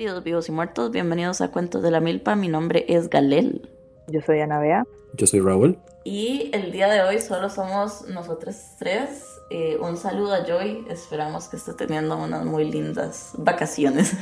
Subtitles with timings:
[0.00, 2.34] queridos vivos y muertos, bienvenidos a Cuentos de la Milpa.
[2.34, 3.68] Mi nombre es Galel.
[4.06, 4.86] Yo soy Ana Bea.
[5.12, 5.78] Yo soy Raúl.
[6.04, 9.26] Y el día de hoy solo somos nosotros tres.
[9.50, 10.86] Eh, un saludo a Joy.
[10.88, 14.16] Esperamos que esté teniendo unas muy lindas vacaciones.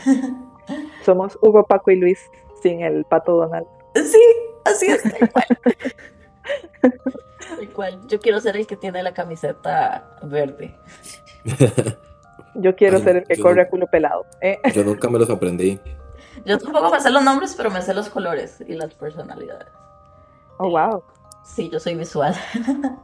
[1.07, 2.19] Somos Hugo, Paco y Luis
[2.61, 3.69] sin el pato Donald.
[3.95, 4.23] Sí,
[4.65, 5.05] así es.
[7.63, 8.01] Igual.
[8.09, 10.75] Yo quiero ser el que tiene la camiseta verde.
[12.59, 14.27] Yo quiero ser el que corre a culo pelado.
[14.41, 14.59] ¿eh?
[14.75, 15.81] Yo nunca me los aprendí.
[16.45, 19.69] Yo tampoco me sé los nombres, pero me sé los colores y las personalidades.
[20.59, 21.03] Oh, wow.
[21.45, 22.35] Sí, yo soy visual.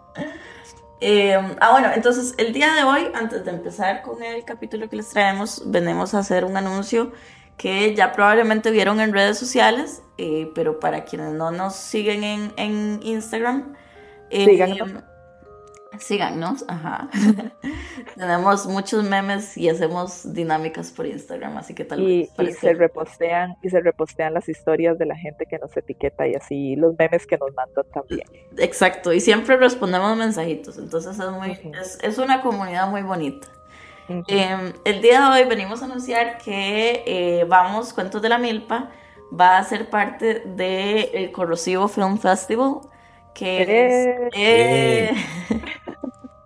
[1.07, 4.97] Eh, ah, bueno, entonces el día de hoy, antes de empezar con el capítulo que
[4.97, 7.13] les traemos, venimos a hacer un anuncio
[7.59, 12.53] que ya probablemente vieron en redes sociales, eh, pero para quienes no nos siguen en,
[12.57, 13.75] en Instagram,
[14.31, 15.05] eh, Síganos,
[16.69, 17.09] ajá.
[18.17, 22.51] Tenemos muchos memes y hacemos dinámicas por Instagram, así que tal y, vez.
[22.51, 26.35] Y se repostean, y se repostean las historias de la gente que nos etiqueta y
[26.35, 28.27] así los memes que nos mandan también.
[28.59, 31.59] Exacto, y siempre respondemos mensajitos, entonces es muy,
[32.03, 33.49] es, una comunidad muy bonita.
[34.09, 38.91] Em, el día de hoy venimos a anunciar que eh, Vamos Cuentos de la Milpa
[39.33, 42.81] va a ser parte del Corrosivo Film Festival
[43.35, 45.11] que, eh.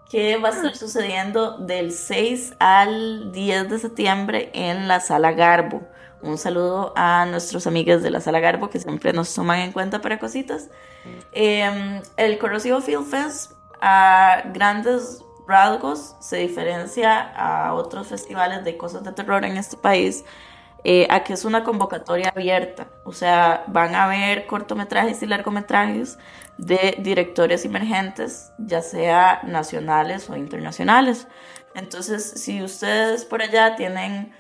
[0.09, 5.83] que va a estar sucediendo del 6 al 10 de septiembre en la Sala Garbo.
[6.23, 10.01] Un saludo a nuestros amigos de la Sala Garbo que siempre nos toman en cuenta
[10.01, 10.69] para cositas.
[11.33, 19.05] Em, el Corrosivo Field Fest a grandes rasgos se diferencia a otros festivales de cosas
[19.05, 20.25] de terror en este país
[20.85, 22.89] eh, a que es una convocatoria abierta.
[23.05, 26.19] O sea, van a haber cortometrajes y largometrajes
[26.57, 31.27] de directores emergentes, ya sea nacionales o internacionales.
[31.75, 34.33] Entonces, si ustedes por allá tienen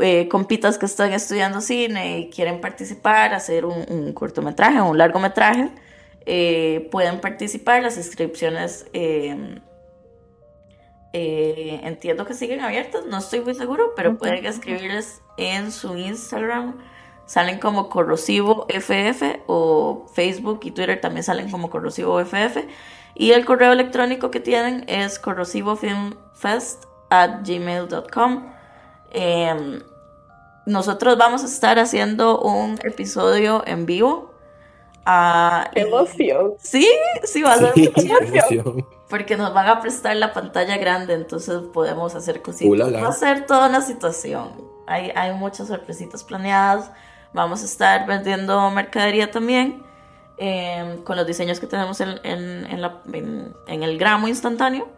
[0.00, 5.70] eh, compitas que están estudiando cine y quieren participar, hacer un, cortometraje o un largometraje,
[6.26, 7.82] eh, pueden participar.
[7.82, 9.60] Las inscripciones eh,
[11.12, 16.74] entiendo que siguen abiertas, no estoy muy seguro, pero pueden escribirles en su Instagram
[17.28, 22.64] salen como corrosivo FF o Facebook y Twitter también salen como corrosivo FF.
[23.14, 28.52] Y el correo electrónico que tienen es corrosivofilmfest at gmail.com.
[29.10, 29.82] Em,
[30.64, 34.32] nosotros vamos a estar haciendo un episodio en vivo.
[35.06, 36.54] Uh, emoción!
[36.58, 36.88] Sí,
[37.24, 38.86] sí, va a ser emoción.
[39.08, 42.92] Porque nos van a prestar la pantalla grande, entonces podemos hacer cositas.
[42.92, 44.52] Va a ser toda una situación.
[44.86, 46.90] Hay, hay muchas sorpresitas planeadas.
[47.32, 49.82] Vamos a estar vendiendo mercadería también
[50.36, 54.88] em, con los diseños que tenemos en, en, el gramo instantáneo.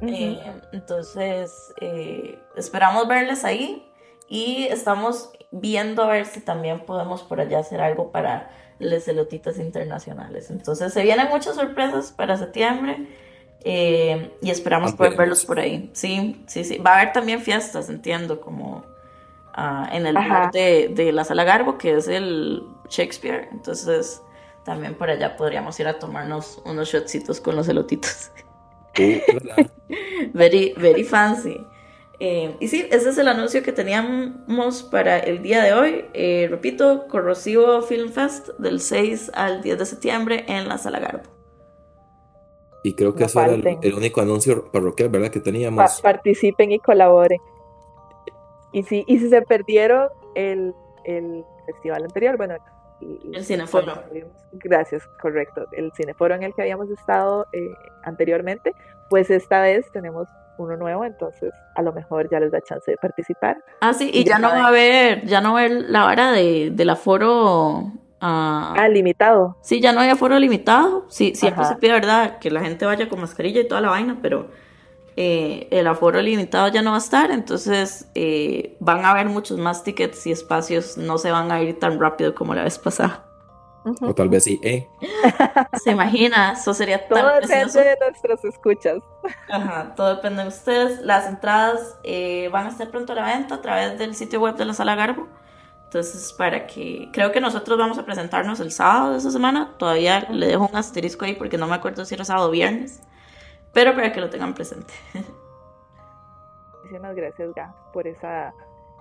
[0.00, 0.38] Em,
[0.72, 3.88] entonces, eh, esperamos verles ahí
[4.28, 9.58] y estamos viendo a ver si también podemos por allá hacer algo para les elotitas
[9.58, 10.50] internacionales.
[10.50, 13.06] Entonces, se vienen muchas sorpresas para septiembre.
[13.64, 15.90] Em, y esperamos poder verlos por ahí.
[15.94, 16.78] Sí, sí, sí.
[16.78, 18.84] Va a haber también fiestas, entiendo, como
[19.92, 23.48] en el lugar de, la Sala Garbo, que es el Shakespeare.
[23.52, 24.20] Entonces,
[24.64, 28.30] también por allá podríamos ir a tomarnos unos shotcitos con los elotitos.
[30.34, 31.56] very, very fancy.
[32.20, 36.04] Eh, y sí, ese es el anuncio que teníamos para el día de hoy.
[36.14, 41.33] Eh, repito, Corrosivo Film Fest del 6 al 10 de septiembre en la Sala Garbo.
[42.84, 45.30] Y creo que ese era el, único anuncio parroquial, ¿verdad?
[45.30, 46.02] Que teníamos.
[46.02, 47.40] participen y colaboren.
[48.72, 50.74] Y si, y si se perdieron el,
[51.04, 52.56] el festival anterior, bueno,
[53.32, 54.02] el Cineforo.
[54.52, 55.66] Gracias, correcto.
[55.72, 57.70] El Cineforo en el que habíamos estado eh,
[58.02, 58.72] anteriormente,
[59.08, 60.28] pues esta vez tenemos
[60.58, 63.64] uno nuevo, entonces a lo mejor ya les da chance de participar.
[63.80, 66.32] Ah, sí, y, ya, no va a haber, ya no va a haber la vara
[66.32, 67.92] de, del aforo.
[68.24, 69.56] Ah, ah limitado.
[69.60, 71.06] Sí, ya no hay aforo limitado.
[71.08, 72.38] Sí, siempre se pide, ¿verdad?
[72.38, 74.48] Que la gente vaya con mascarilla y toda la vaina, pero
[75.16, 79.58] eh, el aforo limitado ya no va a estar, entonces eh, van a haber muchos
[79.58, 83.24] más tickets y espacios no se van a ir tan rápido como la vez pasada.
[84.00, 84.88] O tal vez sí, ¿eh?
[85.84, 89.02] Se imagina, eso sería todo tan depende de nuestras escuchas.
[89.50, 91.00] Ajá, todo depende de ustedes.
[91.00, 94.56] Las entradas eh, van a estar pronto a la venta a través del sitio web
[94.56, 95.28] de la Sala Garbo.
[95.94, 97.08] Entonces, para que.
[97.12, 99.74] Creo que nosotros vamos a presentarnos el sábado de esa semana.
[99.78, 103.00] Todavía le dejo un asterisco ahí porque no me acuerdo si era sábado o viernes
[103.74, 104.94] pero para que lo tengan presente.
[106.72, 108.54] Muchísimas gracias, Ga, por esa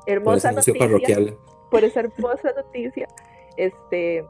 [0.06, 0.80] hermosa noticia.
[0.80, 1.38] Parroquial.
[1.69, 3.07] Por esa hermosa noticia.
[3.56, 4.25] Este,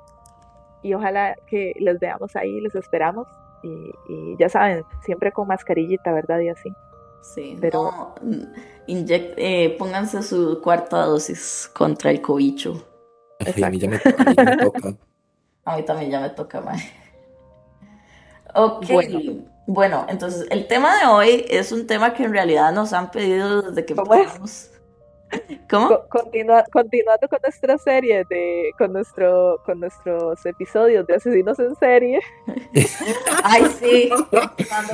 [0.84, 3.28] y ojalá que les veamos ahí, les esperamos.
[3.64, 6.40] Y, ya saben, siempre con mascarillita, ¿verdad?
[6.42, 6.70] Y así.
[7.24, 8.16] Sí, pero
[8.88, 12.86] eh, pónganse su cuarta dosis contra el cobicho.
[13.40, 14.96] a mí ya me, toca.
[15.66, 16.78] A mí también ya me toca, mae.
[18.54, 18.86] Ok.
[19.66, 20.06] Bueno.
[20.10, 23.86] entonces el tema de hoy es un tema que en realidad nos han pedido desde
[23.86, 24.73] que empezamos.
[25.70, 26.08] ¿Cómo?
[26.10, 32.20] continua, continuando con nuestra serie de, con nuestro, con nuestros episodios de asesinos en serie.
[33.44, 34.10] Ay, sí.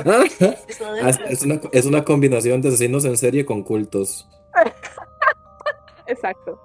[0.06, 4.28] Ah, es, una, es una combinación de asesinos en serie con cultos.
[6.06, 6.60] Exacto.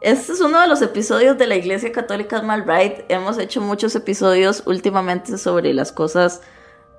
[0.00, 3.04] Este es uno de los episodios de la Iglesia Católica Malbright.
[3.08, 6.42] Hemos hecho muchos episodios últimamente sobre las cosas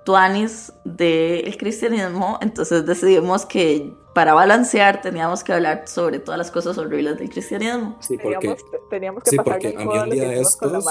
[0.07, 6.75] tuanis del cristianismo, entonces decidimos que para balancear teníamos que hablar sobre todas las cosas
[6.79, 7.97] horribles del cristianismo.
[7.99, 8.57] Sí, porque,
[8.89, 10.85] teníamos, que sí, porque a mí un día de estos,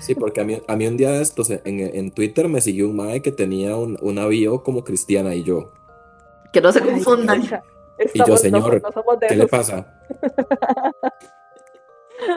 [0.00, 2.88] sí, porque a mí, a mí un día de estos en, en Twitter me siguió
[2.88, 5.74] un mae que tenía un, un avión como cristiana y yo.
[6.50, 7.42] Que no se confundan.
[8.14, 8.80] y yo, señor,
[9.28, 10.00] ¿qué le pasa?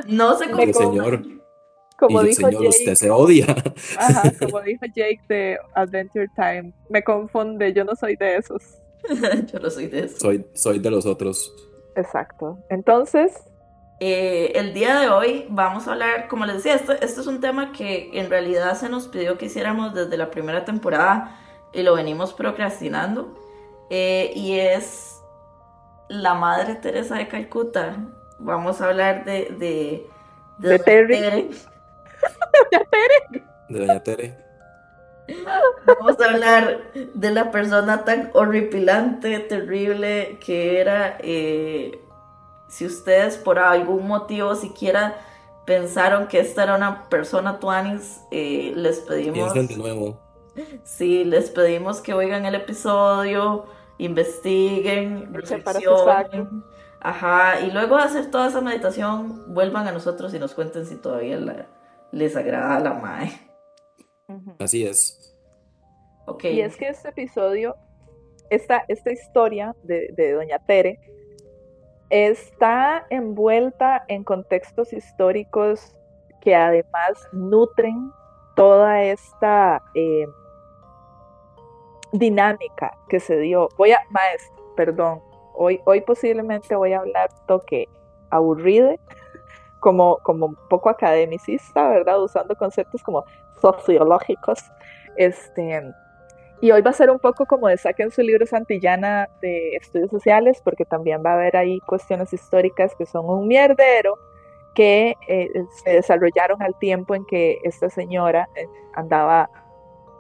[0.08, 0.74] no se confundan.
[0.74, 1.22] Señor,
[1.98, 3.46] como dijo Jake, usted se odia.
[3.98, 8.81] Ajá, como dijo Jake de Adventure Time, me confunde, yo no soy de esos.
[9.52, 10.20] yo no soy de esos.
[10.20, 11.54] Soy, soy de los otros.
[11.96, 12.58] Exacto.
[12.70, 13.34] Entonces,
[14.00, 17.40] eh, el día de hoy vamos a hablar, como les decía, este, este, es un
[17.40, 21.38] tema que en realidad se nos pidió que hiciéramos desde la primera temporada
[21.74, 23.38] y lo venimos procrastinando.
[23.90, 25.22] Eh, y es
[26.08, 27.98] la Madre Teresa de Calcuta.
[28.40, 30.08] Vamos a hablar de, de,
[30.58, 31.20] de, Terry.
[32.72, 33.46] Doña Tere.
[33.70, 34.51] De Doña Tere.
[35.86, 41.18] Vamos a hablar de la persona tan horripilante, terrible que era.
[41.20, 42.00] Eh,
[42.68, 45.16] si ustedes por algún motivo siquiera
[45.66, 49.54] pensaron que esta era una persona tuanis, eh, les pedimos.
[49.54, 50.20] de nuevo.
[50.84, 53.66] Sí, les pedimos que oigan el episodio,
[53.98, 56.64] investiguen, reflexionen.
[57.00, 60.96] Ajá, y luego de hacer toda esa meditación, vuelvan a nosotros y nos cuenten si
[60.96, 61.68] todavía la,
[62.12, 63.52] les agrada la Mae.
[64.60, 65.21] Así es.
[66.44, 67.76] Y es que este episodio,
[68.50, 71.00] esta, esta historia de, Doña Tere,
[72.10, 75.96] está envuelta en contextos históricos
[76.42, 78.12] que además nutren
[78.56, 80.28] toda esta eh,
[82.12, 83.70] dinámica que se dio.
[83.78, 85.22] Voy a, maestro, perdón,
[85.54, 87.88] hoy, hoy posiblemente voy a hablar toque
[88.30, 88.96] aburrido,
[89.80, 92.22] como, como un poco academicista, ¿verdad?
[92.22, 93.26] Usando conceptos como
[93.62, 94.60] sociológicos.
[95.16, 95.94] Este,
[96.62, 100.12] y hoy va a ser un poco como de saquen su libro Santillana de estudios
[100.12, 104.20] sociales, porque también va a haber ahí cuestiones históricas que son un mierdero,
[104.76, 105.50] que eh,
[105.84, 109.50] se desarrollaron al tiempo en que esta señora eh, andaba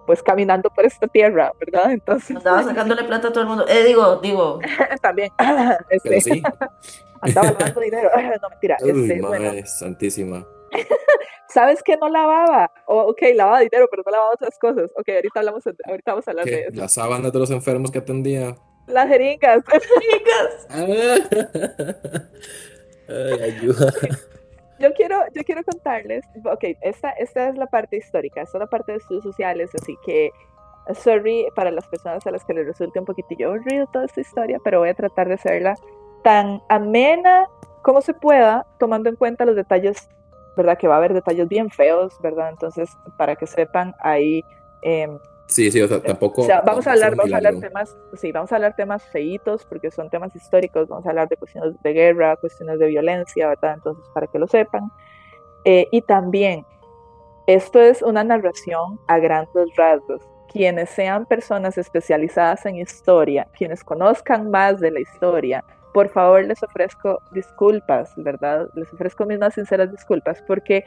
[0.07, 1.91] pues caminando por esta tierra, ¿verdad?
[1.91, 3.65] Entonces andaba sacándole plata a todo el mundo.
[3.67, 4.59] Eh, digo, digo.
[5.01, 5.31] también.
[5.89, 6.43] Este, sí.
[7.21, 8.09] andaba lavando dinero.
[8.41, 8.77] no, mentira.
[8.81, 10.45] Uy, este, madre santísima.
[11.49, 12.71] ¿Sabes qué no lavaba?
[12.85, 14.89] ok, lavaba dinero, pero no lavaba otras cosas.
[14.97, 16.71] Ok, ahorita, hablamos, ahorita vamos a hablar de eso.
[16.73, 18.55] Las sábanas de los enfermos que atendía.
[18.87, 19.63] Las jeringas.
[19.71, 20.67] Las jeringas.
[23.09, 23.91] Ay, ayuda
[24.81, 28.67] yo quiero, yo quiero contarles, ok, esta, esta es la parte histórica, esta es la
[28.67, 30.31] parte de estudios sociales, así que,
[30.95, 34.59] sorry para las personas a las que les resulte un poquitillo aburrido toda esta historia,
[34.63, 35.75] pero voy a tratar de hacerla
[36.23, 37.47] tan amena
[37.83, 40.09] como se pueda, tomando en cuenta los detalles,
[40.55, 40.77] ¿verdad?
[40.77, 42.49] Que va a haber detalles bien feos, ¿verdad?
[42.49, 44.43] Entonces, para que sepan, ahí
[44.81, 45.17] em,
[45.51, 46.47] Sí, sí, o sea, tampoco.
[46.65, 50.09] vamos a hablar, vamos a hablar temas, sí, vamos a hablar temas feitos porque son
[50.09, 53.73] temas históricos, vamos a hablar de cuestiones de guerra, cuestiones de violencia, ¿verdad?
[53.73, 54.89] Entonces, para que lo sepan.
[55.65, 56.65] Eh, y también,
[57.47, 60.21] esto es una narración a grandes rasgos.
[60.47, 66.61] Quienes sean personas especializadas en historia, quienes conozcan más de la historia, por favor les
[66.63, 68.69] ofrezco disculpas, ¿verdad?
[68.75, 70.85] Les ofrezco mis más sinceras disculpas porque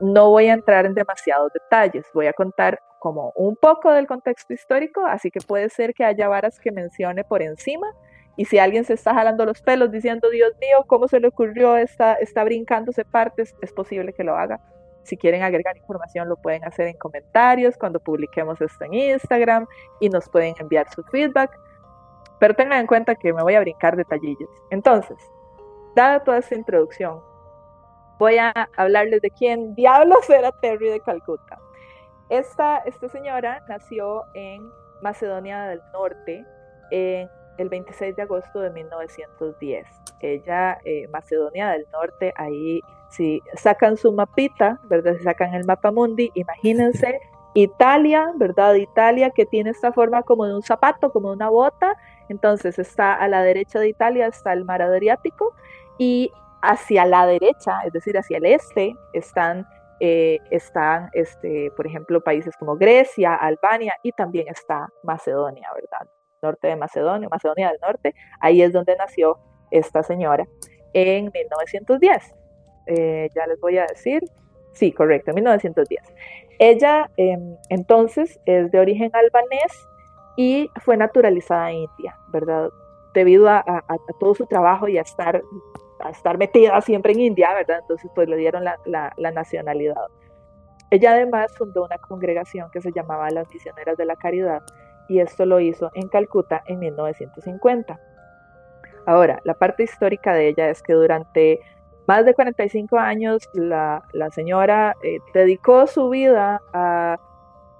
[0.00, 4.52] no voy a entrar en demasiados detalles, voy a contar como un poco del contexto
[4.52, 7.86] histórico, así que puede ser que haya varas que mencione por encima.
[8.36, 11.76] Y si alguien se está jalando los pelos diciendo, Dios mío, ¿cómo se le ocurrió?
[11.76, 14.60] Está, está brincándose partes, es posible que lo haga.
[15.04, 19.66] Si quieren agregar información, lo pueden hacer en comentarios cuando publiquemos esto en Instagram
[20.00, 21.50] y nos pueden enviar su feedback.
[22.38, 24.50] Pero tengan en cuenta que me voy a brincar detallillos.
[24.70, 25.16] Entonces,
[25.94, 27.20] dada toda esta introducción,
[28.18, 31.58] voy a hablarles de quién diablos era Terry de Calcuta.
[32.28, 34.68] Esta, esta señora nació en
[35.02, 36.44] Macedonia del Norte
[36.90, 37.28] en
[37.58, 39.86] el 26 de agosto de 1910.
[40.20, 45.14] Ella, eh, Macedonia del Norte, ahí si sacan su mapita, ¿verdad?
[45.16, 47.20] Si sacan el mapa mundi, imagínense
[47.54, 48.74] Italia, ¿verdad?
[48.74, 51.96] Italia que tiene esta forma como de un zapato, como de una bota,
[52.28, 55.54] Entonces está a la derecha de Italia, está el mar Adriático
[55.98, 56.30] y
[56.62, 59.66] hacia la derecha, es decir, hacia el este, están,
[60.00, 66.10] eh, están este, por ejemplo, países como Grecia, Albania y también está Macedonia, ¿verdad?
[66.42, 69.38] Norte de Macedonia, Macedonia del Norte, ahí es donde nació
[69.70, 70.46] esta señora
[70.92, 72.34] en 1910.
[72.86, 74.22] Eh, ya les voy a decir,
[74.72, 76.02] sí, correcto, en 1910.
[76.58, 79.72] Ella em, entonces es de origen albanés
[80.36, 82.70] y fue naturalizada India, ¿verdad?
[83.14, 83.64] Debido a,
[84.20, 85.42] todo su trabajo y a estar,
[86.00, 87.78] a estar metida siempre en India, ¿verdad?
[87.80, 90.06] Entonces pues le dieron la, la nacionalidad.
[90.90, 94.62] Ella además fundó una congregación que se llamaba las Misioneras de la Caridad
[95.08, 97.98] y esto lo hizo en Calcuta en 1950.
[99.06, 101.60] Ahora, la parte histórica de ella es que durante
[102.06, 104.02] más de 45 años la,
[104.32, 107.16] señora eh, dedicó su vida a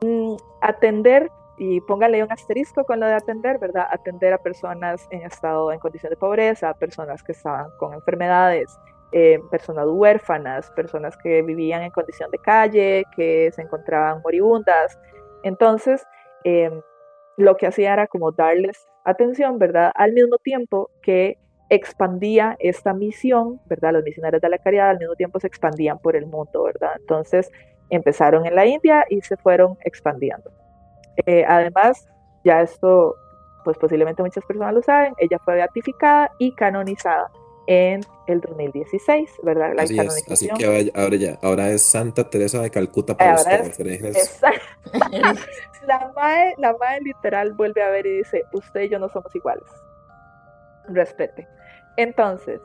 [0.04, 3.86] mm, atender, y póngale un asterisco con lo de atender, ¿verdad?
[3.90, 8.78] Atender a personas en estado, en condición de pobreza, personas que estaban con enfermedades,
[9.12, 14.98] eh, personas huérfanas, personas que vivían en condición de calle, que se encontraban moribundas.
[15.42, 16.04] Entonces,
[16.44, 16.82] em,
[17.36, 19.92] lo que hacía era como darles atención, ¿verdad?
[19.94, 21.38] Al mismo tiempo que
[21.70, 23.92] expandía esta misión, ¿verdad?
[23.92, 26.92] Los misioneros de la caridad al mismo tiempo se expandían por el mundo, ¿verdad?
[26.98, 27.50] Entonces
[27.90, 30.50] empezaron en la India y se fueron expandiendo.
[31.24, 32.06] Eh, además,
[32.44, 33.16] ya esto,
[33.64, 37.30] pues posiblemente muchas personas lo saben, ella fue beatificada y canonizada
[37.66, 39.72] en el 2016, ¿verdad?
[39.74, 44.40] La así, es, así que ahora, ya, ahora es Santa Teresa de Calcuta para ustedes.
[45.86, 49.34] la, mae, la mae literal vuelve a ver y dice, usted y yo no somos
[49.34, 49.64] iguales.
[50.88, 51.48] Respete.
[51.96, 52.60] Entonces,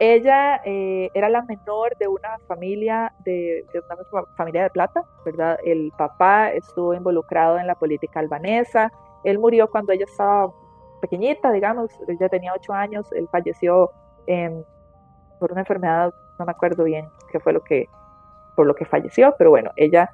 [0.00, 5.58] ella eh, era la menor de una familia de, una familia de plata, ¿verdad?
[5.62, 8.90] El papá estuvo involucrado en la política albanesa.
[9.24, 10.52] Él murió cuando ella estaba
[11.02, 13.12] pequeñita, digamos, ella tenía ocho años.
[13.12, 13.90] Él falleció
[15.38, 17.86] por una enfermedad, no me acuerdo bien qué fue lo que,
[18.56, 20.10] por lo que falleció, pero bueno, ella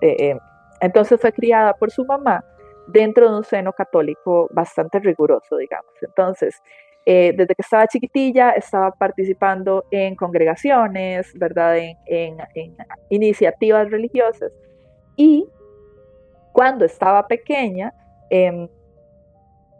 [0.00, 0.38] eh, eh,
[0.80, 2.44] entonces fue criada por su mamá
[2.86, 5.92] dentro de un seno católico bastante riguroso, digamos.
[6.02, 6.60] Entonces,
[7.06, 11.78] eh, desde que estaba chiquitilla, estaba participando en congregaciones, ¿verdad?
[11.78, 11.96] En,
[12.54, 12.76] en,
[13.08, 14.52] iniciativas religiosas.
[15.16, 15.48] Y
[16.52, 17.94] cuando estaba pequeña,
[18.28, 18.68] em,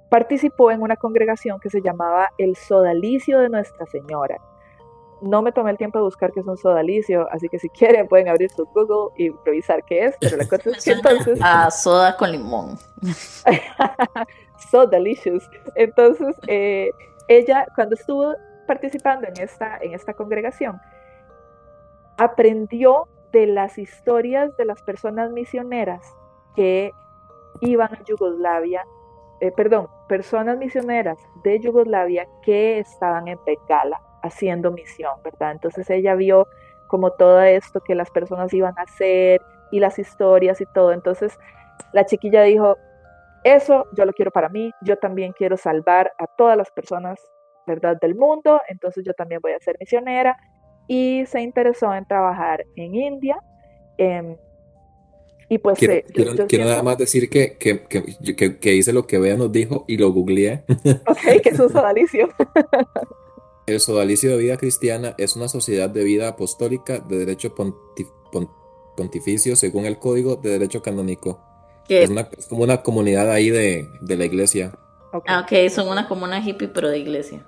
[0.09, 4.39] participó en una congregación que se llamaba el Sodalicio de Nuestra Señora.
[5.23, 8.09] No me tomé el tiempo de buscar qué es un sodalicio, así que si quieren
[8.09, 11.39] pueden abrir su Google y revisar qué es, pero la cosa es que entonces...
[11.43, 12.79] Ah, soda con limón.
[14.71, 15.49] so delicious.
[15.75, 16.91] Entonces, eh,
[17.31, 18.35] ella cuando estuvo
[18.67, 20.81] participando en esta, en esta congregación,
[22.19, 26.05] aprendió de las historias de las personas misioneras
[26.55, 26.93] que
[27.61, 28.85] iban a Yugoslavia
[29.41, 35.53] eh, perdón, personas misioneras de Yugoslavia que estaban en Bengala haciendo misión, ¿verdad?
[35.53, 36.47] Entonces ella vio
[36.89, 40.93] como todo esto que las personas iban a hacer y las historias y todo.
[40.93, 41.39] Entonces
[41.95, 42.77] la chiquilla dijo,
[43.45, 47.19] eso yo lo quiero para mí, yo también quiero salvar a todas las personas,
[47.67, 47.99] ¿verdad?
[48.01, 50.37] Del mundo, entonces yo también voy a ser misionera
[50.89, 53.39] y se interesó en trabajar en India.
[53.97, 54.37] Em,
[55.49, 59.37] y pues quiero, quiero, nada más decir que, que, que, que, hice lo que Bea
[59.37, 60.65] nos dijo y lo googleé.
[61.07, 62.29] Ok, que es un sodalicio.
[63.67, 67.55] El sodalicio de vida cristiana es una sociedad de vida apostólica de derecho
[68.97, 71.50] pontificio según el Código de Derecho Canónico.
[71.89, 74.73] Es, una, es, como una comunidad ahí de, de la iglesia.
[75.13, 75.35] Okay.
[75.35, 77.45] Ah, ok, son una comuna hippie pero de iglesia.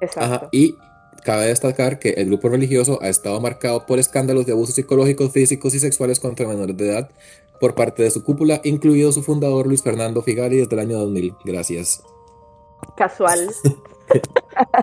[0.00, 0.34] Exacto.
[0.34, 0.76] Ajá, y
[1.24, 5.74] Cabe destacar que el grupo religioso ha estado marcado por escándalos de abusos psicológicos, físicos
[5.74, 7.10] y sexuales contra menores de edad
[7.58, 11.34] por parte de su cúpula, incluido su fundador Luis Fernando Figari desde el año 2000.
[11.46, 12.02] Gracias.
[12.94, 13.48] Casual.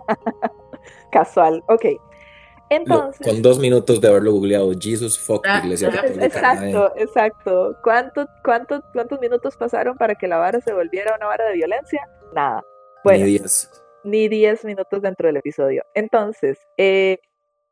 [1.12, 1.86] Casual, ok.
[2.72, 7.78] Entonces, con dos minutos de haberlo googleado, Jesus fuck ah, Iglesia Exacto, exacto.
[7.84, 12.08] ¿Cuánto, cuánto, ¿Cuántos minutos pasaron para que la vara se volviera una vara de violencia?
[12.34, 12.64] Nada.
[13.04, 13.70] Bueno, Ni diez
[14.04, 15.84] ni 10 minutos dentro del episodio.
[15.94, 17.20] Entonces, eh,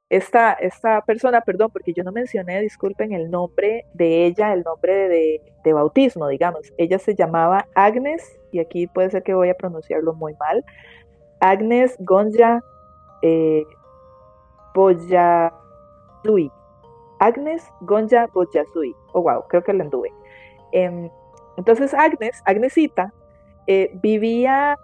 [0.10, 5.08] esta, esta persona, perdón, porque yo no mencioné, disculpen, el nombre de ella, el nombre
[5.08, 6.74] de, de, bautismo, digamos.
[6.78, 10.66] Ella se llamaba Agnes, y aquí puede ser que voy a pronunciarlo muy mal,
[11.40, 12.62] Agnes Gonja
[13.22, 13.64] eh,
[14.80, 16.52] Boyazui.
[17.20, 18.96] Agnes Gonja Boyazui.
[19.14, 20.12] Oh, wow, creo que la anduve.
[20.72, 21.10] Em,
[21.58, 23.14] entonces, Agnes, Agnesita,
[23.68, 24.78] eh, vivía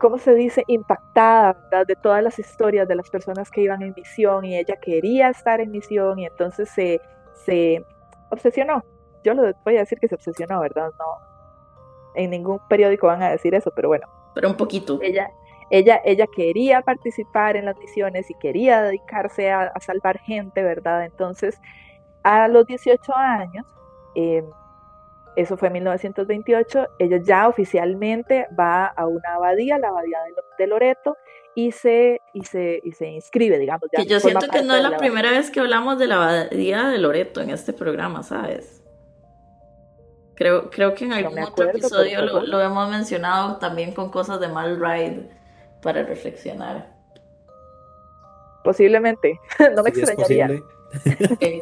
[0.00, 4.44] ¿cómo se dice?, impactada de todas las historias de las personas que iban en misión
[4.44, 7.00] y ella quería estar en misión y entonces se,
[7.34, 7.86] se
[8.30, 8.82] obsesionó.
[9.22, 10.90] Yo lo voy a decir que se obsesionó, ¿verdad?
[10.98, 11.04] No,
[12.16, 14.98] en ningún periódico van a decir eso, pero bueno, Pero un poquito.
[15.00, 15.30] Ella,
[15.72, 21.06] ella, ella quería participar en las misiones y quería dedicarse a, salvar gente, ¿verdad?
[21.06, 21.58] Entonces,
[22.22, 23.64] a los 18 años,
[24.14, 24.44] em,
[25.34, 30.18] eso fue en 1928, ella ya oficialmente va a una abadía, la abadía
[30.58, 31.16] de, Loreto,
[31.54, 33.88] y se, y se, y se inscribe, digamos.
[33.96, 36.88] Ya que yo siento que no es la, primera vez que hablamos de la abadía
[36.88, 38.82] de Loreto en este programa, ¿sabes?
[40.34, 44.48] Creo, creo que en algún otro episodio lo, lo, hemos mencionado también con cosas de
[44.48, 45.41] Mal Ride
[45.82, 46.90] para reflexionar.
[48.64, 49.38] Posiblemente,
[49.74, 50.62] no me extrañaría.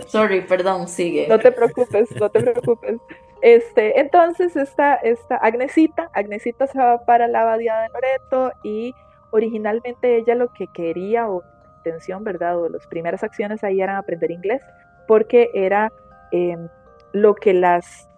[0.06, 1.26] sorry, perdón, sigue.
[1.28, 3.00] No te preocupes, no te preocupes.
[3.42, 8.94] Este, entonces esta, esta Agnesita, Agnesita se va para la abadía de Loreto y
[9.30, 11.42] originalmente ella lo que quería o
[11.78, 12.58] intención, ¿verdad?
[12.58, 14.60] O las primeras acciones ahí eran aprender inglés
[15.08, 15.90] porque era
[16.32, 16.68] em,
[17.12, 18.09] lo que las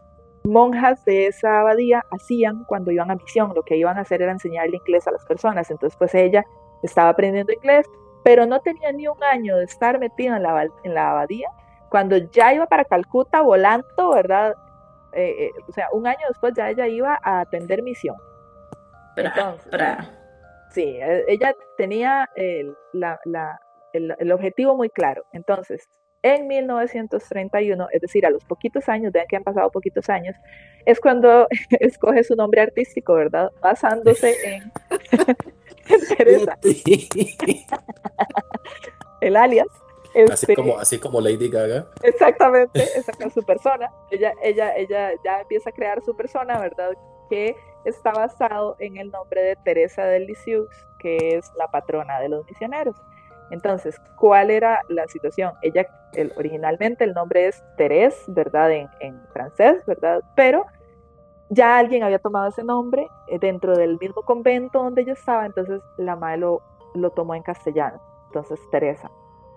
[0.44, 3.52] monjas de esa abadía hacían cuando iban a misión.
[3.54, 5.70] Lo que iban a hacer era enseñarle inglés a las personas.
[5.70, 6.44] Entonces, pues ella
[6.82, 7.86] estaba aprendiendo inglés,
[8.24, 11.48] pero no tenía ni un año de estar metida en la, en la abadía.
[11.88, 14.54] Cuando ya iba para Calcuta volando, ¿verdad?
[15.12, 18.16] Eh, eh, o sea, un año después ya ella iba a atender misión.
[19.16, 19.70] Entonces,
[20.72, 22.74] Sí, e, ella tenía el,
[23.92, 25.24] el, objetivo muy claro.
[25.32, 25.86] Entonces,
[26.22, 30.36] en 1931, es decir, a los poquitos años, vean que han pasado poquitos años,
[30.86, 31.48] es cuando
[31.80, 33.50] escoge su nombre artístico, ¿verdad?
[33.60, 36.58] Basándose en, Teresa.
[39.20, 39.66] el alias.
[40.30, 41.86] así, este, como, así como Lady Gaga.
[42.02, 43.90] Exactamente, esa es su persona.
[44.10, 46.92] Ella, ella, ella ya empieza a crear su persona, ¿verdad?
[47.28, 50.68] Que está basado en el nombre de Teresa de Lisieux,
[51.00, 52.96] que es la patrona de los misioneros.
[53.50, 55.52] Entonces, ¿cuál era la situación?
[55.62, 55.86] Ella,
[56.36, 58.70] originalmente el nombre es Thérèse, ¿verdad?
[59.00, 60.22] En, francés, ¿verdad?
[60.34, 60.64] Pero
[61.50, 65.82] ya alguien había tomado ese nombre eh, dentro del mismo convento donde ella estaba, entonces
[65.98, 69.10] la madre lo, tomó en castellano, entonces Teresa.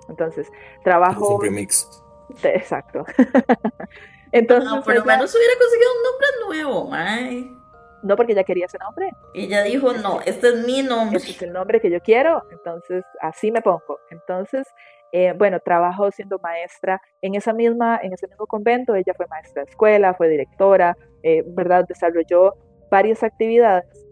[0.09, 0.51] Entonces,
[0.83, 1.35] trabajo...
[1.35, 2.03] Un remix.
[2.43, 3.05] Exacto.
[4.31, 7.57] entonces, no, por lo menos hubiera conseguido un nombre nuevo, ay.
[8.03, 9.09] No porque ella quería ese nombre.
[9.33, 11.17] Y ella dijo, no, este es mi nombre.
[11.17, 13.99] Este es el nombre que yo quiero, entonces así me pongo.
[14.11, 14.67] Entonces,
[15.11, 18.95] eh, bueno, trabajó siendo maestra en esa misma, en ese mismo convento.
[18.95, 21.85] Ella fue maestra de escuela, fue directora, eh, ¿verdad?
[21.87, 22.53] Desarrolló
[22.91, 24.05] varias actividades.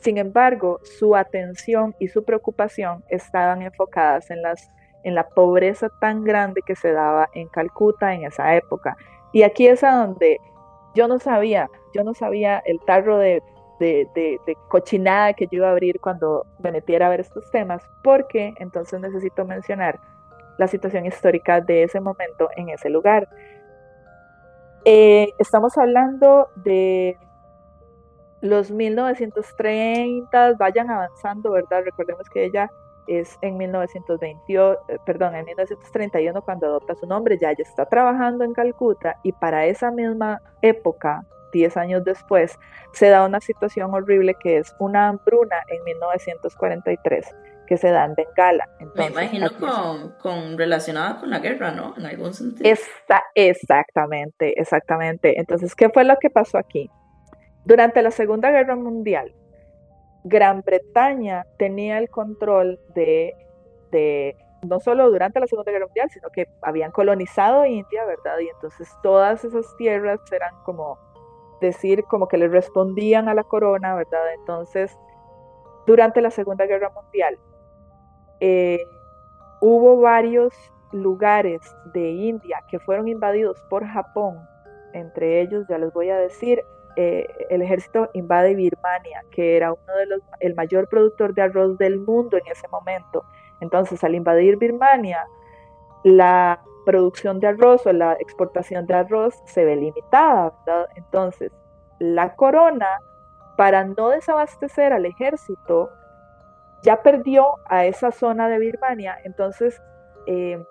[0.00, 4.68] Sin embargo, su atención y su preocupación estaban enfocadas en, las,
[5.04, 8.96] en la pobreza tan grande que se daba en Calcuta en esa época.
[9.32, 10.38] Y aquí es a donde
[10.94, 13.42] yo no sabía, yo no sabía el tarro de,
[14.68, 19.00] cochinada que yo iba a abrir cuando me metiera a ver estos temas, porque entonces
[19.00, 19.98] necesito mencionar
[20.58, 23.28] la situación histórica de ese momento en ese lugar.
[24.84, 27.16] Eh, estamos hablando de
[28.40, 31.82] los 1930, vayan avanzando, ¿verdad?
[31.84, 32.70] Recordemos que ella
[33.06, 38.44] es en 1928, eh, perdón, en 1931 cuando adopta su nombre, ya ella está trabajando
[38.44, 42.58] en Calcuta y para esa misma época, 10 años después,
[42.92, 47.26] se da una situación horrible que es una hambruna en 1943
[47.66, 48.68] que se da en Bengala.
[48.94, 51.94] Me imagino con, con, relacionada con la guerra, ¿no?
[51.96, 52.68] En algún sentido.
[53.34, 55.38] exactamente, exactamente.
[55.38, 56.90] Entonces, ¿qué fue lo que pasó aquí?
[57.64, 59.32] Durante la Segunda Guerra Mundial,
[60.24, 63.34] Gran Bretaña tenía el control de,
[64.62, 68.38] no solo durante la Segunda Guerra Mundial, sino que habían colonizado India, ¿verdad?
[68.38, 70.98] Y entonces todas esas tierras eran como
[71.60, 74.34] decir, como que le respondían a la corona, ¿verdad?
[74.34, 74.96] Entonces,
[75.86, 77.38] durante la Segunda Guerra Mundial,
[78.40, 78.80] eh,
[79.60, 80.52] hubo varios
[80.92, 81.60] lugares
[81.94, 84.46] de India que fueron invadidos por Japón,
[84.92, 86.62] entre ellos, ya les voy a decir,
[86.96, 91.78] eh, el ejército invade Birmania, que era uno de los, el mayor productor de arroz
[91.78, 93.24] del mundo en ese momento.
[93.60, 95.26] Entonces, al invadir Birmania,
[96.04, 100.52] la producción de arroz o la exportación de arroz se ve limitada,
[100.96, 101.52] Entonces,
[101.98, 102.88] la corona,
[103.56, 105.90] para no desabastecer al ejército,
[106.82, 109.80] ya perdió a esa zona de Birmania, entonces,
[110.26, 110.62] eh,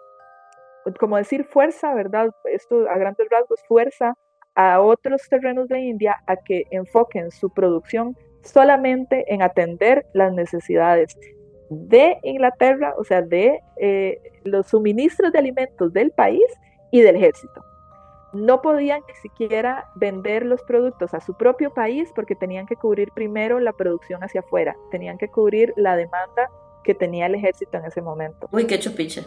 [0.99, 2.31] como decir fuerza, ¿verdad?
[2.43, 4.15] Esto a grandes rasgos, fuerza
[4.62, 11.17] a otros terrenos de India a que enfoquen su producción solamente en atender las necesidades
[11.69, 16.43] de Inglaterra, o sea, de eh, los suministros de alimentos del país
[16.91, 17.63] y del ejército.
[18.34, 23.12] No podían ni siquiera vender los productos a su propio país porque tenían que cubrir
[23.13, 26.50] primero la producción hacia afuera, tenían que cubrir la demanda
[26.84, 28.47] que tenía el ejército en ese momento.
[28.52, 29.24] Uy, qué chupiche.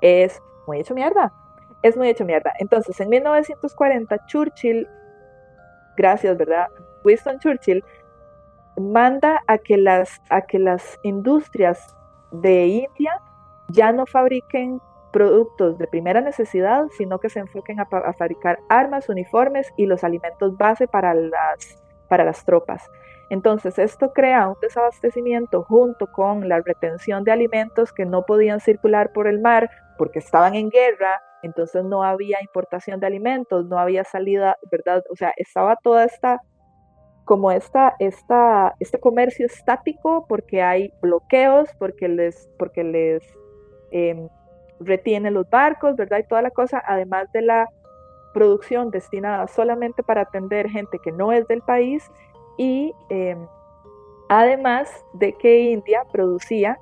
[0.00, 1.32] Es muy hecho mierda
[1.82, 2.52] es muy hecho mierda.
[2.58, 4.88] Entonces, en 1940, Churchill,
[5.96, 6.66] gracias, ¿verdad?
[7.04, 7.84] Winston Churchill
[8.76, 11.96] manda a que las, a que las industrias
[12.30, 13.20] de India
[13.68, 14.80] ya no fabriquen
[15.12, 20.56] productos de primera necesidad, sino que se enfoquen a, fabricar armas, uniformes y los alimentos
[20.56, 22.90] base para las, para las tropas.
[23.30, 29.12] Entonces, esto crea un desabastecimiento junto con la retención de alimentos que no podían circular
[29.12, 34.04] por el mar porque estaban en guerra, entonces no había importación de alimentos, no había
[34.04, 35.04] salida, ¿verdad?
[35.10, 36.40] O sea, estaba toda esta,
[37.24, 43.22] como esta, esta, este comercio estático porque hay bloqueos, porque les, porque les
[43.90, 44.28] eh,
[44.80, 46.18] retienen los barcos, ¿verdad?
[46.18, 47.68] Y toda la cosa, además de la
[48.34, 52.10] producción destinada solamente para atender gente que no es del país
[52.56, 53.46] y em,
[54.28, 56.78] además de que India producía,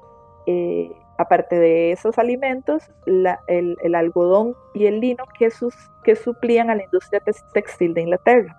[0.46, 5.74] eh, aparte de esos alimentos, el, algodón y el lino que, sus,
[6.22, 8.56] suplían a la industria textil de Inglaterra.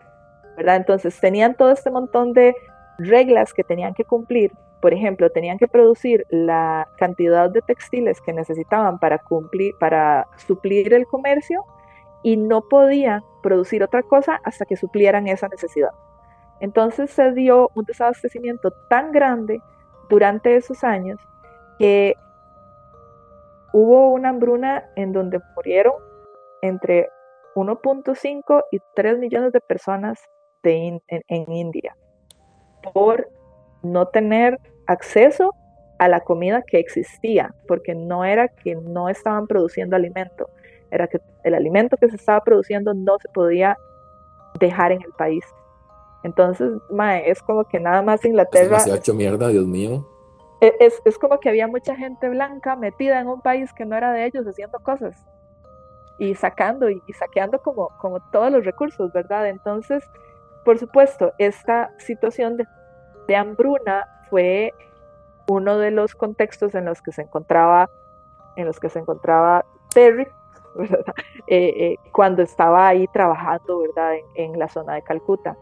[0.56, 0.78] ¿verdad?
[0.78, 2.56] Entonces tenían todo este montón de
[2.98, 8.34] reglas que tenían que cumplir por ejemplo, tenían que producir la cantidad de textiles que
[8.34, 11.66] necesitaban para cumplir, para suplir el comercio
[12.24, 15.92] y no podían producir otra cosa hasta que suplieran esa necesidad.
[16.60, 19.62] Entonces se dio un desabastecimiento tan grande
[20.10, 21.20] durante esos años
[21.80, 22.16] que
[23.78, 25.94] hubo una hambruna en donde murieron
[26.64, 27.10] entre
[27.56, 30.20] 1.5 y 3 millones de personas
[30.64, 31.96] en, en India
[32.94, 33.30] por
[33.84, 35.54] no tener acceso
[36.00, 40.50] a la comida que existía, porque no era que no estaban produciendo alimento,
[40.90, 43.78] era que el alimento que se estaba produciendo no se podía
[44.60, 45.44] dejar en el país.
[46.24, 48.80] Entonces, mae, es como que nada más Inglaterra...
[48.80, 50.17] Se ha hecho mierda, Dios mío.
[50.62, 53.96] E, es, es, como que había mucha gente blanca metida en un país que no
[53.96, 55.16] era de ellos haciendo cosas
[56.20, 59.48] y sacando y, saqueando como, como todos los recursos, ¿verdad?
[59.48, 60.04] Entonces,
[60.66, 62.66] por supuesto, esta situación de
[63.28, 64.74] de hambruna fue
[65.48, 67.90] uno de los contextos en los que se encontraba,
[68.56, 70.28] en los que se encontraba Terry,
[71.48, 74.16] eh, eh, cuando estaba ahí trabajando, ¿verdad?
[74.36, 75.58] En, la zona de Calcuta.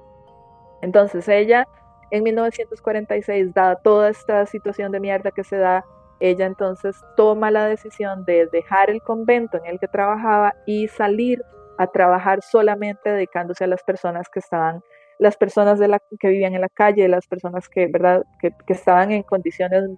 [0.81, 1.67] Entonces ella,
[2.11, 5.85] en 1946, dada toda esta situación de mierda que se da,
[6.19, 11.43] ella entonces toma la decisión de dejar el convento en el que trabajaba y salir
[11.77, 14.81] a trabajar solamente dedicándose a las personas que estaban
[15.17, 18.23] las personas de la, que vivían en la calle, las personas que, ¿verdad?
[18.39, 19.89] Que, estaban en condiciones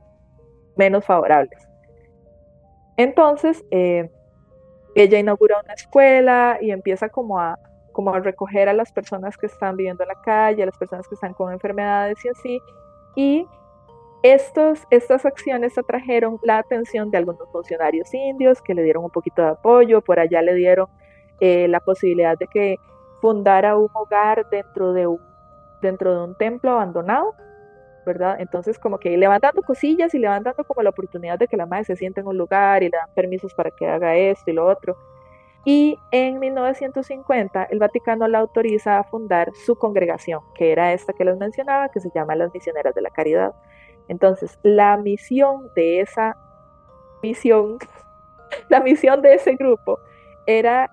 [0.76, 1.68] menos favorables.
[2.98, 4.12] Entonces, eh,
[4.96, 7.60] ella inaugura una escuela y empieza como a,
[7.98, 11.08] como a recoger a las personas que están viviendo en la calle, a las personas
[11.08, 12.62] que están con enfermedades y así.
[13.16, 13.48] Y
[14.22, 19.42] estos, estas acciones atrajeron la atención de algunos funcionarios indios que le dieron un poquito
[19.42, 20.86] de apoyo, por allá le dieron
[21.40, 22.78] eh, la posibilidad de que
[23.20, 25.20] fundara un hogar dentro de un,
[25.82, 27.34] dentro de un templo abandonado,
[28.06, 28.36] ¿verdad?
[28.40, 31.48] Entonces como que le van dando cosillas y le van dando como la oportunidad de
[31.48, 34.16] que la madre se sienta en un lugar y le dan permisos para que haga
[34.16, 34.96] esto y lo otro.
[35.66, 41.26] Y en 1950 el Vaticano la autoriza a fundar su congregación, que era esta que
[41.26, 43.54] les mencionaba, que se llama las Misioneras de la Caridad.
[44.08, 46.38] Entonces, la misión de esa
[47.22, 47.78] misión,
[48.70, 50.00] la misión de ese grupo
[50.46, 50.90] era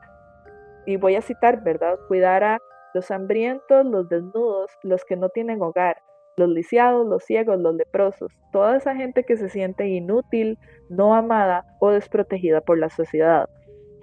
[0.87, 1.98] y voy a citar, ¿verdad?
[2.09, 2.62] Cuidar a
[2.94, 6.03] los hambrientos, los desnudos, los que no tienen hogar,
[6.37, 11.64] los lisiados, los ciegos, los leprosos, toda esa gente que se siente inútil, no amada
[11.81, 13.48] o desprotegida por la sociedad,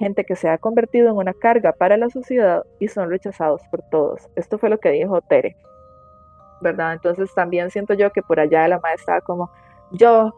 [0.01, 3.81] gente que se ha convertido en una carga para la sociedad y son rechazados por
[3.83, 4.29] todos.
[4.35, 5.55] Esto fue lo que dijo Tere,
[6.59, 6.93] ¿verdad?
[6.93, 9.51] Entonces también siento yo que por allá la maestra como,
[9.91, 10.33] yo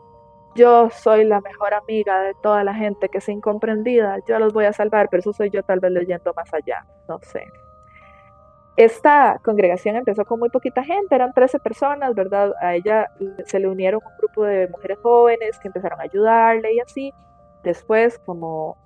[0.56, 4.65] yo soy la mejor amiga de toda la gente que es incomprendida, yo los voy
[4.65, 7.43] a salvar, pero eso soy yo tal vez leyendo más allá, no sé.
[8.76, 12.54] Esta congregación empezó con muy poquita gente, eran 13 personas, ¿verdad?
[12.60, 13.12] A ella
[13.45, 17.13] se le unieron un grupo de mujeres jóvenes que empezaron a ayudarle y así.
[17.63, 18.78] Después, como,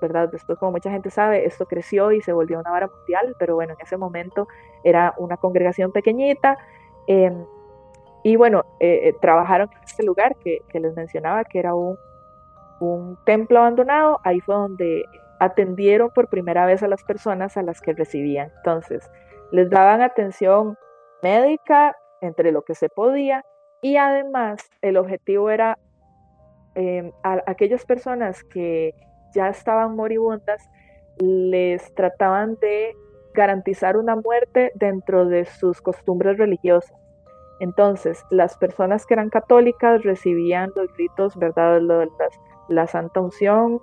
[0.00, 0.28] ¿verdad?
[0.30, 3.74] Después, como mucha gente sabe, esto creció y se volvió una vara mundial, pero bueno,
[3.74, 4.48] en ese momento
[4.84, 6.58] era una congregación pequeñita.
[7.06, 7.44] Em,
[8.22, 11.96] y bueno, eh, eh, trabajaron en este lugar que, les mencionaba, que era un,
[13.24, 14.20] templo abandonado.
[14.24, 15.04] Ahí fue donde
[15.40, 18.52] atendieron por primera vez a las personas a las que recibían.
[18.58, 19.10] Entonces,
[19.50, 20.76] les daban atención
[21.22, 23.44] médica entre lo que se podía
[23.80, 25.78] y además el objetivo era
[26.74, 28.94] em, a aquellas personas que
[29.34, 30.68] ya estaban moribundas,
[31.18, 32.96] les trataban de
[33.34, 36.96] garantizar una muerte dentro de sus costumbres religiosas.
[37.60, 41.80] Entonces, las personas que eran católicas recibían los ritos, ¿verdad?
[42.68, 43.80] la santa unción,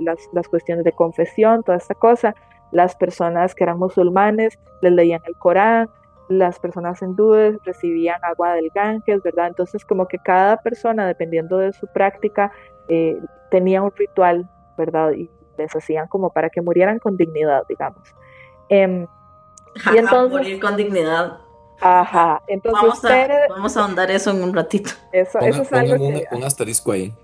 [0.00, 2.34] las, cuestiones de confesión, toda esta cosa.
[2.72, 5.88] Las personas que eran musulmanes les leían el Corán
[6.28, 9.48] las personas hindúes recibían agua del Ganges, ¿verdad?
[9.48, 12.52] Entonces como que cada persona, dependiendo de su práctica,
[12.88, 13.18] eh,
[13.50, 15.12] tenía un ritual, ¿verdad?
[15.12, 18.02] Y les hacían como para que murieran con dignidad, digamos.
[18.70, 19.06] Em,
[19.92, 21.38] y entonces, morir con dignidad.
[21.80, 24.90] Ajá, entonces vamos a, vamos a ahondar eso en un ratito.
[25.12, 27.14] Eso, eso es algo un, un asterisco ahí.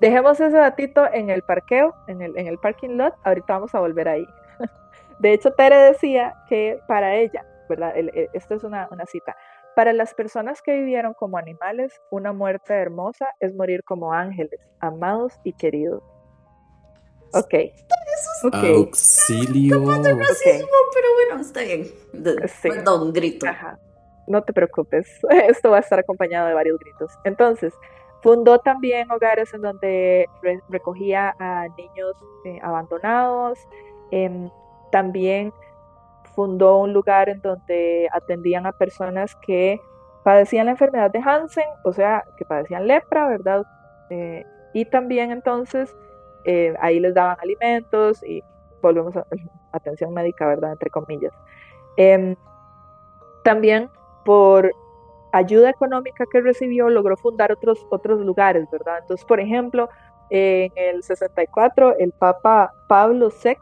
[0.00, 3.78] Dejemos ese datito en el parqueo, en el, en el parking lot, ahorita vamos a
[3.78, 4.26] volver ahí.
[5.20, 7.94] De hecho, Tere decía que para ella, ¿verdad?
[8.32, 9.36] esto es una, una cita.
[9.76, 15.38] Para las personas que vivieron como animales, una muerte hermosa es morir como ángeles, amados
[15.44, 16.02] y queridos.
[17.32, 17.54] Ok.
[18.44, 18.74] okay.
[18.74, 19.82] Auxilio.
[19.82, 20.14] Okay.
[20.94, 21.86] pero bueno, está bien.
[22.62, 23.46] Perdón, grito.
[23.46, 23.78] Ajá.
[24.26, 25.06] No te preocupes,
[25.48, 27.12] esto va a estar acompañado de varios gritos.
[27.24, 27.74] Entonces,
[28.22, 30.28] fundó también hogares en donde
[30.68, 32.14] recogía a niños
[32.44, 33.58] eh, abandonados.
[34.10, 34.48] Em,
[34.90, 35.52] también
[36.34, 39.80] fundó un lugar en donde atendían a personas que
[40.22, 43.64] padecían la enfermedad de Hansen, o sea, que padecían lepra, ¿verdad?
[44.10, 45.94] Eh, y también entonces
[46.44, 48.42] eh, ahí les daban alimentos y
[48.80, 49.26] volvemos a
[49.72, 50.72] atención médica, ¿verdad?
[50.72, 51.32] Entre comillas.
[51.96, 52.36] Em,
[53.44, 53.90] también
[54.24, 54.72] por
[55.32, 58.98] ayuda económica que recibió, logró fundar otros, otros lugares, ¿verdad?
[59.00, 59.88] Entonces, por ejemplo,
[60.30, 63.56] en el 64, el Papa Pablo VI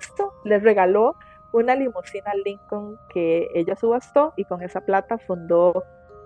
[0.44, 1.16] les regaló
[1.52, 5.82] una limusina Lincoln que ella subastó y con esa plata fundó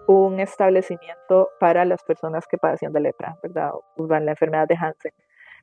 [0.07, 3.73] un establecimiento para las personas que padecían de lepra, ¿verdad?
[3.97, 5.13] La enfermedad de Hansen.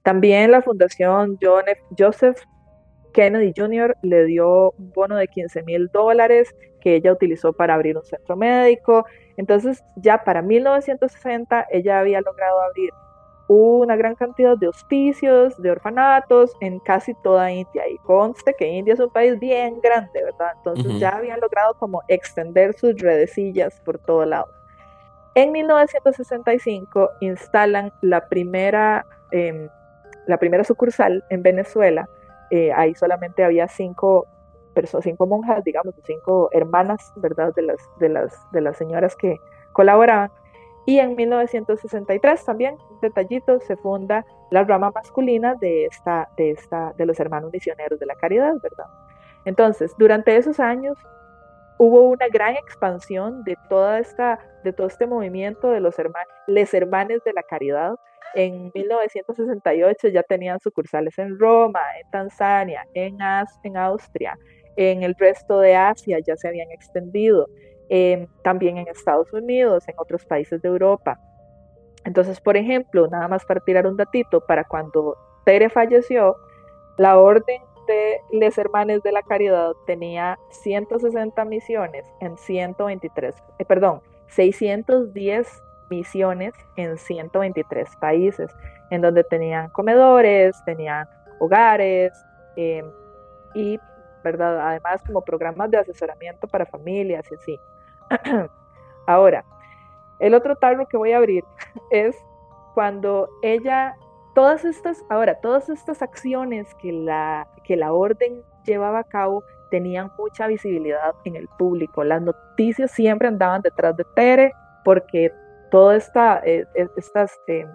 [0.04, 1.82] También la Fundación John F.
[1.98, 2.38] Joseph
[3.14, 3.96] Kennedy Jr.
[4.02, 8.36] le dio un bono de 15 mil dólares que ella utilizó para abrir un centro
[8.36, 9.06] médico.
[9.38, 12.92] Entonces, ya para 1960, ella había logrado abrir
[13.48, 17.84] una gran cantidad de hospicios, de orfanatos en casi toda India.
[17.90, 20.54] Y conste que India es un país bien grande, ¿verdad?
[20.58, 24.48] Entonces ya habían logrado como extender sus redecillas por todo lado.
[25.36, 29.70] En 1965 instalan la primera eh,
[30.28, 32.08] la primera sucursal en Venezuela,
[32.52, 34.28] eh, ahí solamente había cinco
[34.74, 37.54] personas, cinco monjas, digamos, cinco hermanas, ¿verdad?
[37.56, 39.38] De las, de las, de las señoras que
[39.74, 40.32] colaboraban.
[40.86, 47.06] Y en 1963 también, detallito, se funda la rama masculina de, esta, de, esta, de
[47.06, 48.88] los hermanos misioneros de la caridad, ¿verdad?
[49.46, 50.98] Entonces, durante esos años
[51.78, 56.74] hubo una gran expansión de toda esta, de todo este movimiento de los hermanos, les
[56.74, 57.96] hermanes de la caridad,
[58.34, 63.22] en 1968 ya tenían sucursales en Roma, en Tanzania, en,
[63.78, 64.38] Austria,
[64.76, 67.48] en el resto de Asia ya se habían extendido,
[67.90, 71.20] em, también en Estados Unidos, en otros países de Europa.
[72.06, 76.36] Entonces, por ejemplo, nada más para tirar un datito, para cuando Tere falleció,
[76.98, 84.02] la orden de Les Hermanes de la Caridad tenía 160 misiones en 123, eh, perdón,
[84.28, 85.48] 610
[85.92, 88.50] misiones en 123 países,
[88.90, 91.08] en donde tenían comedores, tenían
[91.40, 92.14] hogares
[92.56, 92.86] em,
[93.54, 93.80] y,
[94.24, 94.60] ¿verdad?
[94.68, 97.60] Además, como programas de asesoramiento para familias y así.
[99.06, 99.44] Ahora,
[100.20, 101.44] el otro tarro que voy a abrir
[101.92, 102.16] es
[102.74, 103.96] cuando ella,
[104.34, 110.12] todas estas, ahora, todas estas acciones que la, que la orden llevaba a cabo tenían
[110.18, 112.04] mucha visibilidad en el público.
[112.04, 114.54] Las noticias siempre andaban detrás de Tere
[114.86, 115.32] porque
[115.72, 116.66] todo esta, eh,
[116.98, 117.66] estas, eh,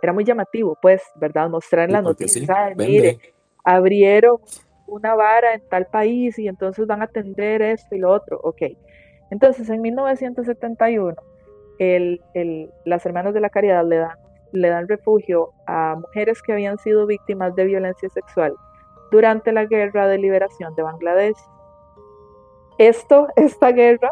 [0.00, 1.50] era muy llamativo, pues, ¿verdad?
[1.50, 3.18] Mostrar en la noticia, mire,
[3.64, 4.36] abrieron
[4.86, 8.62] una vara en tal país y entonces van a atender esto y lo otro, ok.
[9.30, 11.16] Entonces, en 1971,
[11.78, 14.18] el, el, las Hermanas de la Caridad le dan,
[14.52, 18.54] le dan refugio a mujeres que habían sido víctimas de violencia sexual
[19.10, 21.36] durante la guerra de liberación de Bangladesh.
[22.78, 24.10] Esto, esta guerra,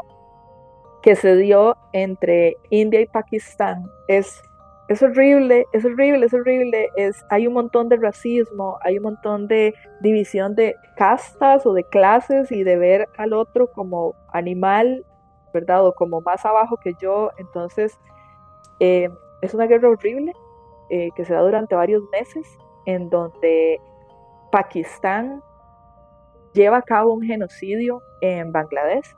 [1.09, 4.43] que se dio entre India y Pakistán es,
[4.89, 6.91] es horrible, es horrible, es horrible.
[6.97, 11.83] Es, hay un montón de racismo, hay un montón de división de castas o de
[11.85, 15.03] clases y de ver al otro como animal,
[15.55, 15.87] ¿verdad?
[15.87, 17.31] O como más abajo que yo.
[17.39, 17.99] Entonces,
[18.79, 19.09] eh,
[19.41, 20.35] es una guerra horrible
[20.91, 22.47] eh, que se da durante varios meses
[22.85, 23.81] en donde
[24.53, 25.43] Pakistán
[26.53, 29.18] lleva a cabo un genocidio en Bangladesh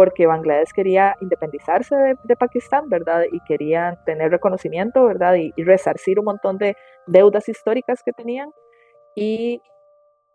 [0.00, 3.24] porque Bangladesh quería independizarse de, Pakistán, ¿verdad?
[3.30, 5.34] Y querían tener reconocimiento, ¿verdad?
[5.34, 6.74] Y, resarcir un montón de
[7.06, 8.48] deudas históricas que tenían.
[9.14, 9.60] Y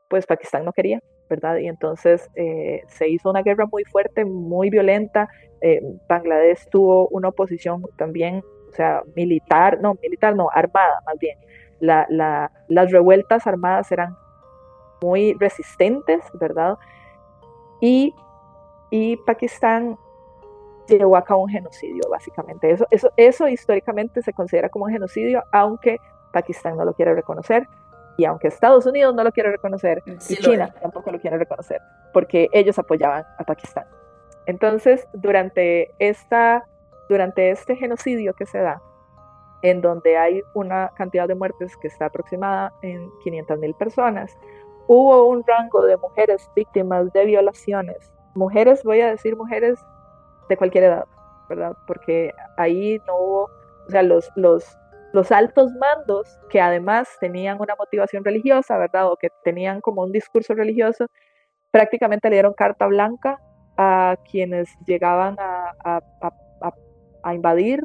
[0.07, 0.99] pues Pakistán no quería,
[1.31, 1.57] ¿verdad?
[1.57, 5.29] Y entonces eh, se hizo una guerra muy fuerte, muy violenta.
[5.61, 11.39] Eh, Bangladesh tuvo una oposición también, o sea, militar, no, militar no, armada más bien.
[11.79, 14.15] las revueltas armadas eran
[15.01, 16.77] muy resistentes, ¿verdad?
[17.81, 18.13] Y
[18.89, 19.97] y Pakistán
[20.87, 22.71] llevó a cabo un genocidio, básicamente.
[22.71, 25.99] Eso, eso, eso históricamente se considera como un genocidio, aunque
[26.31, 27.67] Pakistán no lo quiere reconocer
[28.17, 31.81] y aunque Estados Unidos no lo quiere reconocer y China tampoco lo quiere reconocer,
[32.13, 33.85] porque ellos apoyaban a Pakistán.
[34.45, 36.65] Entonces, durante, esta,
[37.09, 38.81] durante este genocidio que se da,
[39.61, 44.37] en donde hay una cantidad de muertes que está aproximada en 500.000 personas,
[44.87, 48.11] hubo un rango de mujeres víctimas de violaciones.
[48.35, 49.79] Mujeres, voy a decir mujeres
[50.49, 51.05] de cualquier edad,
[51.49, 51.75] ¿verdad?
[51.87, 53.43] Porque ahí no hubo,
[53.87, 54.77] o sea, los, los,
[55.13, 59.11] los altos mandos que además tenían una motivación religiosa, ¿verdad?
[59.11, 61.07] O que tenían como un discurso religioso,
[61.71, 63.39] prácticamente le dieron carta blanca
[63.77, 66.73] a quienes llegaban a, a, a,
[67.23, 67.81] a invadir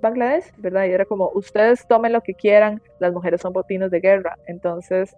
[0.00, 0.84] Bangladesh, ¿verdad?
[0.86, 4.36] Y era como, ustedes tomen lo que quieran, las mujeres son botines de guerra.
[4.46, 5.14] Entonces,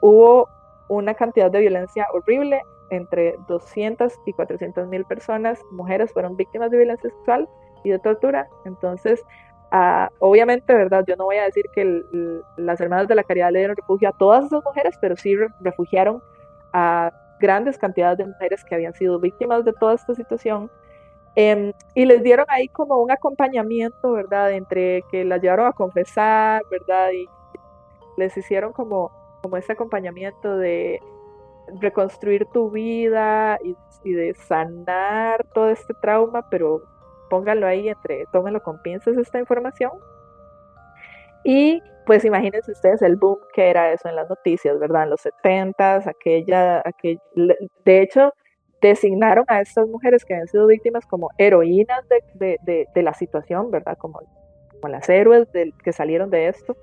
[0.00, 0.48] hubo
[0.88, 6.78] una cantidad de violencia horrible, entre 200 y 400 mil personas, mujeres, fueron víctimas de
[6.78, 7.48] violencia sexual
[7.84, 8.48] y de tortura.
[8.64, 9.22] Entonces,
[9.72, 11.04] uh, obviamente, ¿verdad?
[11.06, 12.02] Yo no voy a decir que
[12.56, 16.22] las hermanas de la caridad le dieron refugio a todas esas mujeres, pero sí refugiaron
[16.72, 20.70] a grandes cantidades de mujeres que habían sido víctimas de toda esta situación
[21.36, 24.52] Em, y les dieron ahí como un acompañamiento, ¿verdad?
[24.52, 27.10] Entre que las llevaron a confesar, ¿verdad?
[27.12, 27.28] Y
[28.16, 31.00] les hicieron como, como ese acompañamiento de
[31.80, 33.76] reconstruir tu vida y,
[34.12, 36.82] de sanar todo este trauma, pero
[37.28, 39.92] pónganlo ahí entre, tómenlo con pinzas esta información.
[41.44, 45.04] Y pues imagínense ustedes el boom que era eso en las noticias, ¿verdad?
[45.04, 47.20] En los 70s, aquella, aquella,
[47.84, 48.32] de hecho,
[48.80, 53.70] designaron a estas mujeres que habían sido víctimas como heroínas de, de, de, la situación,
[53.70, 53.96] ¿verdad?
[53.98, 54.20] Como,
[54.72, 55.48] como las héroes
[55.84, 56.76] que salieron de esto.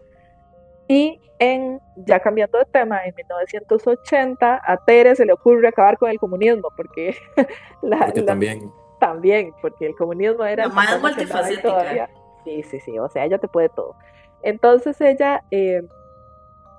[0.87, 6.09] Y en, ya cambiando de tema, en 1980 a Tere se le ocurre acabar con
[6.09, 7.15] el comunismo, porque,
[7.81, 8.71] la, también.
[8.99, 10.67] También, porque el comunismo era...
[10.67, 12.09] La más multifacética.
[12.43, 13.95] Sí, sí, sí, o sea, ella te puede todo.
[14.41, 15.83] Entonces ella eh,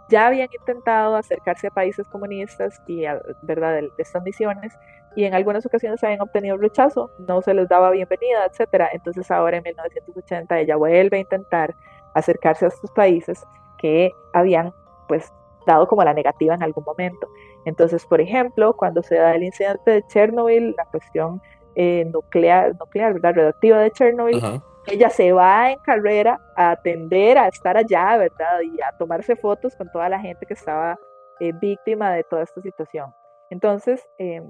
[0.09, 3.75] ya habían intentado acercarse a países comunistas y a ¿verdad?
[3.75, 4.73] de estas misiones
[5.15, 8.89] y en algunas ocasiones habían obtenido rechazo, no se les daba bienvenida, etcétera.
[8.93, 11.75] Entonces ahora en 1980 ella vuelve a intentar
[12.15, 13.45] acercarse a estos países
[13.79, 14.73] que habían
[15.09, 15.33] pues
[15.67, 17.29] dado como la negativa en algún momento.
[17.65, 21.41] Entonces, por ejemplo, cuando se da el incidente de Chernobyl, la cuestión
[21.75, 23.35] eh, nuclear, nuclear, ¿verdad?
[23.35, 24.41] Radioactiva de Chernobyl,
[24.87, 28.61] ella se va en carrera a atender, a estar allá, ¿verdad?
[28.63, 30.99] Y a tomarse fotos con toda la gente que estaba
[31.41, 33.13] eh, víctima de toda esta situación.
[33.51, 34.43] Entonces, eh,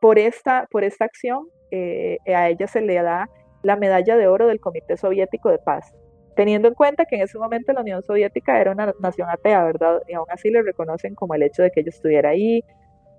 [0.00, 3.28] por esta, por esta acción, eh, a ella se le da
[3.62, 5.92] la medalla de oro del Comité Soviético de Paz,
[6.36, 10.02] teniendo en cuenta que en ese momento la Unión Soviética era una nación atea, ¿verdad?
[10.06, 12.62] Y aún así le reconocen como el hecho de que ella estuviera ahí,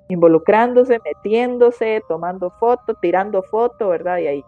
[0.08, 4.20] involucrándose, metiéndose, tomando fotos, tirando fotos, ¿verdad?
[4.20, 4.46] Y ahí.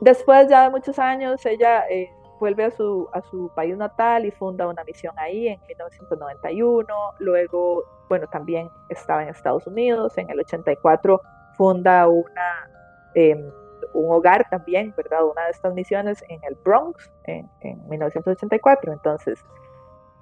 [0.00, 4.30] Después ya de muchos años, ella eh, vuelve a su, a su país natal y
[4.30, 6.86] funda una misión ahí en 1991,
[7.18, 11.20] luego bueno, también estaba en Estados Unidos, en el 84
[11.56, 12.68] funda una,
[13.14, 13.50] em,
[13.94, 15.24] un hogar también, ¿verdad?
[15.24, 17.48] Una de estas misiones en el Bronx en,
[17.88, 18.92] 1984.
[18.92, 19.44] Entonces,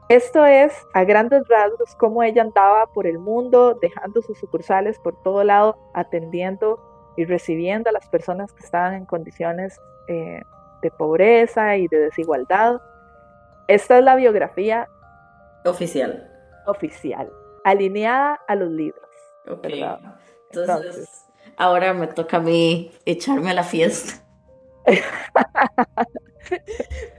[0.08, 5.20] esto es a grandes rasgos cómo ella andaba por el mundo, dejando sus sucursales por
[5.22, 6.80] todo lado, atendiendo
[7.16, 9.78] y recibiendo a las personas que estaban en condiciones
[10.08, 10.42] eh,
[10.82, 12.80] de pobreza y de desigualdad.
[13.68, 14.88] Esta es la biografía
[15.64, 16.28] oficial.
[16.66, 17.30] Oficial
[17.64, 19.08] alineada a los libros.
[19.48, 19.68] Ok.
[20.52, 21.29] Entonces,
[21.60, 24.14] ahora me toca a mí echarme a la fiesta.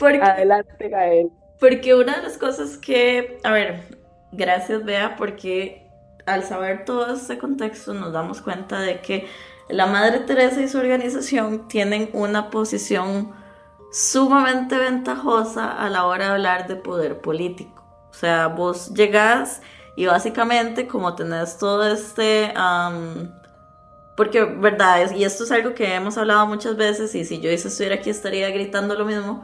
[0.02, 1.30] Adelante, Gael.
[1.60, 3.84] Porque una de las cosas que, a ver,
[4.32, 5.88] gracias Bea, porque
[6.26, 9.28] al saber todo este contexto nos damos cuenta de que
[9.70, 13.34] la Madre Teresa y su organización tienen una posición
[13.92, 17.84] sumamente ventajosa a la hora de hablar de poder político.
[18.10, 19.62] O sea, vos llegás
[19.96, 22.52] y básicamente como tenés todo este...
[24.16, 27.96] porque, verdad, y esto es algo que hemos hablado muchas veces y si yo estuviera
[27.96, 29.44] aquí estaría gritando lo mismo.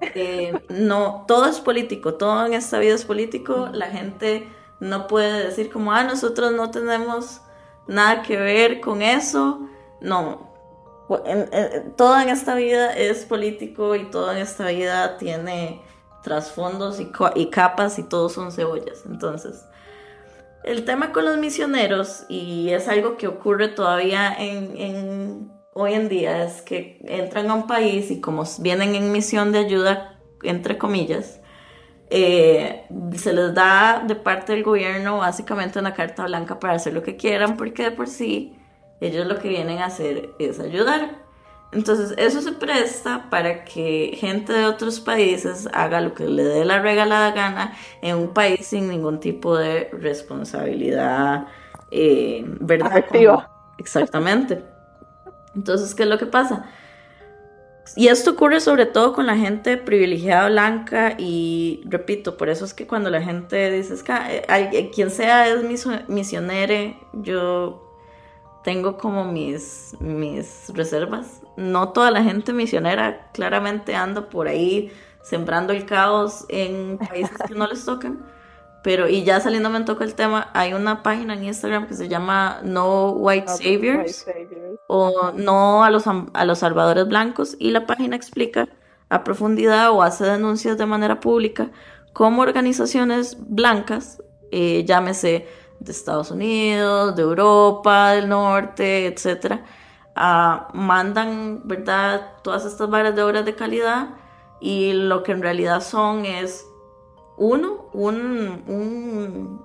[0.00, 3.68] Eh, no, todo es político, todo en esta vida es político.
[3.72, 4.48] La gente
[4.80, 7.40] no puede decir como, ah, nosotros no tenemos
[7.86, 9.68] nada que ver con eso.
[10.00, 10.48] No,
[11.96, 15.80] todo en esta vida es político y todo en esta vida tiene
[16.22, 19.04] trasfondos y, y capas y todos son cebollas.
[19.06, 19.64] Entonces,
[20.64, 26.44] el tema con los misioneros, y es algo que ocurre todavía en, hoy en día,
[26.44, 31.40] es que entran a un país y como vienen en misión de ayuda, entre comillas,
[32.10, 32.86] eh,
[33.16, 37.16] se les da de parte del gobierno básicamente una carta blanca para hacer lo que
[37.16, 38.54] quieran, porque de por sí
[39.00, 41.27] Ellos lo que vienen a hacer es ayudar.
[41.70, 46.64] Entonces eso se presta para que gente de otros países haga lo que le dé
[46.64, 51.46] la regalada gana en un país sin ningún tipo de responsabilidad
[51.90, 53.04] eh, ¿verdad?
[53.78, 54.62] Exactamente.
[55.54, 56.66] Entonces, ¿qué es lo que pasa?
[57.96, 62.74] Y esto ocurre sobre todo con la gente privilegiada blanca y repito, por eso es
[62.74, 65.64] que cuando la gente dice, es que hay, quien sea es
[66.06, 67.87] misionere, yo
[68.64, 71.42] tengo como mis, mis reservas.
[71.56, 74.92] No toda la gente misionera claramente anda por ahí
[75.22, 78.24] sembrando el caos en países que no les tocan.
[78.82, 82.08] Pero, y ya saliendo me toca el tema, hay una página en Instagram que se
[82.08, 84.24] llama No White Saviors,
[84.86, 88.68] o No a los, a los Salvadores Blancos, y la página explica
[89.08, 91.70] a profundidad o hace denuncias de manera pública
[92.12, 95.46] cómo organizaciones blancas, eh, llámese
[95.80, 99.64] de Estados Unidos, de Europa, del norte, etcétera,
[100.16, 104.08] ah, mandan, ¿verdad?, todas estas varas de obras de calidad
[104.60, 106.66] y lo que en realidad son es
[107.36, 109.62] uno, un,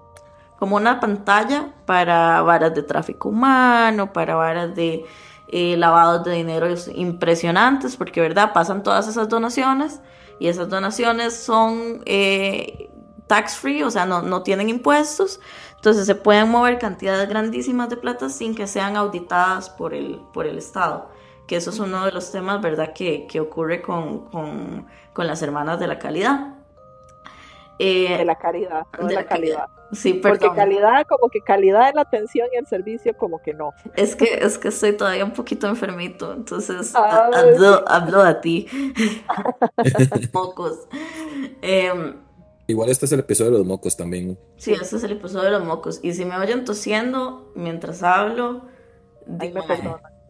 [0.59, 5.05] como una pantalla para varas de tráfico humano, para varas de
[5.49, 10.01] eh, lavados de dinero impresionantes, porque verdad pasan todas esas donaciones
[10.39, 12.89] y esas donaciones son eh,
[13.28, 15.39] tax free, o sea, no, no tienen impuestos,
[15.84, 20.46] entonces se pueden mover cantidades grandísimas de plata sin que sean auditadas por el, por
[20.46, 21.10] el Estado
[21.48, 25.88] que eso es uno de los temas, ¿verdad?, que, ocurre con, con, las hermanas de
[25.88, 26.56] la calidad.
[27.80, 29.68] Eh, de la caridad, no de, la calidad.
[29.92, 30.40] Sí, perdón.
[30.40, 33.72] Porque calidad, como que calidad en la atención y el servicio, como que no.
[33.96, 38.68] Es que, es que estoy todavía un poquito enfermito, entonces hablo, hablo, a ti.
[40.34, 40.88] mocos.
[41.62, 42.23] Em,
[42.68, 44.38] Igual este es el episodio de los mocos también.
[44.57, 45.99] Sí, este es el episodio de los mocos.
[46.01, 48.61] Y si me oyen tosiendo mientras hablo,
[49.26, 49.53] me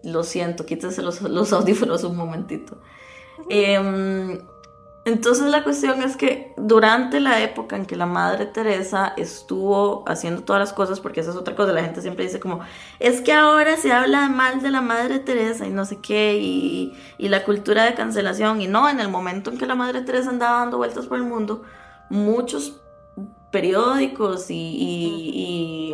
[0.04, 2.82] lo siento, quítense los, los audífonos un momentito.
[3.50, 4.40] Eh,
[5.06, 10.44] entonces la cuestión es que durante la época en que la Madre Teresa estuvo haciendo
[10.44, 12.62] todas las cosas, porque esa es otra cosa, la gente siempre dice como,
[13.00, 16.94] es que ahora se habla mal de la Madre Teresa y no sé qué, y,
[17.20, 20.60] la cultura de cancelación, y no, en el momento en que la Madre Teresa andaba
[20.60, 21.64] dando vueltas por el mundo,
[22.14, 22.80] muchos
[23.52, 25.94] periódicos y,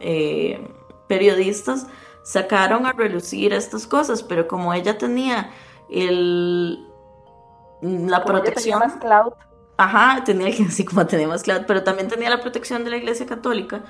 [0.00, 0.68] eh,
[1.08, 1.86] periodistas
[2.22, 5.50] sacaron a relucir estas cosas, pero como ella tenía
[5.90, 6.78] el
[7.82, 8.80] la protección.
[8.80, 9.32] Tenía más cloud.
[9.76, 13.26] Ajá, tenía así como tenía más cloud, pero también tenía la protección de la Iglesia
[13.26, 13.82] Católica.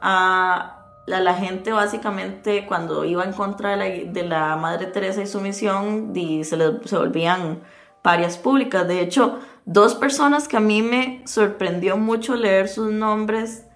[0.00, 0.74] a
[1.06, 6.56] la, gente básicamente cuando iba en contra de la, Madre Teresa y su misión se,
[6.56, 7.62] le, se volvían
[8.02, 8.86] parias públicas.
[8.86, 9.38] De hecho,
[9.68, 13.66] dos personas que a mí me sorprendió mucho leer sus nombres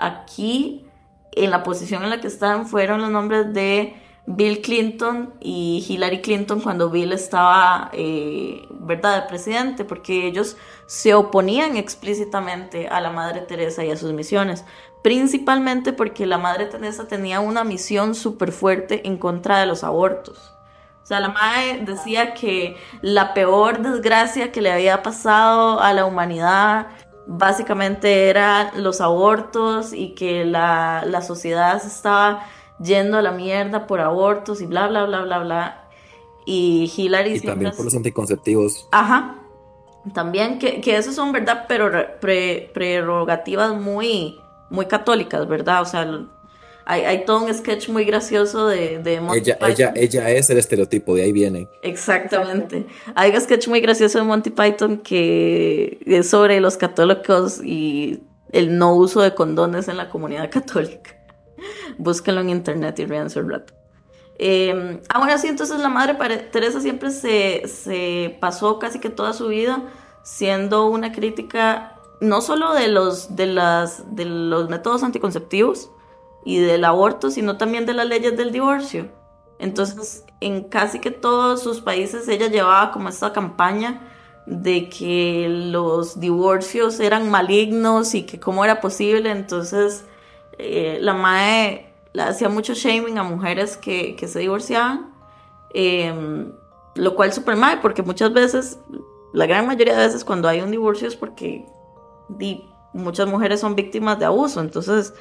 [0.00, 0.84] aquí
[1.30, 3.94] en la posición en la que están fueron los nombres de
[4.26, 11.14] Bill Clinton y Hillary Clinton cuando Bill estaba, eh, ¿verdad?, de presidente, porque ellos se
[11.14, 14.64] oponían explícitamente a la Madre Teresa y a sus misiones,
[15.04, 20.55] principalmente porque la Madre Teresa tenía una misión súper fuerte en contra de los abortos.
[21.06, 26.04] O sea, la madre decía que la peor desgracia que le había pasado a la
[26.04, 26.88] humanidad
[27.28, 32.44] básicamente eran los abortos y que la, la sociedad se estaba
[32.80, 35.84] yendo a la mierda por abortos y bla, bla, bla, bla, bla.
[36.44, 37.34] Y Hillary...
[37.36, 38.88] Y también por los anticonceptivos.
[38.90, 39.36] Ajá.
[40.12, 41.66] También que, que esos son, ¿verdad?
[41.68, 41.88] Pero
[42.20, 44.40] prerrogativas muy,
[44.70, 45.82] muy católicas, ¿verdad?
[45.82, 46.26] O sea,
[46.86, 49.70] hay, hay, todo un sketch muy gracioso de, de Monty ella, Python.
[49.72, 51.68] Ella, ella es el estereotipo, de ahí viene.
[51.82, 52.86] Exactamente.
[53.16, 58.22] Hay un sketch muy gracioso de Monty Python que es sobre los católicos y
[58.52, 61.16] el no uso de condones en la comunidad católica.
[61.98, 63.74] Búsquenlo en internet y ríanse un rato.
[64.38, 66.14] Eh, ah, bueno, sí, entonces la madre
[66.52, 69.82] Teresa siempre se, se, pasó casi que toda su vida
[70.22, 75.90] siendo una crítica no solo de los, de, las, de los métodos anticonceptivos
[76.46, 79.08] y del aborto, sino también de las leyes del divorcio.
[79.58, 84.00] Entonces, en casi que todos sus países ella llevaba como esta campaña
[84.46, 89.32] de que los divorcios eran malignos y que cómo era posible.
[89.32, 90.04] Entonces,
[90.56, 95.12] eh, la MAE hacía mucho shaming a mujeres que, se divorciaban,
[95.74, 96.52] em,
[96.94, 98.78] lo cual super mal, porque muchas veces,
[99.32, 101.66] la gran mayoría de veces cuando hay un divorcio es porque
[102.92, 105.12] muchas mujeres son víctimas de abuso, entonces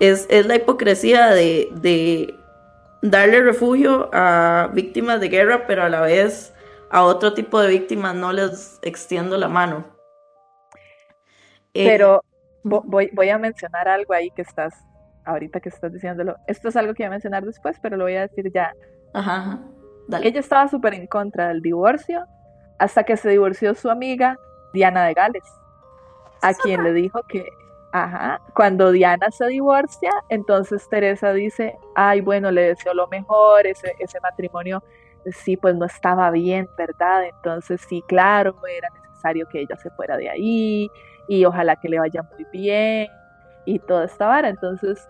[0.00, 2.34] es, la hipocresía de,
[3.02, 6.52] darle refugio a víctimas de guerra, pero a la vez
[6.90, 9.84] a otro tipo de víctimas no les extiendo la mano.
[11.72, 12.22] Eh, pero
[12.64, 14.74] voy, voy a mencionar algo ahí que estás
[15.24, 18.16] ahorita que estás diciéndolo, esto es algo que voy a mencionar después, pero lo voy
[18.16, 18.72] a decir ya.
[19.14, 19.60] Ajá,
[20.22, 22.24] Ella estaba súper en contra del divorcio
[22.78, 24.36] hasta que se divorció su amiga
[24.72, 25.44] Diana de Gales,
[26.42, 27.48] a quien le dijo que,
[27.92, 33.94] ajá, cuando Diana se divorcia, entonces Teresa dice, ay, bueno, le deseo lo mejor, ese,
[33.98, 34.82] ese matrimonio
[35.32, 37.24] sí, pues no estaba bien, ¿verdad?
[37.24, 40.90] Entonces sí, claro, era necesario que ella se fuera de ahí
[41.28, 43.08] y ojalá que le vaya muy bien
[43.64, 44.48] y toda esta vara.
[44.48, 45.08] Entonces,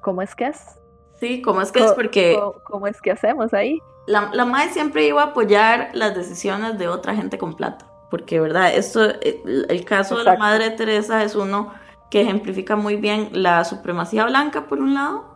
[0.00, 0.80] ¿cómo es que es?
[1.12, 1.92] Sí, ¿cómo es que es?
[1.92, 2.38] Porque...
[2.64, 3.80] ¿Cómo, es que hacemos ahí?
[4.06, 8.40] La, la madre siempre iba a apoyar las decisiones de otra gente con plata, porque,
[8.40, 8.74] ¿verdad?
[8.74, 11.72] Esto, el, el caso de la madre Teresa es uno
[12.10, 15.34] que ejemplifica muy bien la supremacía blanca, por un lado,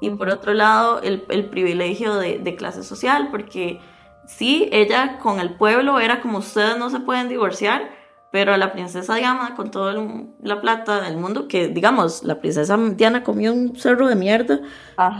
[0.00, 3.80] y por otro lado el, el privilegio de, de, clase social, porque
[4.26, 7.90] sí, ella con el pueblo era como ustedes no se pueden divorciar,
[8.30, 9.94] pero la princesa Diana con toda
[10.40, 14.60] la plata del mundo, que digamos, la princesa Diana comió un cerro de mierda,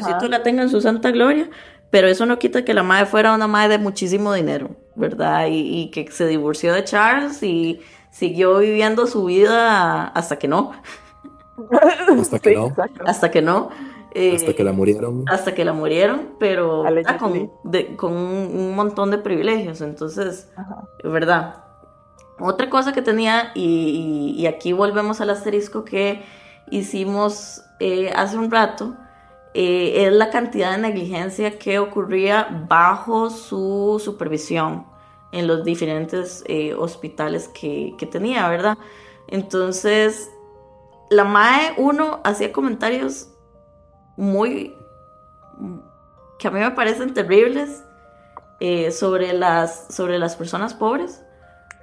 [0.01, 1.51] si tú la tengas en su santa gloria,
[1.90, 5.47] pero eso no quita que la madre fuera una madre de muchísimo dinero, ¿verdad?
[5.47, 7.80] Y, y que se divorció de Charles y
[8.11, 10.72] siguió viviendo su vida hasta que no.
[12.18, 12.74] Hasta que no.
[13.05, 13.70] Hasta que no.
[14.12, 15.24] Eh, hasta que la murieron.
[15.28, 16.84] Hasta que la murieron, pero
[17.18, 17.51] con,
[17.97, 19.80] con un, montón de privilegios.
[19.80, 20.49] Entonces,
[21.03, 21.64] es verdad.
[22.38, 26.22] Otra cosa que tenía, y, y, aquí volvemos al asterisco que
[26.70, 28.97] hicimos eh, hace un rato,
[29.55, 34.86] eh, es la cantidad de negligencia que ocurría bajo su supervisión
[35.32, 36.44] en los diferentes
[36.76, 38.76] hospitales que, que tenía, ¿verdad?
[39.28, 40.28] Entonces,
[41.09, 43.28] la MAE, uno, hacía comentarios
[44.16, 44.74] muy
[46.40, 47.84] que a mí me parecen terribles
[48.61, 51.22] eh, sobre, las, sobre las personas pobres,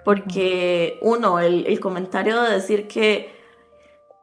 [0.03, 3.36] porque uno, el, comentario de decir que,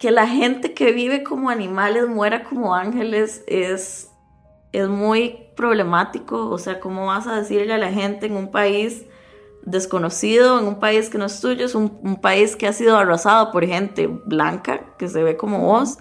[0.05, 4.11] que la gente que vive como animales muera como ángeles es,
[4.70, 9.07] es muy problemático, o sea, ¿cómo vas a decirle a la gente en un país
[9.62, 12.98] desconocido, en un país que no es tuyo, es un, un país que ha sido
[12.98, 15.96] arrasado por gente blanca, que se ve como vos?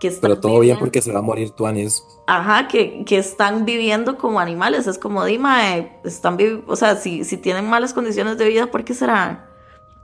[0.00, 2.02] Pero todo bien porque se va a morir Tuanis.
[2.26, 4.86] Ajá, que, que están viviendo como animales.
[4.86, 8.94] Es como, Dima, están o sea, si, si tienen malas condiciones de vida, ¿por qué
[8.94, 9.51] será?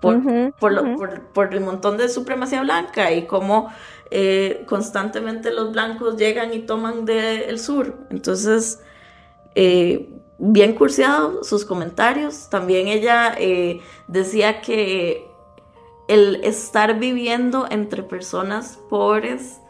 [0.00, 0.22] Por,
[0.58, 3.68] por, por, el montón de supremacía blanca y cómo
[4.10, 7.96] eh, constantemente los blancos llegan y toman del sur.
[8.10, 8.80] Entonces,
[9.56, 12.48] eh, bien cursiado sus comentarios.
[12.48, 13.34] También ella
[14.06, 15.28] decía que
[16.06, 19.60] el estar viviendo entre personas pobres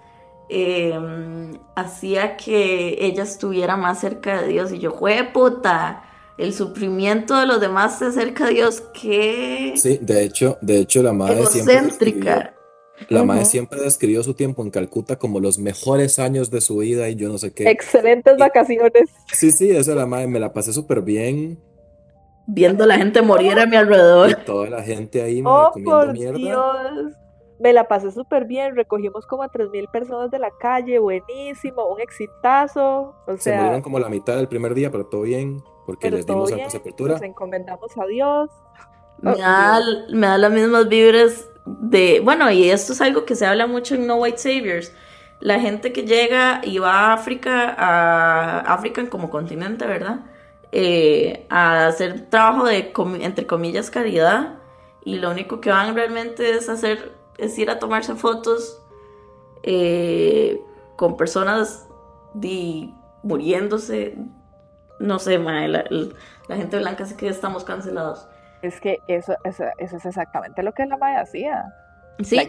[0.50, 4.72] Em, hacía que ella estuviera más cerca de Dios.
[4.72, 6.04] Y yo, jue puta,
[6.38, 9.74] el sufrimiento de los demás se cerca de Dios, qué.
[9.76, 12.54] Sí, de hecho, de hecho la madre siempre.
[13.08, 17.08] La madre siempre describió su tiempo en Calcuta como los mejores años de su vida
[17.08, 17.68] y yo no sé qué.
[17.70, 19.10] Excelentes vacaciones.
[19.32, 21.58] Sí, sí, eso la madre, me la pasé súper bien.
[22.46, 24.30] Viendo la gente morir a mi alrededor.
[24.30, 26.38] Y toda la gente ahí oh, comiendo mierda.
[26.38, 27.12] Dios
[27.60, 32.00] me la pasé súper bien, recogimos como a 3.000 personas de la calle, buenísimo, un
[32.00, 33.14] exitazo.
[33.26, 36.54] O Se murieron como la mitad del primer día, pero todo bien, porque les dimos
[36.54, 37.14] bien, sepultura.
[37.14, 38.50] Nos encomendamos a Dios.
[39.22, 39.80] Me, da,
[40.10, 43.94] me da las mismas vibras de, bueno, y esto es algo que se habla mucho
[43.94, 44.92] en No White Saviors.
[45.40, 50.26] La gente que llega y va a África, a África como continente, ¿verdad?
[50.72, 54.58] Eh, a hacer trabajo de, entre comillas, caridad.
[55.06, 58.82] Y lo único que van realmente es hacer es ir a tomarse fotos
[59.62, 60.60] eh,
[60.96, 61.88] con personas
[63.22, 64.18] muriéndose.
[64.98, 68.28] No sé, la, gente blanca sí que estamos cancelados.
[68.62, 71.64] Es que eso, eso, es exactamente lo que la Maya hacía.
[72.20, 72.40] Sí.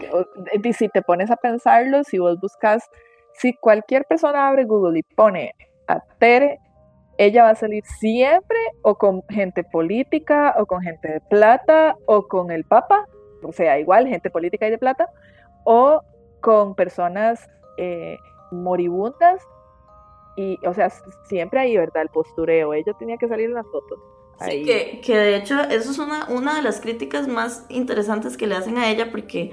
[0.74, 2.90] si te pones a pensarlo, si vos buscas,
[3.34, 5.54] si cualquier persona abre Google y pone
[5.88, 6.60] a Tere,
[7.20, 12.28] ella va a salir siempre o con gente política o con gente de plata o
[12.28, 13.06] con el Papa
[13.44, 15.10] o sea, igual gente política y de plata,
[15.64, 16.02] o
[16.42, 18.18] con personas eh,
[18.52, 19.42] moribundas
[20.40, 20.90] y, o sea,
[21.28, 22.04] siempre ahí, ¿verdad?
[22.04, 24.00] El postureo, ella tenía que salir en las fotos.
[24.40, 28.48] Sí, que, que, de hecho eso es una, una de las críticas más interesantes que
[28.48, 29.52] le hacen a ella porque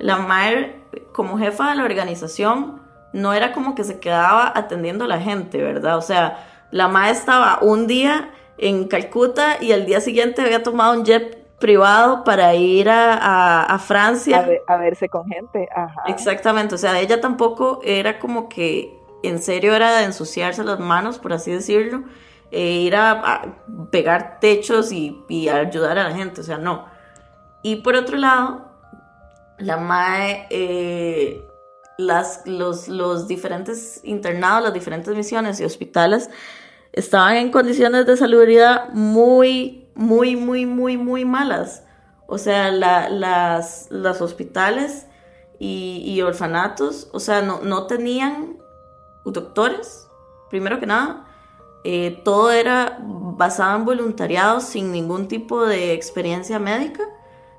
[0.00, 0.80] la Mayer
[1.12, 2.82] como jefa de la organización
[3.12, 5.96] no era como que se quedaba atendiendo a la gente, ¿verdad?
[5.96, 10.98] O sea, la Mayer estaba un día en Calcuta y al día siguiente había tomado
[10.98, 14.44] un jet privado para ir a, Francia.
[14.66, 15.68] A, verse con gente.
[16.08, 21.18] Exactamente, o sea, ella tampoco era como que en serio era de ensuciarse las manos,
[21.18, 22.04] por así decirlo,
[22.50, 23.56] e ir a,
[23.90, 26.86] pegar techos y, ayudar a la gente, o sea, no.
[27.62, 28.70] Y por otro lado,
[29.58, 31.48] la MAE, eh,
[31.98, 36.28] las, los, los diferentes internados, las diferentes misiones y hospitales
[36.92, 41.82] estaban en condiciones de salubridad muy, muy, muy, muy, muy malas.
[42.26, 45.06] O sea, las, los hospitales
[45.58, 48.58] y, orfanatos, o sea, no, no tenían
[49.32, 50.08] doctores,
[50.50, 51.26] primero que nada.
[51.86, 57.02] Eh, todo era basado en voluntariado sin ningún tipo de experiencia médica.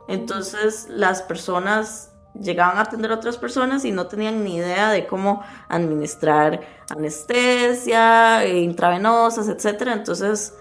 [0.08, 5.08] Entonces las personas llegaban a atender a otras personas y no tenían ni idea de
[5.08, 9.90] cómo administrar anestesia, eh, intravenosas, etc.
[9.94, 10.54] Entonces,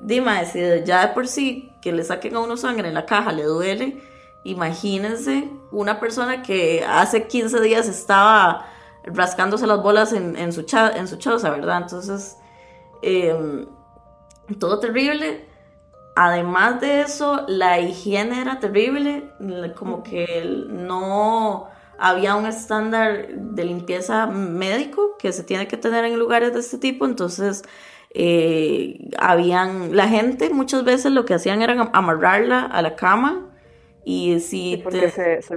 [0.00, 3.32] dime, si ya de por sí que le saquen a uno sangre en la caja
[3.32, 4.02] le duele,
[4.44, 8.66] imagínense una persona que hace 15 días estaba
[9.04, 11.82] rascándose las bolas en, su, en su choza, ¿verdad?
[11.82, 12.36] Entonces,
[13.02, 13.66] em,
[14.58, 15.46] todo terrible.
[16.16, 19.30] Además de eso, la higiene era terrible,
[19.76, 26.18] como que no había un estándar de limpieza médico que se tiene que tener en
[26.18, 27.62] lugares de este tipo, entonces
[28.10, 33.47] eh, habían, la gente muchas veces lo que hacían era amarrarla a la cama
[34.10, 35.56] y si porque se, se,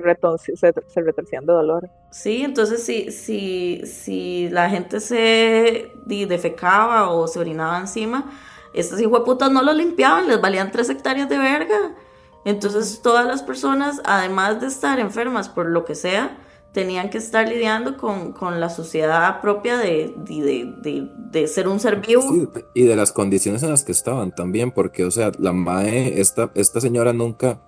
[1.02, 1.90] retorcían de dolor.
[2.10, 8.30] Sí, entonces si, si, si la gente se defecaba o se orinaba encima,
[8.74, 11.96] estos putas no lo limpiaban, les valían tres hectáreas de verga.
[12.44, 16.38] Entonces todas las personas, además de estar enfermas por lo que sea,
[16.74, 22.52] tenían que estar lidiando con, la sociedad propia de, de, ser un ser vivo.
[22.74, 26.52] y de las condiciones en las que estaban también, porque, o sea, la MAE, esta,
[26.56, 27.62] esta señora nunca,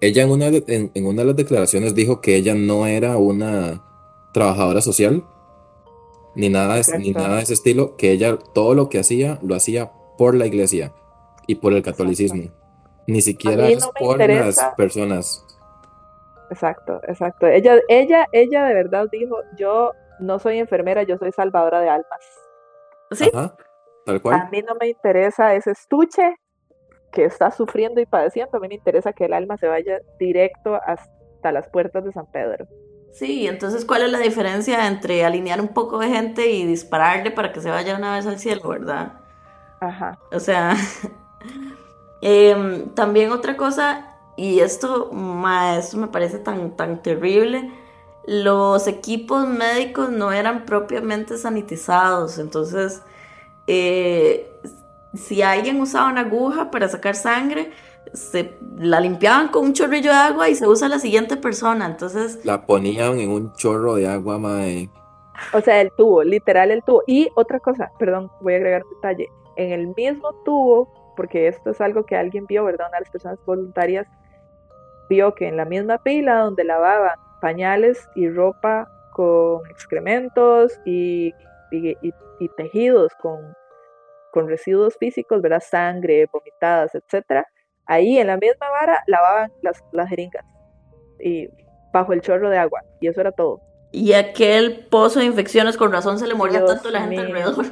[0.00, 3.82] ella en una, en, en una de las declaraciones dijo que ella no era una
[4.32, 5.24] trabajadora social,
[6.34, 9.92] ni nada, ni nada de ese estilo, que ella todo lo que hacía, lo hacía
[10.16, 10.92] por la iglesia
[11.46, 12.50] y por el catolicismo.
[13.06, 15.44] Ni siquiera es por las personas.
[16.50, 17.46] Exacto, exacto.
[17.46, 22.20] Ella, ella, ella de verdad dijo, yo no soy enfermera, yo soy salvadora de almas.
[23.12, 23.30] Sí.
[24.04, 24.40] tal cual.
[24.40, 26.36] A mí no me interesa ese estuche
[27.10, 30.78] que está sufriendo y padeciendo, a mí me interesa que el alma se vaya directo
[30.86, 32.66] hasta las puertas de San Pedro.
[33.12, 37.52] Sí, entonces, ¿cuál es la diferencia entre alinear un poco de gente y dispararle para
[37.52, 39.14] que se vaya una vez al cielo, verdad?
[39.80, 40.18] Ajá.
[40.30, 40.76] O sea,
[42.22, 47.72] em, también otra cosa, y esto, me parece tan, tan terrible,
[48.26, 53.02] los equipos médicos no eran propiamente sanitizados, entonces,
[53.66, 54.48] eh,
[55.14, 57.70] si alguien usaba una aguja para sacar sangre,
[58.12, 62.44] se la limpiaban con un chorrillo de agua y se usa la siguiente persona, entonces...
[62.44, 64.88] La ponían en un chorro de agua, mae.
[65.52, 67.02] O sea, el tubo, literal el tubo.
[67.06, 71.70] Y otra cosa, perdón, voy a agregar un detalle en el mismo tubo, porque esto
[71.70, 72.86] es algo que alguien vio, ¿verdad?
[72.88, 74.06] Una de las personas voluntarias
[75.08, 81.34] vio que en la misma pila donde lavaban pañales y ropa con excrementos y,
[81.70, 83.54] y, tejidos con,
[84.32, 85.62] con, residuos físicos, ¿verdad?
[85.66, 87.46] Sangre, vomitadas, etcétera.
[87.86, 90.44] Ahí en la misma vara lavaban las, las jeringas
[91.18, 91.48] y
[91.92, 93.60] bajo el chorro de agua y eso era todo.
[93.92, 97.66] Y aquel pozo de infecciones con razón se le moría tanto la gente alrededor.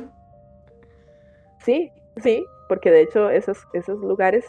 [1.65, 1.93] Sí,
[2.23, 4.45] sí, porque de hecho esos, esos lugares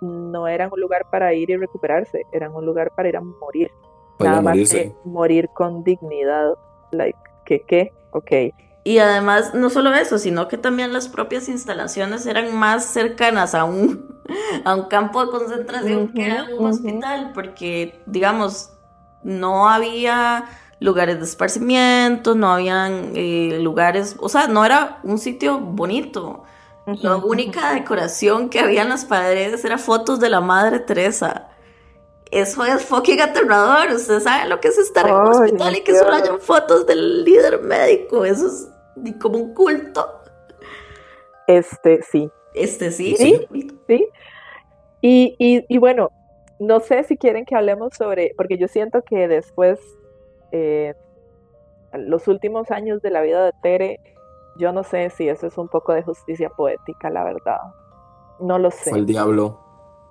[0.00, 3.70] no eran un lugar para ir y recuperarse, eran un lugar para ir a morir.
[4.18, 6.54] Nada más que morir con dignidad.
[6.92, 7.92] Like, ¿qué qué?
[8.12, 8.32] Ok.
[8.86, 13.64] Y además, no solo eso, sino que también las propias instalaciones eran más cercanas a
[13.64, 14.16] un,
[14.64, 18.70] a un campo de concentración que a un hospital, porque, digamos,
[19.24, 20.44] no había
[20.78, 26.44] lugares de esparcimiento, no habían eh, lugares, o sea, no era un sitio bonito.
[26.86, 31.48] La única decoración que había en las paredes era fotos de la Madre Teresa.
[32.30, 33.90] Eso es fucking aterrador.
[33.96, 37.24] Ustedes saben lo que es estar en un hospital y que solo hayan fotos del
[37.24, 38.24] líder médico.
[38.24, 38.68] Eso es
[39.20, 40.20] como un culto.
[41.46, 42.30] Este sí.
[42.54, 43.16] Este sí.
[43.16, 43.46] Sí,
[43.86, 44.08] sí.
[45.00, 46.10] Y, y bueno,
[46.58, 49.78] no sé si quieren que hablemos sobre, porque yo siento que después
[50.52, 50.94] eh,
[51.92, 54.00] los últimos años de la vida de Tere,
[54.58, 57.58] yo no sé si eso es un poco de justicia poética, la verdad.
[58.40, 58.90] No lo sé.
[58.90, 59.60] Fue el diablo.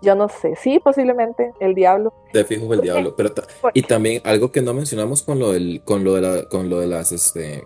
[0.01, 0.55] Yo no sé.
[0.55, 2.13] Sí, posiblemente el diablo.
[2.33, 3.15] De fijo fue el diablo.
[3.15, 3.31] Pero
[3.73, 6.79] y también algo que no mencionamos con lo del, con lo de la, con lo
[6.79, 7.63] de las, este,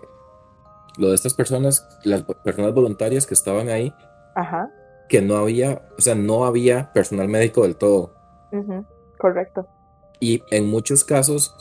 [1.00, 3.92] lo de estas personas, las personas voluntarias que estaban ahí.
[4.34, 4.70] Ajá.
[5.08, 8.14] Que no había, o sea, no había personal médico del todo.
[9.18, 9.66] Correcto.
[10.20, 11.56] Y en muchos casos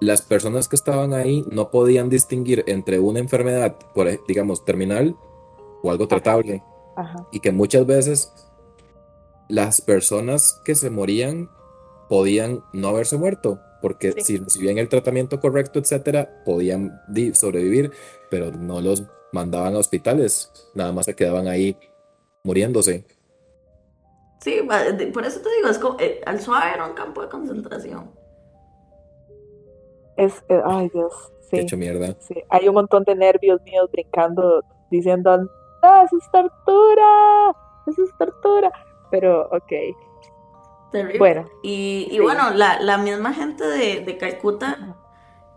[0.00, 5.16] las personas que estaban ahí no podían distinguir entre una enfermedad, por, digamos, terminal
[5.82, 6.62] o algo tratable.
[7.32, 8.32] Y que muchas veces
[9.48, 11.48] las personas que se morían
[12.08, 17.00] podían no haberse muerto, porque si recibían el tratamiento correcto, etcétera, podían
[17.34, 17.92] sobrevivir,
[18.30, 21.76] pero no los mandaban a hospitales, nada más se quedaban ahí
[22.44, 23.04] muriéndose.
[24.40, 24.60] Sí,
[25.12, 28.10] por eso te digo, es como, eh, al suave era un campo de concentración.
[30.16, 31.12] Es, eh, ay Dios,
[31.50, 31.58] sí.
[31.58, 32.16] hecho mierda.
[32.20, 35.48] Sí, hay un montón de nervios míos brincando, diciendo,
[35.82, 37.54] ¡Ah, eso es tortura!
[37.86, 38.72] ¡Eso es tortura!
[39.10, 39.72] Pero, ok.
[40.90, 41.18] Terrible.
[41.18, 41.48] Bueno.
[41.62, 44.96] Y, bueno, la, la, misma gente de, de Calcuta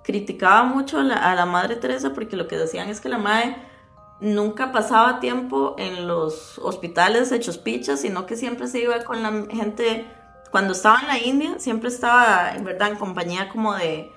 [0.03, 3.17] criticaba mucho a la, a la, Madre Teresa porque lo que decían es que la
[3.17, 3.55] Madre
[4.19, 9.31] nunca pasaba tiempo en los hospitales hechos pichas, sino que siempre se iba con la
[9.53, 10.05] gente,
[10.51, 14.11] cuando estaba en la India, siempre estaba, en verdad, en compañía como de,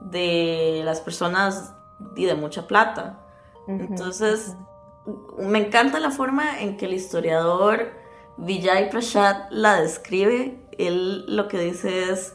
[0.00, 1.74] de las personas
[2.16, 3.20] y de mucha plata.
[3.66, 4.56] Entonces,
[5.38, 7.92] me encanta la forma en que el historiador
[8.36, 10.60] Vijay Prashad la describe.
[10.76, 12.34] Él lo que dice es,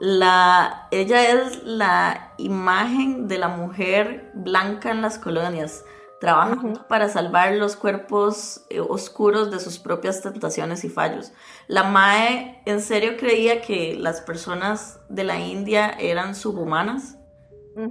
[0.00, 5.84] la, ella es la imagen de la mujer blanca en las colonias,
[6.20, 11.32] trabajando para salvar los cuerpos eh, oscuros de sus propias tentaciones y fallos.
[11.66, 17.16] La Mae en serio creía que las personas de la India eran subhumanas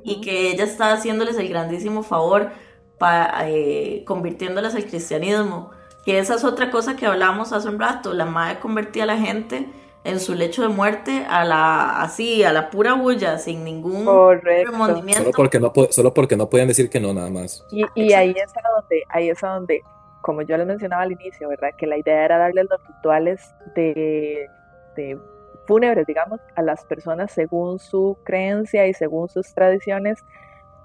[0.04, 2.52] y que ella estaba haciéndoles el grandísimo favor
[2.98, 5.72] para, eh, convirtiéndolas al cristianismo.
[6.06, 8.14] Que esa es otra cosa que hablábamos hace un rato.
[8.14, 9.70] La madre convertía a la gente
[10.06, 14.06] en su lecho de muerte a la así, a la pura bulla, sin ningún
[14.42, 15.24] remordimiento.
[15.24, 17.66] Solo porque, no, solo porque no podían decir que no, nada más.
[17.72, 19.82] Y, y ahí, es a donde, ahí es a donde,
[20.22, 21.70] como yo les mencionaba al inicio, ¿verdad?
[21.76, 24.48] Que la idea era darles los rituales de,
[24.96, 25.18] de
[25.66, 30.24] fúnebres, digamos, a las personas según su creencia y según sus tradiciones,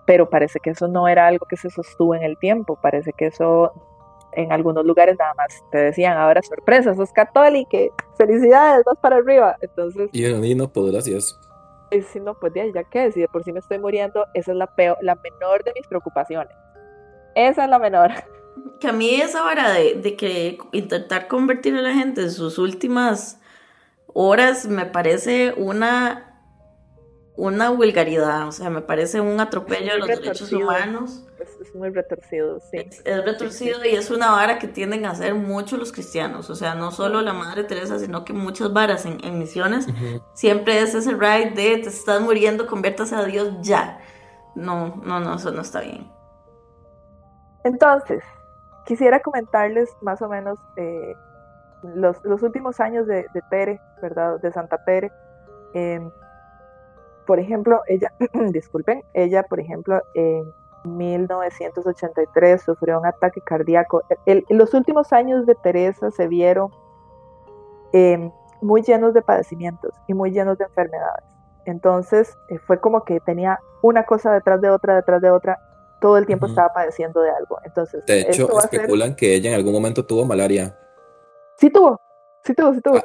[0.06, 3.26] pero parece que eso no era algo que se sostuvo en el tiempo, parece que
[3.26, 3.72] eso
[4.32, 7.76] en algunos lugares nada más te decían, ahora sorpresa, sos católico,
[8.16, 9.56] felicidades, vas para arriba.
[9.60, 10.08] Entonces...
[10.12, 11.38] Y, y no, pues gracias.
[11.90, 14.52] Y si no, pues ya, ya qué, si de por sí me estoy muriendo, esa
[14.52, 16.54] es la, peor, la menor de mis preocupaciones.
[17.34, 18.10] Esa es la menor.
[18.78, 22.58] Que a mí esa hora de, de que intentar convertir a la gente en sus
[22.58, 23.40] últimas
[24.06, 26.29] horas me parece una
[27.40, 31.24] una vulgaridad, o sea, me parece un atropello de los derechos humanos.
[31.38, 32.86] Es, muy retorcido, sí.
[33.02, 36.74] Es, retorcido y es una vara que tienden a hacer muchos los cristianos, o sea,
[36.74, 39.86] no solo la Madre Teresa, sino que muchas varas en, misiones,
[40.34, 44.00] siempre es ese ride de te estás muriendo, conviértase a Dios ya.
[44.54, 46.10] No, no, no, eso no está bien.
[47.64, 48.22] Entonces,
[48.84, 51.14] quisiera comentarles más o menos eh,
[51.94, 54.38] los, los, últimos años de, de Pere, ¿verdad?
[54.40, 55.10] De Santa Pere.
[55.72, 56.00] Eh,
[57.26, 58.12] por ejemplo, ella,
[58.50, 60.52] disculpen, ella, por ejemplo, en
[60.84, 64.02] 1983 sufrió un ataque cardíaco.
[64.26, 66.70] en los últimos años de Teresa se vieron
[67.92, 68.30] em,
[68.62, 71.24] muy llenos de padecimientos y muy llenos de enfermedades.
[71.66, 75.58] Entonces eh, fue como que tenía una cosa detrás de otra, detrás de otra,
[76.00, 77.58] todo el tiempo estaba padeciendo de algo.
[77.64, 80.76] Entonces, de hecho, especulan que ella en algún momento tuvo malaria.
[81.58, 82.00] Sí tuvo,
[82.42, 82.96] sí tuvo, sí tuvo.
[82.96, 83.04] Ah,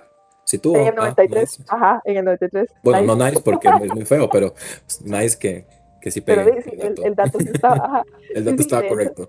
[0.54, 2.70] En el 93, ah, ajá, en el 93.
[2.84, 4.54] Bueno, no nice porque es muy feo, pero
[5.04, 5.66] nice que,
[6.00, 6.72] que sí Pero sí,
[7.04, 8.04] el, dato sí estaba, ajá.
[8.36, 9.28] el dato estaba correcto.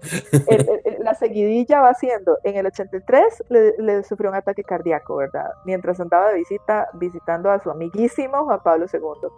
[1.00, 5.52] la seguidilla va siendo, en el 83 le, le, sufrió un ataque cardíaco, ¿verdad?
[5.64, 9.28] Mientras andaba de visita, visitando a su amiguísimo Juan Pablo II.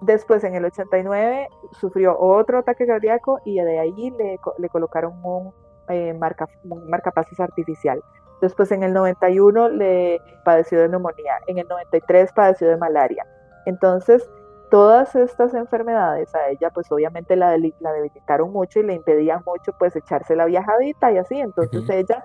[0.00, 5.52] Después, en el 89, sufrió otro ataque cardíaco y de ahí le, le colocaron un,
[5.88, 8.02] eh, marca, un marcapasos artificial.
[8.40, 13.26] Después en el 91 le padeció de neumonía, en el 93 padeció de malaria.
[13.66, 14.28] Entonces,
[14.70, 19.72] todas estas enfermedades a ella, pues obviamente la, la debilitaron mucho y le impedían mucho
[19.78, 21.40] pues echarse la viajadita y así.
[21.40, 22.24] Entonces ella,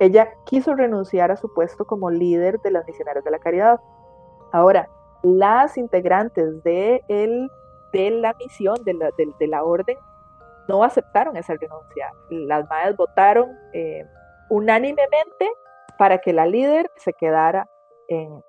[0.00, 3.80] ella quiso renunciar a su puesto como líder de las misioneras de la caridad.
[4.52, 4.88] Ahora,
[5.22, 7.50] las integrantes de, el,
[7.92, 9.96] de la misión, de la, de, la orden,
[10.68, 12.12] no aceptaron esa renuncia.
[12.28, 14.04] Las madres votaron eh,
[14.52, 15.50] unánimemente
[15.98, 17.66] para que la líder se quedara
[18.08, 18.42] en,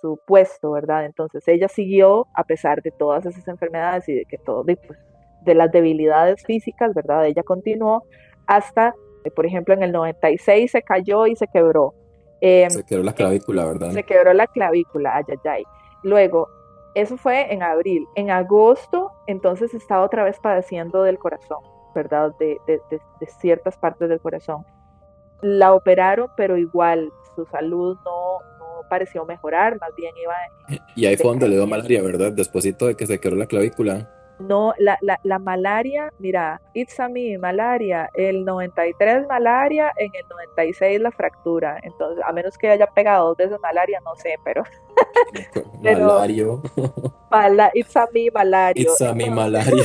[0.00, 1.04] su puesto, ¿verdad?
[1.04, 4.98] Entonces ella siguió a pesar de todas esas enfermedades y de que todo, de, pues,
[5.42, 7.26] de las debilidades físicas, ¿verdad?
[7.26, 8.02] Ella continuó
[8.48, 8.92] hasta,
[9.36, 11.94] por ejemplo, en el 96 se cayó y se quebró.
[12.40, 13.92] Em, se quebró la clavícula, ¿verdad?
[13.92, 15.64] Se quebró la clavícula, ay, ay, ay.
[16.02, 16.48] Luego,
[16.96, 18.04] eso fue en abril.
[18.16, 21.60] En agosto, entonces estaba otra vez padeciendo del corazón,
[21.94, 22.32] ¿verdad?
[22.38, 22.58] de
[23.38, 24.64] ciertas partes del corazón
[25.42, 30.34] la operaron, pero igual su salud no, no pareció mejorar, más bien iba...
[30.94, 32.32] Y ahí fue donde le dio malaria, ¿verdad?
[32.32, 34.08] Después de que se quebró la clavícula.
[34.40, 40.26] no, la, la, la, malaria, mira, it's a me, malaria, el 93 malaria, en el
[40.28, 41.78] 96 la fractura.
[41.82, 44.64] Entonces, a menos que haya pegado dos veces malaria, no sé, pero.
[45.82, 46.62] Malario.
[47.74, 48.82] it's a me, malario.
[48.82, 49.84] It's a me, malario.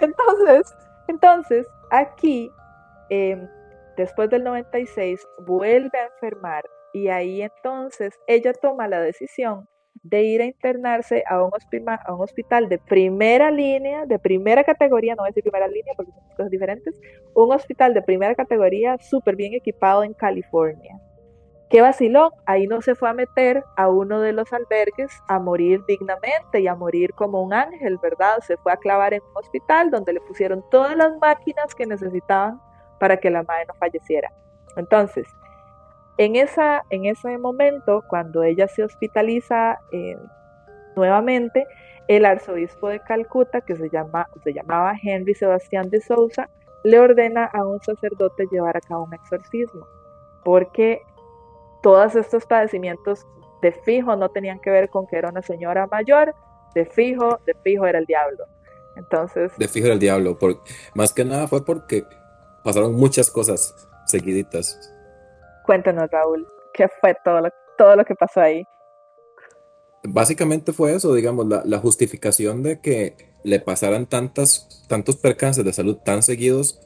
[0.00, 0.74] entonces,
[1.08, 2.50] entonces, aquí,
[3.10, 3.48] em,
[3.96, 9.68] después del 96, vuelve a enfermar y ahí entonces ella toma la decisión
[10.02, 11.50] de ir a internarse a un,
[12.20, 16.28] hospital, de primera línea, de primera categoría, no voy a decir primera línea porque son
[16.30, 17.00] cosas diferentes,
[17.34, 21.00] un hospital de primera categoría súper bien equipado en California.
[21.70, 22.30] ¿Qué vacilón?
[22.46, 26.68] Ahí no se fue a meter a uno de los albergues a morir dignamente y
[26.68, 28.38] a morir como un ángel, ¿verdad?
[28.46, 32.60] Se fue a clavar en un hospital donde le pusieron todas las máquinas que necesitaban
[33.04, 34.32] para que la madre no falleciera.
[34.78, 35.26] Entonces,
[36.16, 40.16] en, esa, en ese momento, cuando ella se hospitaliza eh,
[40.96, 41.66] nuevamente,
[42.08, 46.48] el arzobispo de Calcuta, que se, llama, se llamaba Henry Sebastián de Sousa,
[46.82, 49.86] le ordena a un sacerdote llevar a cabo un exorcismo,
[50.42, 51.02] porque
[51.82, 53.26] todos estos padecimientos
[53.60, 56.34] de fijo no tenían que ver con que era una señora mayor,
[56.74, 58.46] de fijo, de fijo era el diablo.
[58.96, 59.52] Entonces...
[59.58, 60.38] De fijo era el diablo,
[60.94, 62.04] más que nada fue porque
[62.64, 63.74] pasaron muchas cosas
[64.06, 64.92] seguiditas.
[65.64, 68.64] Cuéntanos, Raúl, ¿qué fue todo lo, todo lo que pasó ahí?
[70.02, 75.96] Básicamente fue eso, digamos, la, justificación de que le pasaran tantas, tantos percances de salud
[75.96, 76.80] tan seguidos.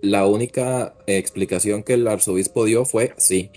[0.00, 3.50] La única explicación que el arzobispo dio fue, sí,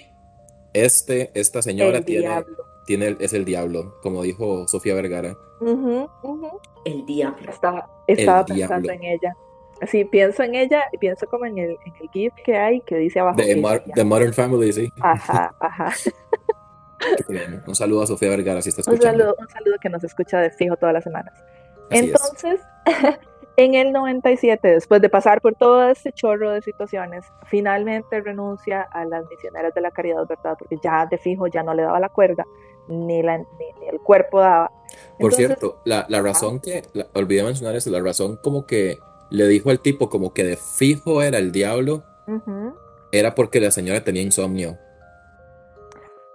[0.73, 2.43] este, esta señora tiene,
[2.87, 5.37] tiene, es el diablo, como dijo Sofía Vergara.
[6.83, 7.51] El diablo.
[7.51, 9.35] Estaba, estaba pensando en ella.
[9.87, 12.97] Sí, pienso en ella y pienso como en el, en el GIF que hay que
[12.97, 13.37] dice abajo.
[13.37, 14.93] De, Modern Family, sí.
[14.99, 15.91] Ajá, ajá.
[17.65, 19.07] un saludo a Sofía Vergara si está escuchando.
[19.07, 21.33] Un saludo, un saludo que nos escucha de fijo todas las semanas.
[21.89, 22.61] Entonces,
[23.57, 29.03] en el 97, después de pasar por todo este chorro de situaciones, finalmente renuncia a
[29.05, 30.55] las misioneras de la caridad, ¿verdad?
[30.59, 32.45] Porque ya de fijo ya no le daba la cuerda,
[32.87, 33.45] ni, la, ni,
[33.91, 34.71] el cuerpo daba.
[35.19, 38.99] Por cierto, la, la razón que, olvidé mencionar es la razón como que
[39.31, 42.03] le dijo al tipo como que de fijo era el diablo,
[43.11, 44.77] era porque la señora tenía insomnio.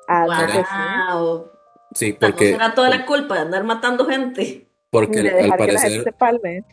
[0.09, 1.51] Ah, wow.
[1.93, 2.53] Sí, porque...
[2.53, 4.69] era toda la culpa de andar matando gente.
[4.91, 6.05] Porque al parecer...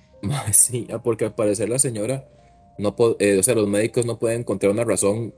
[0.54, 2.24] Sí, ah, porque al parecer la señora,
[2.78, 5.36] no eh, o sea, los médicos no pueden encontrar una razón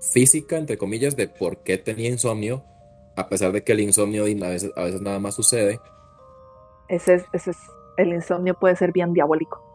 [0.00, 2.62] física, entre comillas, de por qué tenía insomnio,
[3.16, 5.80] a pesar de que el insomnio a veces, a veces nada más sucede.
[6.88, 7.56] Ese ese es,
[7.96, 9.67] el insomnio puede ser bien diabólico.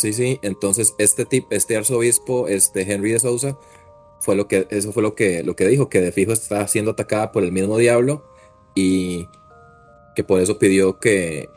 [0.00, 3.58] Sí, sí, entonces este tip, este arzobispo, este Henry de Sousa,
[4.18, 6.92] fue lo que, eso fue lo que, lo que dijo, que de fijo está siendo
[6.92, 8.24] atacada por el mismo diablo
[8.74, 9.28] y
[10.16, 11.50] que por eso pidió que,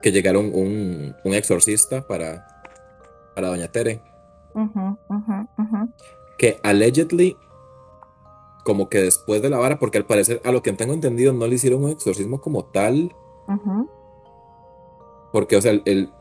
[0.00, 2.46] que llegara un, exorcista para,
[3.34, 4.00] para Doña Tere.
[6.38, 7.36] Que allegedly,
[8.64, 11.48] como que después de la vara, porque al parecer, a lo que tengo entendido, no
[11.48, 13.12] le hicieron un exorcismo como tal.
[15.32, 16.12] Porque, o sea, el,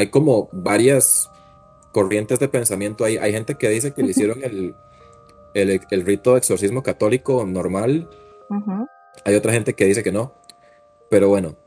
[0.00, 1.30] hay como varias
[1.92, 3.04] corrientes de pensamiento.
[3.04, 4.74] Hay, hay gente que dice que le hicieron el,
[5.52, 8.08] el, rito de exorcismo católico normal.
[9.26, 10.32] Hay otra gente que dice que no.
[11.10, 11.58] Pero bueno,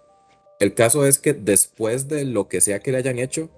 [0.59, 3.51] el caso es que después de lo que sea que le hayan hecho,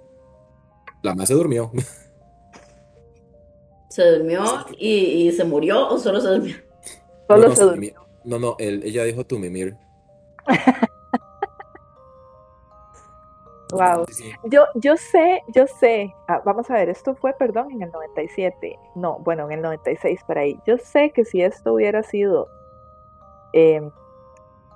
[1.03, 1.71] la más se durmió.
[3.89, 4.43] ¿Se durmió
[4.78, 6.57] y, se murió o solo se durmió?
[7.30, 7.93] Solo no, se durmió.
[8.26, 9.78] No, no, ella dijo tu mimir.
[13.76, 14.05] Wow.
[14.43, 18.80] Yo, yo sé, yo sé, ah, vamos a ver, esto fue, perdón, en el 97,
[18.95, 20.59] no, bueno, en el 96 por ahí.
[20.65, 22.47] Yo sé que si esto hubiera sido,
[23.53, 23.89] eh,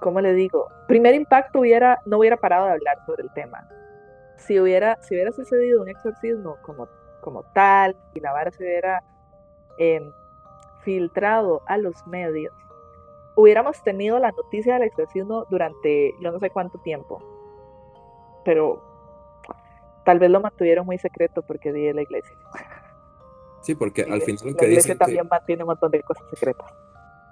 [0.01, 0.67] ¿cómo le digo?
[0.87, 3.67] Primer impacto hubiera, no hubiera parado de hablar sobre el tema.
[4.37, 6.87] Si hubiera, si hubiera sucedido un exorcismo como,
[7.21, 9.03] como tal y la vara se hubiera
[9.77, 10.11] em,
[10.83, 12.53] filtrado a los medios,
[13.35, 17.21] hubiéramos tenido la noticia del exorcismo durante yo no sé cuánto tiempo
[18.49, 18.81] pero
[20.09, 22.35] tal vez lo mantuvieron muy secreto porque di la iglesia.
[23.61, 26.65] Sí, porque al final lo que La iglesia también mantiene un montón de cosas secretas.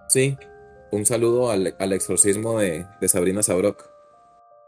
[0.10, 0.38] Sí,
[0.92, 3.90] un saludo al, exorcismo de, Sabrina Sabrok.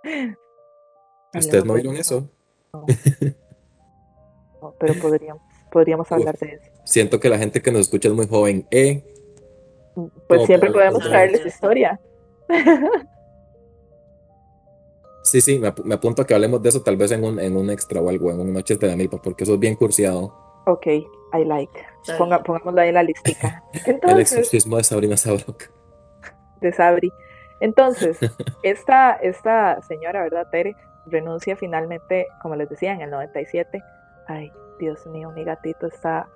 [1.35, 2.27] ¿Ustedes no vieron eso?
[4.61, 4.75] No.
[4.77, 5.41] pero podríamos,
[5.71, 6.69] podríamos hablar de eso.
[6.83, 8.67] Siento que la gente que nos escucha es muy joven.
[8.71, 9.05] ¿eh?
[10.27, 11.97] Pues siempre podemos traerles historia.
[15.29, 17.69] Sí, sí, me, apunto a que hablemos de eso tal vez en un, en un
[17.69, 20.33] extra o algo, en un Noches de la Milpa, porque eso es bien cursiado.
[20.65, 21.85] Ok, I like.
[22.17, 23.63] pongámoslo ahí en la listica.
[23.85, 25.65] el exorcismo de Sabrina Sabrok.
[26.61, 27.13] De Sabri.
[27.59, 28.17] Entonces,
[28.63, 30.75] esta, esta señora, ¿verdad, Tere?
[31.05, 33.83] Renuncia finalmente, como les decía, en el 97.
[34.27, 36.27] Ay, Dios mío, mi gatito está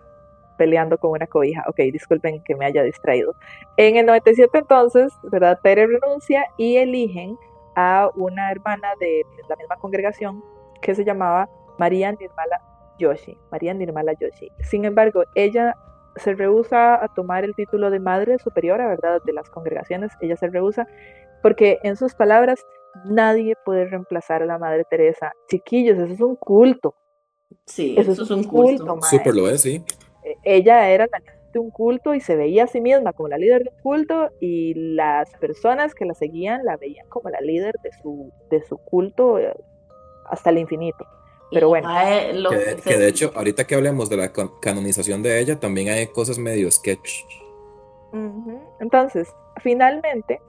[0.56, 1.64] peleando con una cobija.
[1.68, 3.34] Ok, disculpen que me haya distraído.
[3.76, 5.60] En el 97 entonces, ¿verdad?
[5.64, 7.40] Tere renuncia y eligen
[7.76, 10.44] a una hermana de la misma congregación
[10.82, 12.62] que se llamaba María Nirmala
[13.00, 13.38] Yoshi.
[13.52, 14.52] María Nirmala Yoshi.
[14.62, 15.76] Sin embargo, ella
[16.16, 19.22] se rehúsa a tomar el título de madre superiora, ¿verdad?
[19.24, 20.12] De las congregaciones.
[20.22, 20.88] Ella se rehúsa
[21.42, 22.66] porque en sus palabras,
[23.06, 25.34] nadie puede reemplazar a la Madre Teresa.
[25.50, 26.96] Chiquillos, eso es un culto.
[27.66, 28.98] Sí, eso, es un culto.
[29.02, 29.84] Súper lo es, sí.
[30.24, 31.20] E, ella era la
[31.54, 34.30] de un culto y se veía a sí misma como la líder de un culto
[34.40, 38.78] y las personas que la seguían la veían como la líder de su, de su
[38.78, 39.54] culto eh,
[40.30, 41.06] hasta el infinito.
[41.52, 41.88] Pero bueno.
[42.84, 46.70] que, de, hecho, ahorita que hablemos de la canonización de ella, también hay cosas medio
[46.72, 47.24] sketch.
[48.80, 50.42] Entonces, finalmente,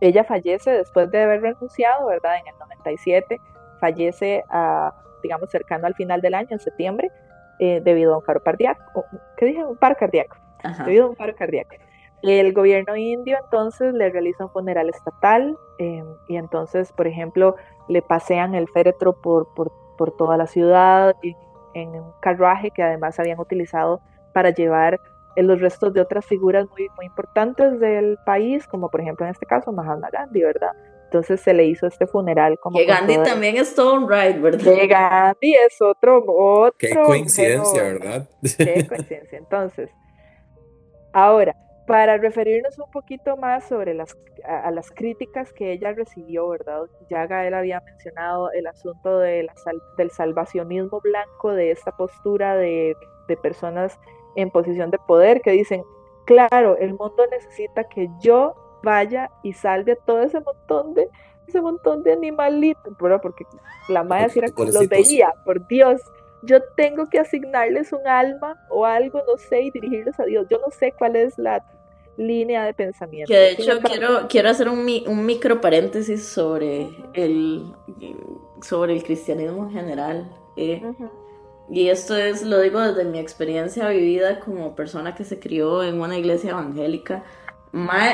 [0.00, 2.36] ella fallece después de haber renunciado, ¿verdad?
[2.36, 3.38] En el 97,
[3.80, 4.92] fallece, a,
[5.22, 7.10] digamos, cercano al final del año, en septiembre,
[7.58, 9.04] eh, debido a un paro cardíaco.
[9.36, 9.64] ¿Qué dije?
[9.64, 10.36] Un paro cardíaco.
[10.84, 11.76] Debido a un paro cardíaco.
[12.22, 17.54] El gobierno indio entonces le realiza un funeral estatal em, y entonces, por ejemplo,
[17.88, 21.36] le pasean el féretro por, por, por toda la ciudad en,
[21.74, 24.00] en un carruaje que además habían utilizado
[24.32, 24.98] para llevar
[25.42, 29.46] los restos de otras figuras muy, muy importantes del país, como por ejemplo en este
[29.46, 30.72] caso Mahatma Gandhi, ¿verdad?
[31.08, 32.76] Entonces se le hizo este funeral como...
[32.76, 34.74] Que Gandhi también es todo un ride, ¿verdad?
[34.74, 36.22] Que Gandhi es otro...
[36.26, 38.28] otro Qué coincidencia, ¿verdad?
[38.42, 39.38] Qué coincidencia.
[39.38, 39.90] Entonces,
[41.14, 41.56] ahora,
[41.86, 46.82] para referirnos un poquito más sobre las, a, las críticas que ella recibió, ¿verdad?
[47.08, 49.54] Ya Gael había mencionado el asunto de la
[49.96, 52.94] del salvacionismo blanco, de esta postura de,
[53.28, 53.98] de personas
[54.36, 55.82] en posición de poder que dicen,
[56.26, 61.08] claro, el mundo necesita que yo vaya y salve a todo ese montón de
[61.46, 63.44] ese montón de animalitos, porque
[63.88, 66.02] la madre era los veía, por Dios,
[66.42, 70.46] yo tengo que asignarles un alma o algo, no sé, y dirigirlos a Dios.
[70.50, 71.64] Yo no sé cuál es la
[72.16, 73.32] línea de pensamiento.
[73.32, 77.72] Que de hecho quiero, quiero hacer un, un micro paréntesis sobre el,
[78.62, 80.30] sobre el cristianismo en general.
[80.56, 80.82] Eh,
[81.70, 86.00] y esto es, lo digo desde mi experiencia vivida como persona que se crió en
[86.00, 87.24] una iglesia evangélica.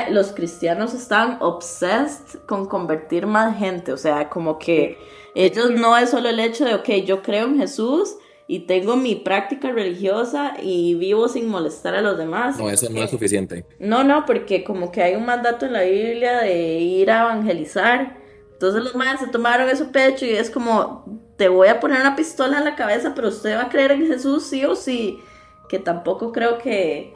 [0.09, 4.97] Los cristianos están obsessed con convertir más gente, o sea, como que
[5.33, 9.15] ellos no es solo el hecho de, ok, yo creo en Jesús y tengo mi
[9.15, 12.57] práctica religiosa y vivo sin molestar a los demás.
[12.57, 13.65] No, eso no es suficiente.
[13.79, 18.17] No, no, porque como que hay un mandato en la Biblia de ir a evangelizar.
[18.53, 21.05] Entonces los madres se tomaron eso pecho y es como,
[21.37, 24.07] te voy a poner una pistola en la cabeza, pero usted va a creer en
[24.07, 25.19] Jesús sí o sí,
[25.67, 27.14] que tampoco creo que,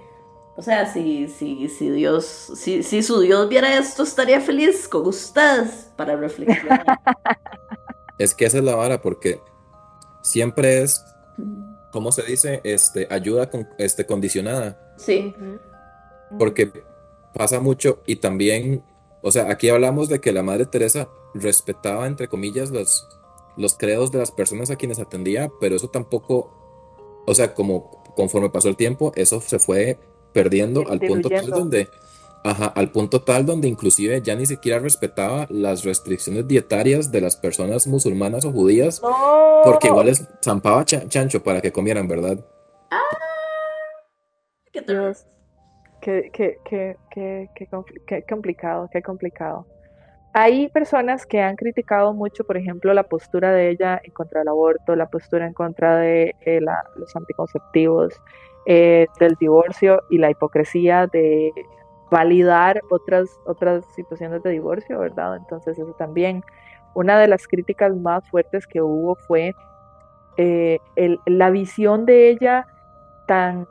[0.56, 2.26] o sea, si, si, si Dios,
[2.56, 6.86] si, si su Dios viera esto, estaría feliz con ustedes para reflexionar.
[8.18, 9.40] Es que esa es la vara, porque
[10.22, 11.06] siempre es,
[11.94, 12.60] ¿cómo se dice?
[12.66, 14.94] Este, ayuda con, este, condicionada.
[14.98, 15.34] Sí.
[16.38, 16.70] Porque
[17.34, 18.84] pasa mucho y también,
[19.22, 23.08] o sea, aquí hablamos de que la Madre Teresa respetaba, entre comillas, los,
[23.56, 26.52] los credos de las personas a quienes atendía, pero eso tampoco,
[27.26, 29.98] o sea, como conforme pasó el tiempo, eso se fue
[30.34, 31.90] perdiendo al punto tal donde,
[32.44, 37.36] ajá, al punto tal donde inclusive ya ni siquiera respetaba las restricciones dietarias de las
[37.36, 39.02] personas musulmanas o judías,
[39.64, 42.40] porque igual les zampaba chancho para que comieran, ¿verdad?
[42.92, 43.00] Ah,
[46.02, 49.66] qué, qué, qué, qué, qué complicado, qué complicado.
[50.34, 54.50] Hay personas que han criticado mucho, por ejemplo, la postura de ella en contra del
[54.50, 58.14] aborto, la postura en contra de eh, los anticonceptivos,
[58.72, 61.52] eh, del divorcio y la hipocresía de
[62.12, 65.38] validar otras, otras situaciones de divorcio, ¿verdad?
[65.38, 66.44] Entonces eso también,
[66.94, 69.56] una de las críticas más fuertes que hubo fue
[70.38, 70.78] eh,
[71.26, 72.68] la visión de ella
[73.26, 73.68] tan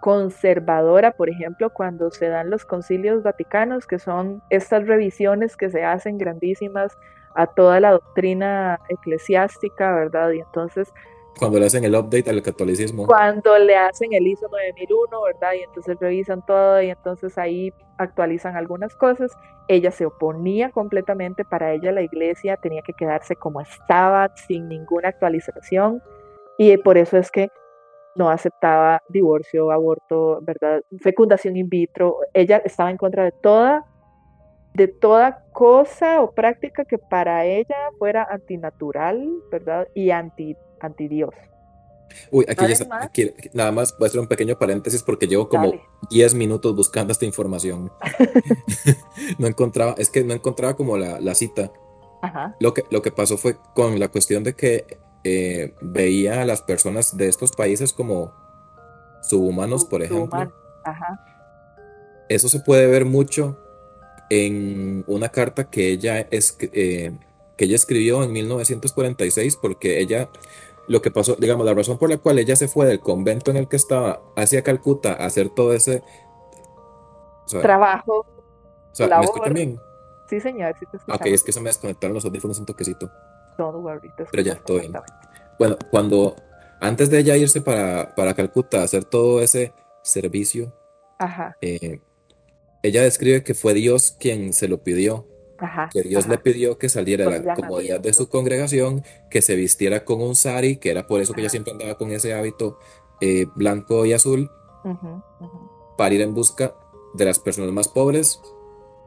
[0.00, 5.84] conservadora, por ejemplo, cuando se dan los concilios vaticanos, que son estas revisiones que se
[5.84, 6.98] hacen grandísimas
[7.36, 10.32] a toda la doctrina eclesiástica, ¿verdad?
[10.32, 10.92] Y entonces...
[11.38, 13.06] Cuando le hacen el update al catolicismo.
[13.06, 15.52] Cuando le hacen el ISO 9001, ¿verdad?
[15.58, 19.32] Y entonces revisan todo y entonces ahí actualizan algunas cosas.
[19.68, 25.08] Ella se oponía completamente, para ella la iglesia tenía que quedarse como estaba, sin ninguna
[25.08, 26.02] actualización.
[26.58, 27.48] Y por eso es que
[28.14, 30.82] no aceptaba divorcio, aborto, ¿verdad?
[31.00, 32.18] Fecundación in vitro.
[32.34, 33.86] Ella estaba en contra de toda,
[34.74, 39.88] de toda cosa o práctica que para ella fuera antinatural, ¿verdad?
[39.94, 41.30] Y anti, anti Dios.
[42.30, 45.72] Uy, aquí, ya aquí nada más voy a hacer un pequeño paréntesis porque llevo como
[46.10, 47.90] 10 minutos buscando esta información.
[49.38, 51.72] no encontraba, es que no encontraba como la, cita.
[52.60, 56.62] Lo que, lo que pasó fue con la cuestión de que eh, veía a las
[56.62, 58.32] personas de estos países como
[59.22, 60.52] subhumanos, por ejemplo.
[62.28, 63.58] Eso se puede ver mucho
[64.30, 67.12] en una carta que ella, es, eh,
[67.56, 70.30] que ella escribió en 1946 porque ella
[70.88, 73.56] lo que pasó, digamos, la razón por la cual ella se fue del convento en
[73.56, 76.02] el que estaba hacia Calcuta a hacer todo ese
[77.60, 78.26] trabajo.
[78.92, 79.80] O sea, ¿me escuchan bien?
[80.28, 83.10] Sí, señor, sí te Ok, es que se me desconectaron los audífonos un toquecito.
[83.58, 84.92] Don't worry, Pero ya, todo bien.
[85.58, 86.36] Bueno, cuando,
[86.80, 89.72] antes de ella irse para, para Calcuta a hacer todo ese
[90.02, 90.72] servicio,
[91.60, 92.00] eh,
[92.82, 95.26] ella describe que fue Dios quien se lo pidió
[95.92, 100.04] que Dios le pidió que saliera de la comodidad de su congregación, que se vistiera
[100.04, 102.78] con un sari, que era por eso que ella siempre andaba con ese hábito
[103.20, 104.50] eh, blanco y azul,
[105.96, 106.74] para ir en busca
[107.14, 108.40] de las personas más pobres.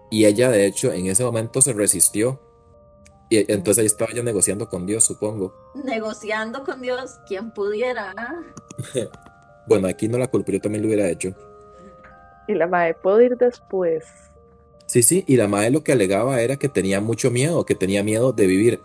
[0.09, 2.39] Y ella, de hecho, en ese momento se resistió.
[3.29, 5.53] Y entonces ahí estaba ya negociando con Dios, supongo.
[5.83, 8.13] Negociando con Dios, quien pudiera.
[9.67, 11.33] bueno, aquí no la culpo, yo también lo hubiera hecho.
[12.47, 14.05] Y la madre, ¿puedo ir después?
[14.87, 18.03] Sí, sí, y la madre lo que alegaba era que tenía mucho miedo, que tenía
[18.03, 18.81] miedo de vivir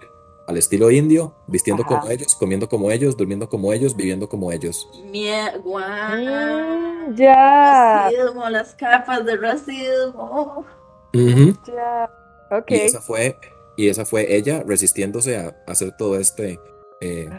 [0.50, 4.88] al estilo indio, vistiendo como ellos, comiendo como ellos, durmiendo como ellos, viviendo como ellos.
[5.04, 8.04] Miedo, mm, ya.
[8.04, 10.66] Racismo, las capas de racismo.
[11.12, 12.10] Ya.
[12.50, 12.70] Ok.
[12.70, 13.36] Y esa fue,
[13.76, 16.58] y esa fue ella resistiéndose a, hacer todo este
[17.00, 17.30] eh,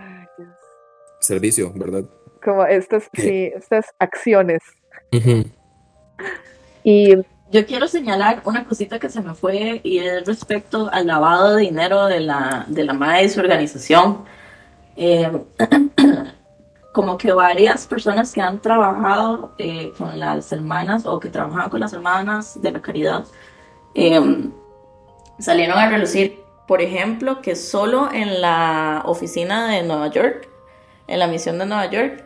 [1.19, 2.05] servicio, ¿verdad?
[2.41, 4.61] Como estas, sí, estas acciones.
[6.83, 7.15] Y
[7.51, 11.63] yo quiero señalar una cosita que se me fue y es respecto al lavado de
[11.63, 14.23] dinero de la, de la MAE y su organización.
[14.95, 15.29] Eh,
[16.93, 21.79] como que varias personas que han trabajado eh, con las hermanas o que trabajaban con
[21.79, 23.25] las hermanas de la caridad
[23.95, 24.49] eh,
[25.39, 30.49] salieron a relucir, por ejemplo, que solo en la oficina de Nueva York,
[31.07, 32.23] en la misión de Nueva York,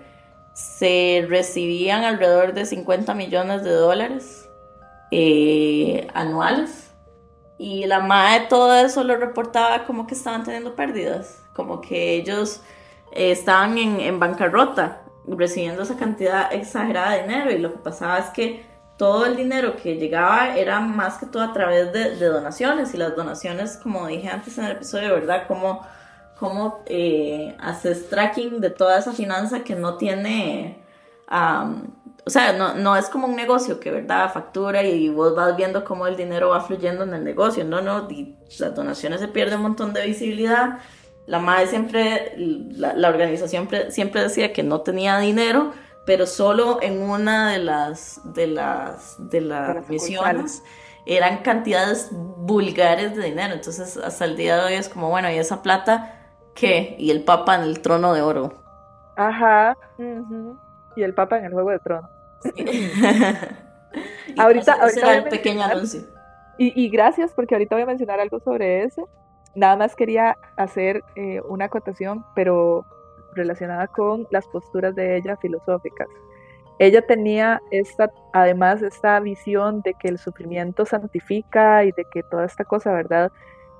[0.53, 4.44] se recibían alrededor de 50 millones de dólares
[5.17, 6.91] eh, anuales.
[7.57, 12.61] Y la madre todo eso lo reportaba como que estaban teniendo pérdidas, como que ellos
[13.13, 17.51] eh, estaban en, en, bancarrota, recibiendo esa cantidad exagerada de dinero.
[17.51, 18.65] Y lo que pasaba es que
[18.97, 22.93] todo el dinero que llegaba era más que todo a través de, donaciones.
[22.93, 25.47] Y las donaciones, como dije antes en el episodio, ¿verdad?
[25.47, 25.81] Como,
[26.37, 30.83] como eh, haces tracking de toda esa finanza que no tiene
[32.27, 34.33] o sea, no, no es como un negocio que, ¿verdad?
[34.33, 37.63] Factura y vos vas viendo cómo el dinero va fluyendo en el negocio.
[37.63, 38.07] No, no,
[38.59, 40.79] las donaciones se pierden un montón de visibilidad.
[41.27, 45.73] La madre siempre, la, organización siempre decía que no tenía dinero,
[46.07, 50.63] pero solo en una de las, de las, de las misiones
[51.05, 53.53] eran cantidades vulgares de dinero.
[53.53, 56.95] Entonces, hasta el día de hoy es como, bueno, ¿y esa plata qué?
[56.97, 58.51] Y el Papa en el trono de oro.
[59.15, 59.77] Ajá.
[60.95, 62.14] Y el Papa en el Juego de Tronos.
[64.37, 66.01] ahorita, ahorita pequeño anuncio.
[66.57, 69.09] Y, gracias porque ahorita voy a mencionar algo sobre eso.
[69.55, 72.85] Nada más quería hacer eh, una acotación, pero
[73.33, 76.07] relacionada con las posturas de ella filosóficas.
[76.79, 82.45] Ella tenía esta, además, esta visión de que el sufrimiento santifica y de que toda
[82.45, 83.31] esta cosa, ¿verdad?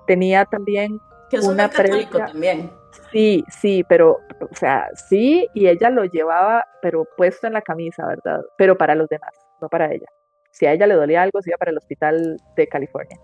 [0.06, 2.72] Tenía también que una católico también.
[3.12, 8.06] Sí, sí, pero, o sea, sí, y ella lo llevaba, pero puesto en la camisa,
[8.06, 8.42] ¿verdad?
[8.58, 10.08] Pero para los demás, no para ella.
[10.52, 13.20] Si a ella le dolía algo, se iba para el hospital de California.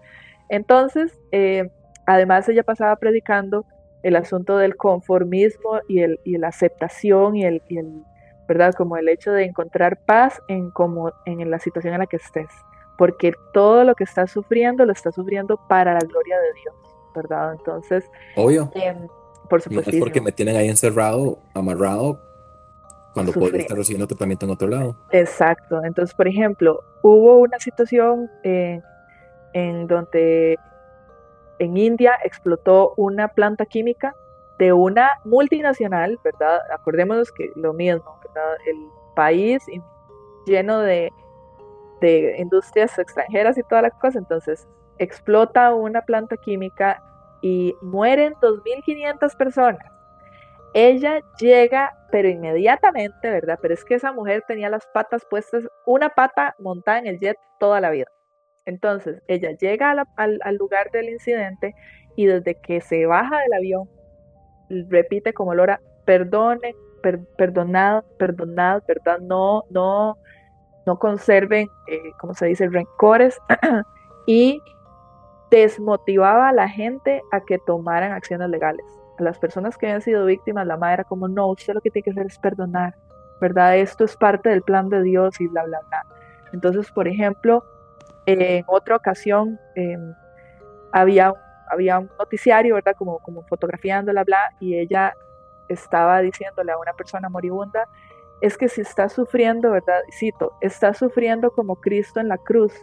[0.49, 1.69] Entonces, eh,
[2.05, 3.65] además ella pasaba predicando
[4.03, 8.03] el asunto del conformismo y, el, y la aceptación y el, y el,
[8.47, 8.73] ¿verdad?
[8.73, 12.49] Como el hecho de encontrar paz en, como, en la situación en la que estés.
[12.97, 16.75] Porque todo lo que estás sufriendo, lo estás sufriendo para la gloria de Dios,
[17.15, 17.53] ¿verdad?
[17.53, 18.69] Entonces, obvio.
[18.75, 19.07] Em,
[19.51, 19.91] por supuesto.
[19.91, 22.21] Es porque me tienen ahí encerrado, amarrado,
[23.13, 24.95] cuando puedo estar recibiendo tratamiento en otro lado.
[25.11, 25.83] Exacto.
[25.83, 30.57] Entonces, por ejemplo, hubo una situación en donde
[31.59, 34.15] en India explotó una planta química
[34.57, 36.61] de una multinacional, ¿verdad?
[36.73, 38.53] Acordémonos que lo mismo, ¿verdad?
[38.65, 38.77] El
[39.17, 39.61] país
[40.45, 41.11] lleno de,
[41.99, 44.65] de industrias extranjeras y toda la cosa, entonces
[44.97, 47.03] explota una planta química
[47.41, 49.85] y mueren 2.500 personas.
[50.73, 53.59] Ella llega, pero inmediatamente, ¿verdad?
[53.61, 57.37] Pero es que esa mujer tenía las patas puestas, una pata montada en el jet
[57.59, 58.05] toda la vida.
[58.65, 61.75] Entonces, ella llega al, lugar del incidente
[62.15, 63.89] y desde que se baja del avión,
[64.69, 69.19] repite como Lora, perdonen perdonad, perdonad, ¿verdad?
[69.19, 70.17] No, no,
[70.85, 73.37] no conserven, eh, como se dice, rencores
[74.27, 74.61] y
[75.51, 78.85] desmotivaba a la gente a que tomaran acciones legales.
[79.19, 81.91] A las personas que habían sido víctimas, la madre era como, no, usted lo que
[81.91, 82.95] tiene que hacer es perdonar,
[83.39, 83.77] ¿verdad?
[83.77, 86.05] Esto es parte del plan de Dios y bla, bla, bla.
[86.53, 87.63] Entonces, por ejemplo,
[88.25, 90.13] en otra ocasión em,
[90.91, 91.33] había,
[91.69, 92.95] había un noticiario, ¿verdad?
[92.97, 95.13] Como, como fotografiándola, bla, y ella
[95.67, 97.87] estaba diciéndole a una persona moribunda,
[98.41, 100.01] es que si está sufriendo, ¿verdad?
[100.17, 102.73] Cito, está sufriendo como Cristo en la cruz,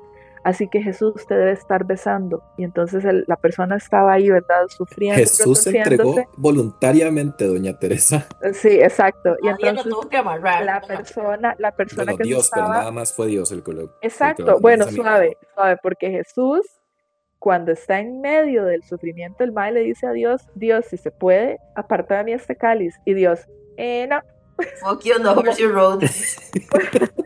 [0.45, 2.43] así que Jesús te debe estar besando.
[2.57, 4.67] Y entonces la persona estaba ahí, ¿verdad?
[4.69, 5.19] Sufriendo.
[5.19, 8.27] Jesús se entregó voluntariamente, doña Teresa.
[8.53, 9.37] Sí, exacto.
[9.43, 9.87] y entonces
[10.65, 13.69] la persona, la persona que Dios, pero nada más fue Dios el que
[14.03, 14.59] Exacto.
[14.61, 16.63] bueno, suave, suave, porque Jesús
[17.39, 21.11] cuando está en medio del sufrimiento, el mal le dice a Dios, Dios, si se
[21.11, 22.97] puede, aparta de mí este cáliz.
[23.05, 23.47] Y Dios,
[23.77, 24.21] eh, no.
[24.81, 26.03] Fuck you on the horsey road.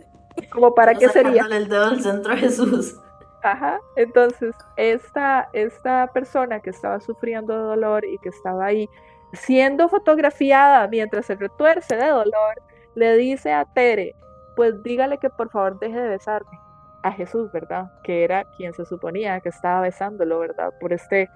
[0.52, 1.46] como para qué sería.
[1.50, 2.96] el dedo al centro Jesús.
[3.42, 8.88] Ajá, entonces esta, esta persona que estaba sufriendo de dolor y que estaba ahí
[9.32, 12.62] siendo fotografiada mientras se retuerce de dolor,
[12.94, 14.14] le dice a Tere,
[14.54, 16.58] pues dígale que por favor deje de besarme
[17.02, 17.90] a Jesús, ¿verdad?
[18.04, 20.72] Que era quien se suponía que estaba besándolo, ¿verdad?
[20.80, 21.28] Por este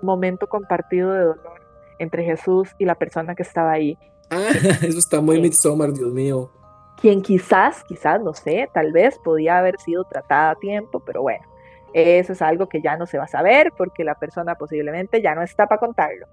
[0.00, 1.60] momento compartido de dolor
[1.98, 3.98] entre Jesús y la persona que estaba ahí.
[4.30, 4.50] Ah,
[4.82, 6.52] eso está muy Midsommar, Dios mío.
[7.00, 11.44] Quien quizás, quizás, no sé, tal vez podía haber sido tratada a tiempo, pero bueno,
[11.92, 15.34] eso es algo que ya no se va a saber porque la persona posiblemente ya
[15.34, 16.26] no está para contarlo.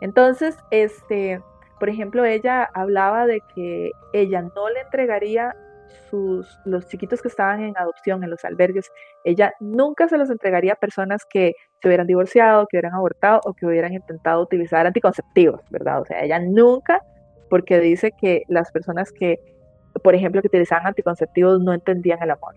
[0.00, 1.40] Entonces, este,
[1.78, 5.54] por ejemplo, ella hablaba de que ella no le entregaría
[6.64, 8.92] los chiquitos que estaban en adopción en los albergues,
[9.24, 13.54] ella nunca se los entregaría a personas que se hubieran divorciado, que hubieran abortado o
[13.54, 16.02] que hubieran intentado utilizar anticonceptivos, ¿verdad?
[16.02, 17.00] O sea, ella nunca,
[17.48, 19.38] porque dice que las personas que,
[20.02, 22.54] por ejemplo, que utilizaban anticonceptivos no entendían el amor,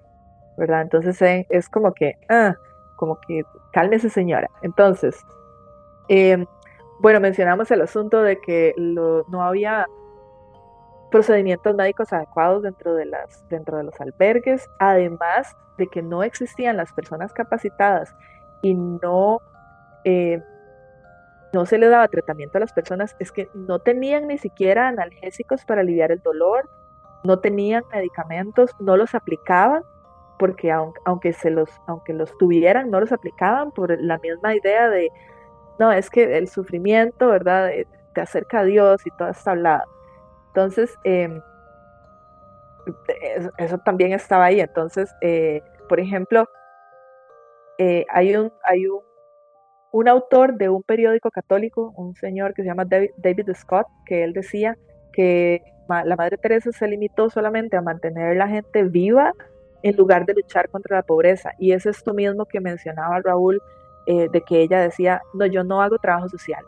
[0.57, 0.82] ¿verdad?
[0.82, 2.56] Entonces eh, es como que, ah,
[2.95, 4.49] como que cálmese señora.
[4.62, 5.18] Entonces,
[6.07, 6.45] em,
[6.99, 9.86] bueno, mencionamos el asunto de que no había
[11.12, 16.78] procedimientos médicos adecuados dentro de, las, dentro de los albergues, además de que no existían
[16.78, 18.16] las personas capacitadas
[18.62, 19.41] y no,
[20.03, 20.41] eh,
[21.53, 25.66] no se le daba tratamiento a las personas, es que no tenían ni siquiera analgésicos
[25.66, 26.70] para aliviar el dolor,
[27.26, 29.84] no tenían medicamentos, no los aplicaban,
[30.38, 35.10] porque aunque, se los, aunque los tuvieran, no los aplicaban por la misma idea de,
[35.80, 37.69] no, es que el sufrimiento, ¿verdad?
[37.69, 39.84] Eh, te acerca a Dios y todo está hablado.
[40.47, 41.41] Entonces, em,
[43.57, 44.60] eso, también estaba ahí.
[44.60, 46.47] Entonces, eh, por ejemplo,
[47.77, 49.02] eh, hay, un, hay un,
[49.91, 54.34] un, autor de un periódico católico, un señor que se llama David, Scott, que él
[54.34, 54.77] decía
[55.16, 59.34] que la Madre Teresa se limitó solamente a mantener a la gente viva
[59.84, 61.52] en lugar de luchar contra la pobreza.
[61.60, 63.62] Y es esto mismo que mencionaba Raúl,
[64.08, 66.64] eh, de que ella decía, no, yo no hago trabajo social,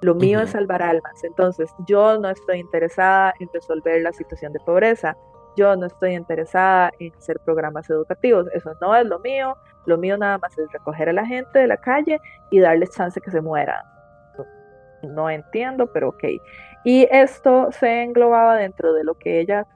[0.00, 1.24] lo mío es salvar almas.
[1.24, 5.16] Entonces, yo no estoy interesada en resolver la situación de pobreza.
[5.56, 8.46] Yo no estoy interesada en hacer programas educativos.
[8.52, 9.56] Eso no es lo mío.
[9.86, 12.20] Lo mío nada más es recoger a la gente de la calle
[12.50, 13.84] y darles chance que se muera.
[15.02, 16.24] No entiendo, pero ok.
[16.84, 19.66] Y esto se englobaba dentro de lo que ella,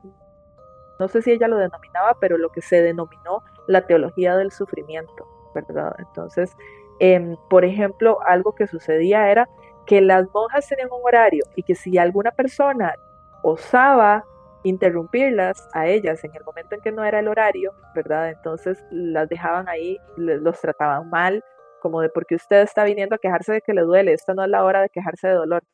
[0.98, 5.26] no sé si ella lo denominaba, pero lo que se denominó la teología del sufrimiento,
[5.54, 5.94] ¿verdad?
[5.98, 6.56] Entonces,
[7.00, 9.48] em, por ejemplo, algo que sucedía era
[9.86, 12.94] que las monjas tenían un horario y que si alguna persona
[13.42, 14.24] osaba
[14.64, 18.30] interrumpirlas a ellas en el momento en que no era el horario, ¿verdad?
[18.30, 21.44] Entonces las dejaban ahí, los trataban mal,
[21.80, 24.50] como de porque usted está viniendo a quejarse de que le duele, esta no es
[24.50, 25.64] la hora de quejarse de dolor,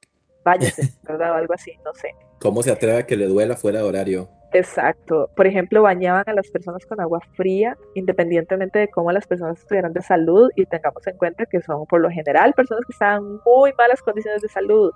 [0.49, 1.33] váyase, ¿verdad?
[1.33, 2.15] O algo así, no sé.
[2.41, 4.29] ¿Cómo se atreve a que le duela fuera de horario?
[4.53, 5.29] Exacto.
[5.37, 9.93] Por ejemplo, bañaban a las personas con agua fría, independientemente de cómo las personas estuvieran
[9.93, 13.41] de salud, y tengamos en cuenta que son por lo general personas que están en
[13.45, 14.93] muy malas condiciones de salud.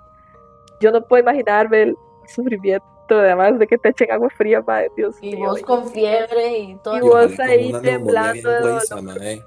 [0.79, 1.95] Yo no puedo imaginarme el
[2.27, 6.75] sufrimiento, además de que te echen agua fría, madre Dios Y vos con fiebre y
[6.77, 6.97] todo.
[6.97, 9.43] Y vos ahí temblando de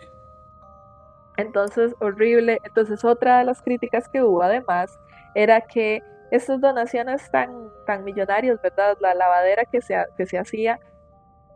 [1.37, 2.61] Entonces, horrible.
[2.65, 4.99] Entonces, otra de las críticas que hubo además
[5.37, 8.97] era que estas donaciones tan, tan millonarias, ¿verdad?
[9.01, 10.81] La lavadera que se, que se hacía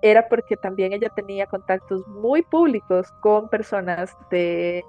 [0.02, 4.84] era porque también ella tenía contactos muy públicos con personas de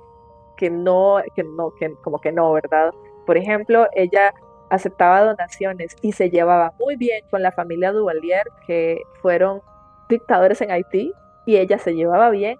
[0.58, 2.92] que no, que no, que como que no, ¿verdad?
[3.26, 4.34] Por ejemplo, ella
[4.70, 9.62] aceptaba donaciones y se llevaba muy bien con la familia Duvalier, que fueron
[10.10, 11.14] dictadores en Haití,
[11.46, 12.58] y ella se llevaba bien,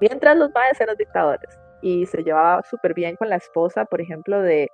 [0.00, 4.40] mientras los padres eran dictadores, y se llevaba súper bien con la esposa, por ejemplo,
[4.40, 4.70] de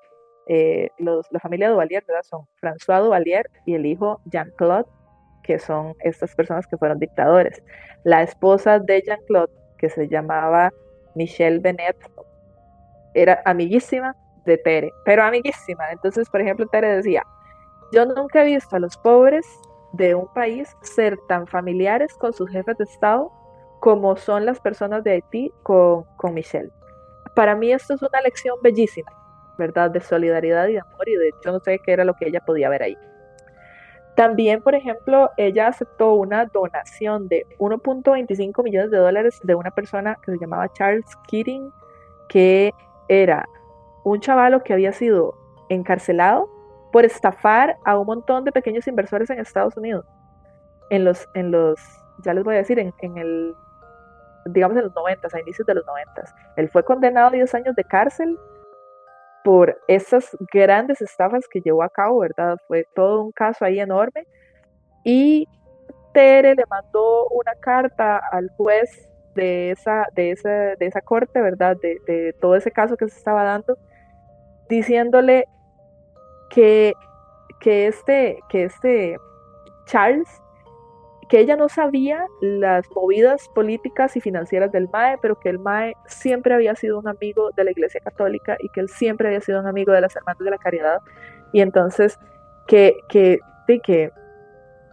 [0.46, 2.22] eh, los, la familia Duvalier, ¿verdad?
[2.22, 4.86] Son François Duvalier y el hijo Jean-Claude,
[5.42, 7.62] que son estas personas que fueron dictadores.
[8.04, 10.70] La esposa de Jean-Claude, que se llamaba
[11.14, 11.96] Michelle Benet,
[13.14, 14.14] era amiguísima
[14.44, 15.90] de Tere, pero amiguísima.
[15.90, 17.24] Entonces, por ejemplo, Tere decía,
[17.92, 19.46] yo nunca he visto a los pobres
[19.92, 23.32] de un país ser tan familiares con sus jefes de Estado
[23.80, 26.70] como son las personas de Haití con, con Michelle.
[27.34, 29.10] Para mí esto es una lección bellísima,
[29.60, 29.90] ¿verdad?
[29.90, 32.40] De solidaridad y de amor y de hecho no sé qué era lo que ella
[32.40, 32.98] podía ver ahí.
[34.16, 40.18] También, por ejemplo, ella aceptó una donación de 1.25 millones de dólares de una persona
[40.22, 41.72] que se llamaba Charles Keating,
[42.28, 42.72] que
[43.08, 43.48] era
[44.04, 45.34] un chavalo que había sido
[45.68, 46.50] encarcelado
[46.92, 50.04] por estafar a un montón de pequeños inversores en Estados Unidos.
[50.90, 51.78] En los, en los
[52.18, 53.54] ya les voy a decir, en, en el,
[54.46, 56.24] digamos en los 90, a inicios de los 90.
[56.56, 58.38] Él fue condenado a 10 años de cárcel
[59.44, 62.58] por esas grandes estafas que llevó a cabo, ¿verdad?
[62.66, 64.26] Fue todo un caso ahí enorme.
[65.04, 65.46] Y
[66.12, 71.76] Tere le mandó una carta al juez de esa, de esa, de esa corte, ¿verdad?
[71.80, 73.78] De, de todo ese caso que se estaba dando,
[74.68, 75.46] diciéndole
[76.50, 76.92] que,
[77.60, 79.16] que, este, que este
[79.86, 80.28] Charles,
[81.30, 85.94] que ella no sabía las movidas políticas y financieras del MAE, pero que el MAE
[86.06, 89.60] siempre había sido un amigo de la Iglesia Católica y que él siempre había sido
[89.60, 90.98] un amigo de las Hermanas de la Caridad.
[91.52, 92.18] Y entonces,
[92.66, 93.38] que, que,
[93.84, 94.10] que,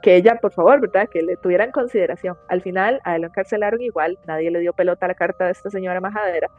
[0.04, 1.10] que ella, por favor, ¿verdad?
[1.10, 2.38] Que le tuviera en consideración.
[2.50, 5.52] Al final, a él lo encarcelaron igual, nadie le dio pelota a la carta de
[5.54, 6.52] esta señora majadera.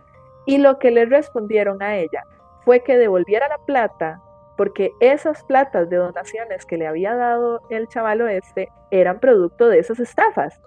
[0.44, 2.24] Y lo que le respondieron a ella
[2.64, 4.20] fue que devolviera la plata
[4.58, 9.78] porque esas platas de donaciones que le había dado el chavalo este eran producto de
[9.78, 10.60] esas estafas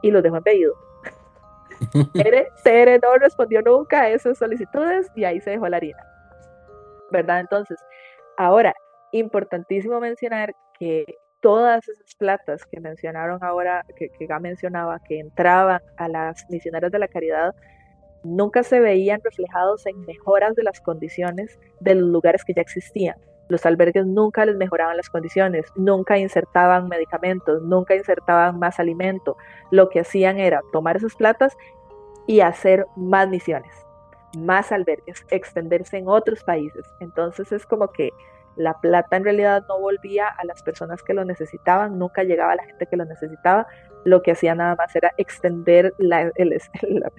[0.00, 0.74] y los dejó en pedido.
[2.64, 6.02] Tere, no respondió nunca a esas solicitudes y ahí se dejó la harina.
[7.10, 7.40] ¿Verdad?
[7.40, 7.78] Entonces,
[8.38, 8.74] ahora,
[9.12, 15.82] importantísimo mencionar que todas esas platas que mencionaron ahora, que, que ya mencionaba, que entraban
[15.98, 17.54] a las misioneras de la caridad,
[18.24, 23.16] nunca se veían reflejados en mejoras de las condiciones de los lugares que ya existían.
[23.48, 29.36] Los albergues nunca les mejoraban las condiciones, nunca insertaban medicamentos, nunca insertaban más alimento.
[29.70, 31.56] Lo que hacían era tomar esas platas
[32.26, 33.74] y hacer más misiones,
[34.38, 36.86] más albergues, extenderse en otros países.
[37.00, 38.10] Entonces es como que
[38.56, 42.56] la plata en realidad no volvía a las personas que lo necesitaban, nunca llegaba a
[42.56, 43.66] la gente que lo necesitaba.
[44.04, 46.58] Lo que hacía nada más era extender la, el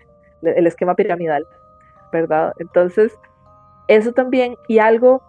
[0.68, 1.48] esquema piramidal,
[2.12, 2.54] ¿verdad?
[2.60, 3.18] Entonces,
[3.88, 5.22] eso también, y algo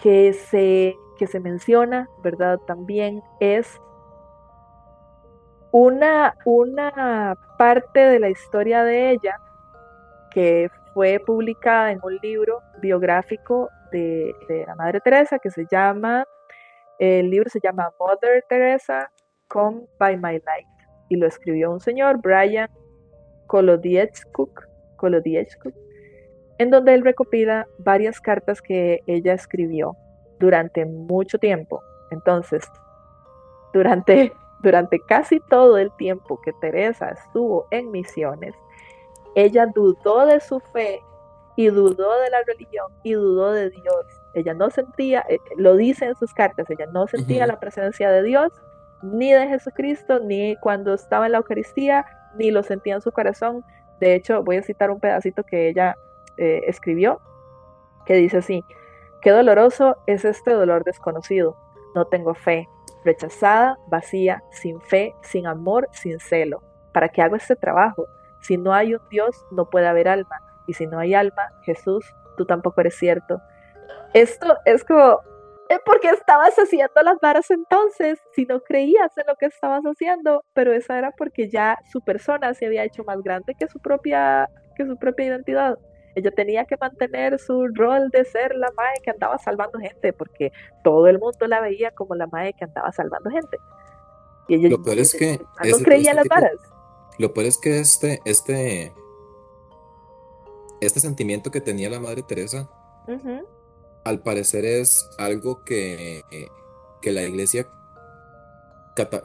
[0.00, 2.58] que se, que se menciona, ¿verdad?
[2.66, 3.80] También es
[5.72, 9.38] una, una parte de la historia de ella
[10.30, 16.26] que fue publicada en un libro biográfico de, de la Madre Teresa que se llama,
[16.98, 19.10] el libro se llama Mother Teresa,
[19.48, 20.66] Come by My Light,
[21.08, 22.70] y lo escribió un señor, Brian
[23.46, 24.66] Kolodiechkuk,
[26.58, 29.96] en donde él recopila varias cartas que ella escribió
[30.38, 31.82] durante mucho tiempo.
[32.10, 32.64] Entonces,
[33.72, 38.54] durante, durante casi todo el tiempo que Teresa estuvo en misiones,
[39.34, 41.00] ella dudó de su fe
[41.56, 44.06] y dudó de la religión y dudó de Dios.
[44.34, 48.22] Ella no sentía, eh, lo dice en sus cartas, ella no sentía la presencia de
[48.22, 48.52] Dios,
[49.02, 52.04] ni de Jesucristo, ni cuando estaba en la Eucaristía,
[52.38, 53.64] ni lo sentía en su corazón.
[54.00, 55.96] De hecho, voy a citar un pedacito que ella
[56.36, 57.20] eh, escribió,
[58.04, 58.64] que dice así,
[59.22, 61.56] qué doloroso es este dolor desconocido.
[61.94, 62.68] No tengo fe,
[63.04, 66.62] rechazada, vacía, sin fe, sin amor, sin celo.
[66.92, 68.06] ¿Para qué hago este trabajo?
[68.40, 70.40] Si no hay un Dios, no puede haber alma.
[70.66, 72.04] Y si no hay alma, Jesús,
[72.36, 73.40] tú tampoco eres cierto.
[74.12, 75.20] Esto es como
[75.84, 80.44] ¿Por qué estabas haciendo las varas entonces si no creías en lo que estabas haciendo?
[80.52, 84.48] Pero eso era porque ya su persona se había hecho más grande que su propia,
[84.76, 85.78] que su propia identidad.
[86.14, 90.50] Ella tenía que mantener su rol de ser la mae que andaba salvando gente, porque
[90.82, 93.58] todo el mundo la veía como la mae que andaba salvando gente.
[94.48, 96.58] Y ella, lo peor es que no creía en las varas.
[97.18, 98.92] Lo peor es que este, este,
[100.80, 102.70] este sentimiento que tenía la madre Teresa,
[104.06, 106.22] al parecer es algo que,
[107.02, 107.66] que la iglesia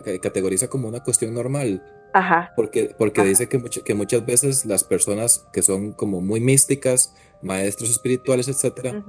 [0.06, 1.84] eh, categoriza como una cuestión normal.
[2.14, 2.52] Ajá.
[2.56, 7.92] Porque, porque dice que, que muchas veces las personas que son como muy místicas, maestros
[7.92, 9.06] espirituales, etcétera,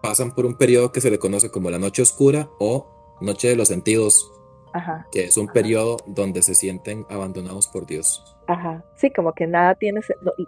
[0.00, 3.56] pasan por un periodo que se le conoce como la noche oscura o noche de
[3.56, 4.32] los sentidos,
[4.72, 5.08] Ajá.
[5.10, 8.36] que es un periodo donde se sienten abandonados por Dios.
[8.46, 8.84] Ajá.
[8.94, 10.00] Sí, como que nada tiene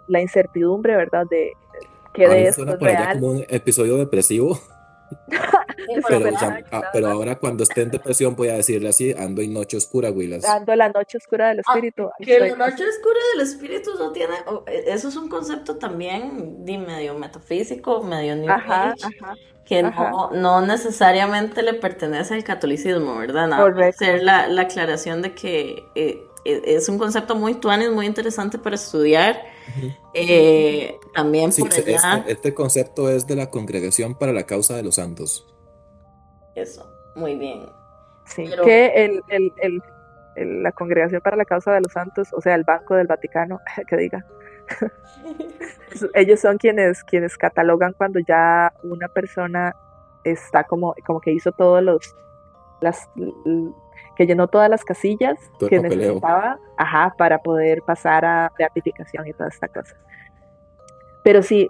[0.07, 1.25] la incertidumbre, ¿verdad?
[1.29, 1.53] De
[2.15, 3.19] que de esto es real.
[3.19, 4.59] como un episodio depresivo.
[6.71, 10.09] Ah, pero, ahora cuando esté en depresión voy a decirle así, ando en noche oscura,
[10.09, 10.43] Willas.
[10.45, 12.09] Ando la noche oscura del ah, espíritu.
[12.19, 14.33] que la noche oscura del espíritu no tiene,
[14.67, 18.51] e, eso es un concepto también de medio metafísico, medio new
[19.65, 23.47] que no, no, necesariamente le pertenece al catolicismo, ¿verdad?
[23.47, 28.05] Nada, hacer la, la, aclaración de que eh, e, es un concepto muy tuanis, muy
[28.05, 29.54] interesante para estudiar.
[30.13, 32.17] Eh, también por allá.
[32.19, 35.45] Este, este, concepto es de la Congregación para la Causa de los Santos.
[36.55, 37.65] Eso, muy bien.
[38.25, 39.51] Sí, que el, el,
[40.35, 43.59] el, la Congregación para la Causa de los Santos, o sea, el Banco del Vaticano,
[43.87, 44.25] que diga.
[46.13, 49.75] Ellos son quienes, quienes catalogan cuando ya una persona
[50.23, 52.15] está como, como que hizo todos los
[52.81, 53.09] las
[54.15, 59.49] que llenó todas las casillas que necesitaba ajá, para poder pasar a beatificación y toda
[59.49, 59.95] esta cosa.
[61.23, 61.69] Pero sí,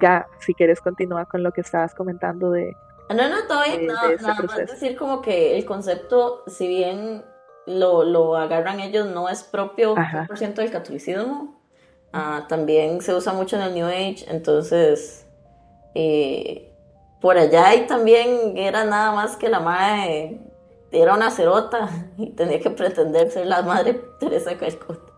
[0.00, 2.74] ya, si quieres continuar con lo que estabas comentando de...
[3.08, 7.22] Ah, no, no, todavía no, nada más decir como que el concepto, si bien
[7.66, 11.60] lo, lo agarran ellos, no es propio 100% del catolicismo,
[12.12, 15.26] ah, también se usa mucho en el New Age, entonces...
[15.94, 16.70] Eh,
[17.24, 20.38] por allá y también era nada más que la madre
[20.94, 25.12] era una cerota y tenía que pretender ser la madre Teresa Calcuta.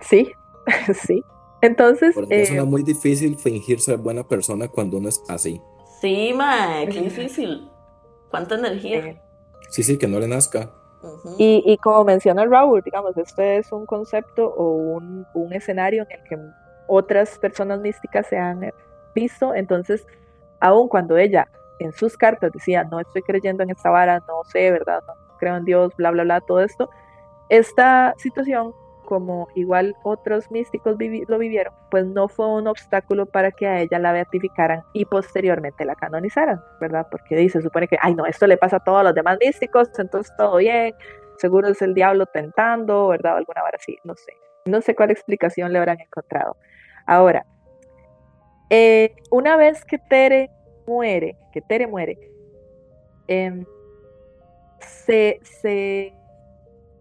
[0.00, 0.32] Sí,
[1.06, 1.22] sí.
[1.60, 2.16] Entonces.
[2.30, 5.60] es eh, muy difícil fingir ser buena persona cuando uno es así.
[6.00, 7.68] Sí, ma, qué difícil.
[8.30, 9.20] ¿Cuánta energía?
[9.70, 10.70] Sí, sí, que no le nazca.
[11.38, 16.20] y, y, como menciona Raúl, digamos, este es un concepto o un, un escenario en
[16.20, 16.38] el que
[16.86, 18.72] otras personas místicas se han
[19.14, 20.06] visto, entonces,
[20.60, 21.48] aun cuando ella
[21.78, 25.02] en sus cartas decía, no estoy creyendo en esta vara, no sé, ¿verdad?
[25.06, 26.90] No creo en Dios, bla, bla, bla, todo esto.
[27.48, 28.74] Esta situación,
[29.06, 30.96] como igual otros místicos
[31.28, 35.84] lo vivieron, pues no fue un obstáculo para que a ella la beatificaran y posteriormente
[35.86, 37.06] la canonizaran, ¿verdad?
[37.10, 40.34] Porque dice, supone que, ay, no, esto le pasa a todos los demás místicos, entonces
[40.36, 40.94] todo bien,
[41.38, 43.38] seguro es el diablo tentando, ¿verdad?
[43.38, 44.34] alguna vara así, no sé.
[44.66, 46.56] No sé cuál explicación le habrán encontrado.
[47.06, 47.46] Ahora,
[48.68, 50.50] eh, una vez que Tere
[50.88, 52.18] muere, que Tere muere,
[53.28, 53.64] em,
[54.80, 56.14] se,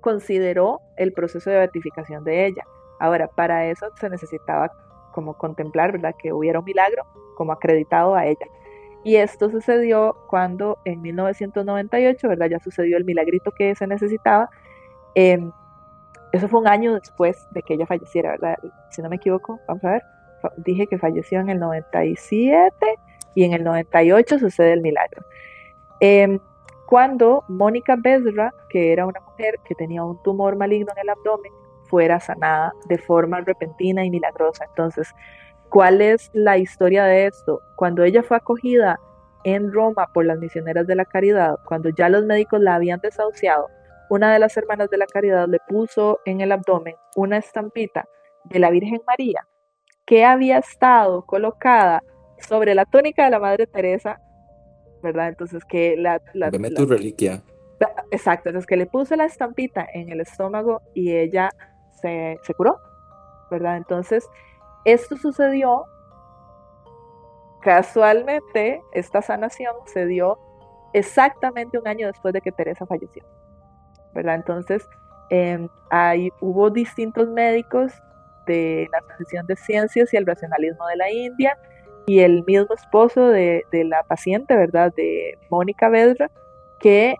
[0.01, 2.63] consideró el proceso de beatificación de ella.
[2.99, 4.71] Ahora, para eso se necesitaba
[5.11, 6.15] como contemplar, ¿verdad?
[6.17, 7.03] Que hubiera un milagro
[7.35, 8.45] como acreditado a ella.
[9.03, 12.47] Y esto sucedió cuando en 1998, ¿verdad?
[12.47, 14.49] Ya sucedió el milagrito que se necesitaba.
[15.15, 15.51] Em,
[16.31, 18.57] eso fue un año después de que ella falleciera, ¿verdad?
[18.91, 20.03] Si no me equivoco, vamos a ver.
[20.57, 22.75] Dije que falleció en el 97
[23.35, 25.23] y en el 98 sucede el milagro.
[25.99, 26.39] Em,
[26.87, 31.51] cuando Mónica Bezra, que era una mujer que tenía un tumor maligno en el abdomen,
[31.89, 34.65] fuera sanada de forma repentina y milagrosa.
[34.65, 35.13] Entonces,
[35.69, 37.61] ¿cuál es la historia de esto?
[37.75, 38.99] Cuando ella fue acogida
[39.43, 43.67] en Roma por las misioneras de la caridad, cuando ya los médicos la habían desahuciado,
[44.09, 48.05] una de las hermanas de la caridad le puso en el abdomen una estampita
[48.45, 49.45] de la Virgen María
[50.05, 52.01] que había estado colocada
[52.39, 54.19] sobre la túnica de la Madre Teresa,
[55.01, 55.29] ¿verdad?
[55.29, 56.21] Entonces que la...
[56.33, 57.41] la, tu reliquia.
[58.11, 61.49] Exacto, entonces que le puso la estampita en el estómago y ella
[62.01, 62.79] se, se curó,
[63.51, 63.77] ¿verdad?
[63.77, 64.27] Entonces,
[64.85, 65.85] esto sucedió
[67.61, 70.39] casualmente, esta sanación se dio
[70.93, 73.23] exactamente un año después de que Teresa falleció,
[74.13, 74.35] ¿verdad?
[74.35, 74.87] Entonces,
[75.29, 77.91] eh, hay, hubo distintos médicos
[78.45, 81.57] de la Asociación de Ciencias y el Racionalismo de la India
[82.07, 84.93] y el mismo esposo de, la paciente, ¿verdad?
[84.95, 86.31] De Mónica Vedra,
[86.79, 87.17] que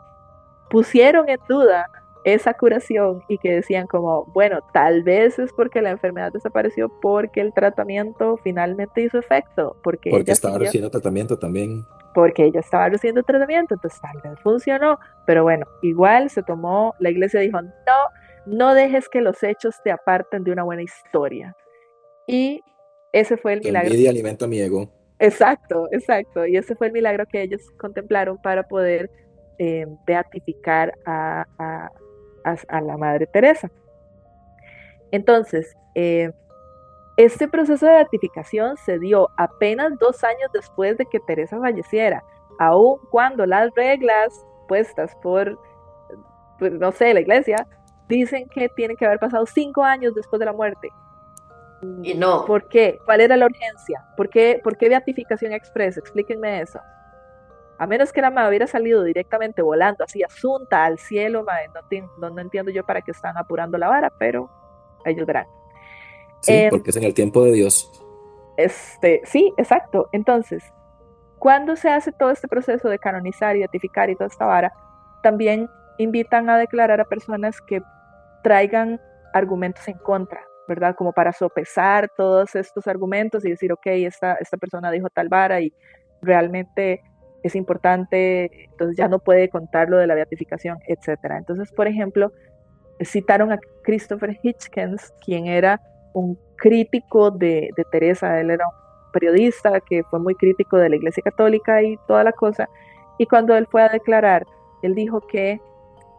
[0.69, 1.89] pusieron en duda
[2.23, 7.41] esa curación y que decían como, bueno, tal vez es porque la enfermedad desapareció porque
[7.41, 9.75] el tratamiento finalmente hizo efecto.
[9.83, 11.85] Porque, porque estaba recibiendo tratamiento también.
[12.13, 14.99] Porque ella estaba recibiendo tratamiento, entonces tal vez funcionó.
[15.25, 17.69] Pero bueno, igual se tomó, la iglesia dijo, no,
[18.45, 21.55] no dejes que los hechos te aparten de una buena historia.
[22.25, 22.61] Y
[23.19, 23.93] ese fue el milagro.
[23.93, 24.89] Y alimenta mi ego.
[25.19, 26.45] Exacto, exacto.
[26.45, 29.09] Y ese fue el milagro que ellos contemplaron para poder
[29.57, 31.45] eh, beatificar a,
[32.69, 33.69] la Madre Teresa.
[35.11, 36.31] Entonces, eh,
[37.17, 42.23] este proceso de beatificación se dio apenas dos años después de que Teresa falleciera,
[42.59, 45.57] aun cuando las reglas puestas por,
[46.59, 47.67] pues, no sé, la iglesia,
[48.07, 50.89] dicen que tiene que haber pasado cinco años después de la muerte.
[52.01, 52.45] Y no.
[52.45, 52.99] ¿Por qué?
[53.05, 54.03] ¿Cuál era la urgencia?
[54.15, 55.97] ¿Por qué, ¿Por qué beatificación express?
[55.97, 56.79] Explíquenme eso.
[57.77, 61.45] A menos que la madre hubiera salido directamente volando, así asunta al cielo,
[62.17, 64.49] no, no, entiendo yo para qué están apurando la vara, pero
[65.05, 65.45] ellos verán.
[66.41, 67.91] Sí, em, porque es en el tiempo de Dios.
[68.57, 70.09] Este, sí, exacto.
[70.11, 70.63] Entonces,
[71.37, 74.73] cuando se hace todo este proceso de canonizar y beatificar y toda esta vara,
[75.21, 77.81] también invitan a declarar a personas que
[78.43, 78.99] traigan
[79.33, 80.95] argumentos en contra, ¿verdad?
[80.95, 85.61] Como para sopesar todos estos argumentos y decir, ok, esta, esta persona dijo tal vara
[85.61, 85.73] y
[86.21, 87.01] realmente
[87.43, 91.19] es importante, entonces ya no puede contar lo de la beatificación, etc.
[91.37, 92.31] Entonces, por ejemplo,
[93.01, 95.79] citaron a Christopher Hitchens, quien era
[96.13, 100.95] un crítico de, de Teresa, él era un periodista que fue muy crítico de la
[100.95, 102.67] Iglesia Católica y toda la cosa,
[103.17, 104.45] y cuando él fue a declarar,
[104.81, 105.59] él dijo que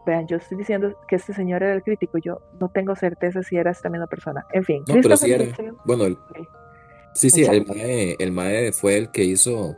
[0.09, 3.57] vean, yo estoy diciendo que este señor era el crítico, yo no tengo certeza si
[3.57, 4.45] era esta misma persona.
[4.51, 4.83] En fin.
[4.87, 5.45] No, pero sí era.
[5.85, 6.17] Bueno,
[7.13, 9.75] sí, sí, el mae, el mae, fue el que hizo...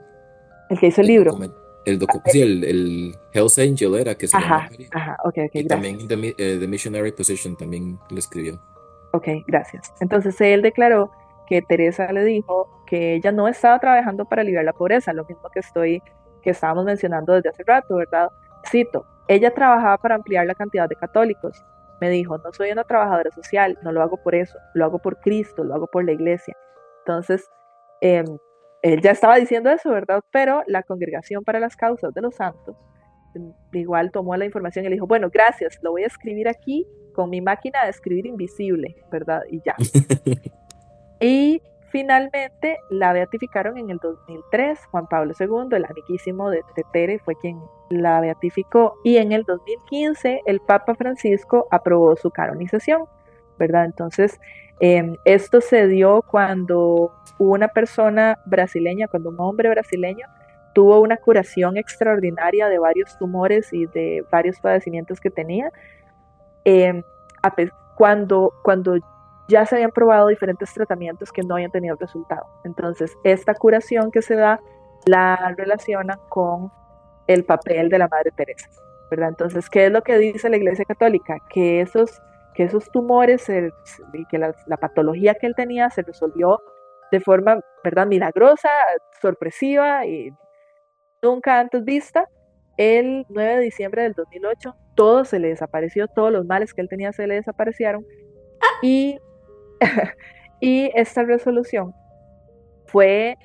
[0.70, 1.38] El que hizo el, libro.
[1.86, 6.08] El sí, el, el, Hell's Angel era que se ajá, Ajá, ok, ok, Y también
[6.08, 8.62] The, eh, The Missionary Position también lo escribió.
[9.14, 9.94] Ok, gracias.
[10.00, 11.12] Entonces él declaró
[11.48, 15.50] que Teresa le dijo que ella no estaba trabajando para aliviar la pobreza, lo mismo
[15.54, 16.02] que estoy,
[16.42, 18.30] que estábamos mencionando desde hace rato, ¿verdad?
[18.70, 21.64] Cito, ella trabajaba para ampliar la cantidad de católicos.
[22.02, 25.20] Me dijo, no soy una trabajadora social, no lo hago por eso, lo hago por
[25.20, 26.56] Cristo, lo hago por la iglesia.
[27.06, 27.48] Entonces,
[28.02, 28.24] eh,
[28.82, 30.22] él ya estaba diciendo eso, ¿verdad?
[30.32, 32.76] Pero la Congregación para las Causas de los Santos
[33.36, 36.88] em, igual tomó la información y le dijo, bueno, gracias, lo voy a escribir aquí
[37.14, 39.44] con mi máquina de escribir invisible, ¿verdad?
[39.50, 39.76] Y ya.
[41.22, 41.62] y
[41.92, 47.62] finalmente la beatificaron en el 2003, Juan Pablo II, el amiguísimo de, de fue quien
[47.90, 53.06] la beatificó y en el 2015 el Papa Francisco aprobó su canonización,
[53.60, 53.86] ¿verdad?
[53.86, 54.40] Entonces,
[54.80, 60.26] em, esto se dio cuando una persona brasileña, cuando un hombre brasileño
[60.74, 65.72] tuvo una curación extraordinaria de varios tumores y de varios padecimientos que tenía,
[66.64, 67.04] em,
[67.96, 68.98] cuando, cuando
[69.52, 72.48] ya se habían probado diferentes tratamientos que no habían tenido resultado.
[72.64, 74.60] Entonces, esta curación que se da
[75.06, 76.72] la relaciona con
[77.28, 78.70] el papel de la Madre Teresa,
[79.10, 79.30] ¿verdad?
[79.30, 81.38] Entonces, ¿qué es lo que dice la Iglesia Católica?
[81.50, 82.22] Que esos,
[82.56, 83.48] que esos tumores
[84.14, 86.62] y que la, patología que él tenía se resolvió
[87.12, 88.08] de forma, ¿verdad?
[88.08, 88.70] Milagrosa,
[89.22, 90.32] sorpresiva y
[91.22, 92.28] nunca antes vista.
[92.78, 96.90] El 9 de diciembre del 2008, todo se le desapareció, todos los males que él
[96.90, 98.06] tenía se le desaparecieron.
[98.82, 99.20] Y,
[100.60, 101.94] y esta resolución
[102.86, 103.38] fue,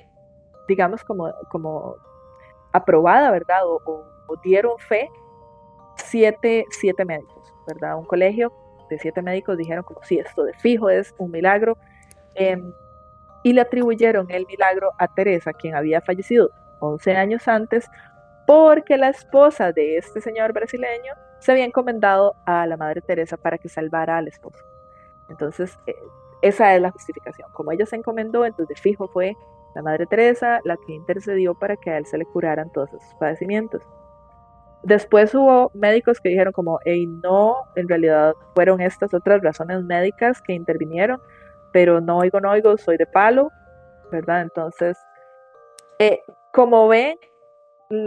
[0.67, 1.95] digamos, como, como
[2.71, 3.61] aprobada, ¿verdad?
[3.65, 4.03] O,
[4.43, 5.09] dieron fe
[5.95, 7.97] siete, siete médicos, ¿verdad?
[7.97, 8.51] Un colegio
[8.89, 11.77] de siete médicos dijeron como si esto de fijo es un milagro.
[12.35, 12.73] Em,
[13.43, 17.89] y le atribuyeron el milagro a Teresa, quien había fallecido 11 años antes,
[18.45, 23.57] porque la esposa de este señor brasileño se había encomendado a la Madre Teresa para
[23.57, 24.63] que salvara al esposo.
[25.29, 25.95] Entonces, eh,
[26.41, 27.49] esa es la justificación.
[27.53, 29.35] Como ella se encomendó, entonces fijo fue
[29.75, 33.15] la Madre Teresa, la que intercedió para que a él se le curaran todos esos
[33.19, 33.81] padecimientos.
[34.83, 40.41] Después hubo médicos que dijeron como, hey, no, en realidad fueron estas otras razones médicas
[40.41, 41.19] que intervinieron,
[41.73, 43.49] pero no oigo, no oigo, soy de palo,
[44.11, 44.41] ¿verdad?
[44.41, 44.97] Entonces,
[45.99, 46.21] eh,
[46.53, 47.17] como ven,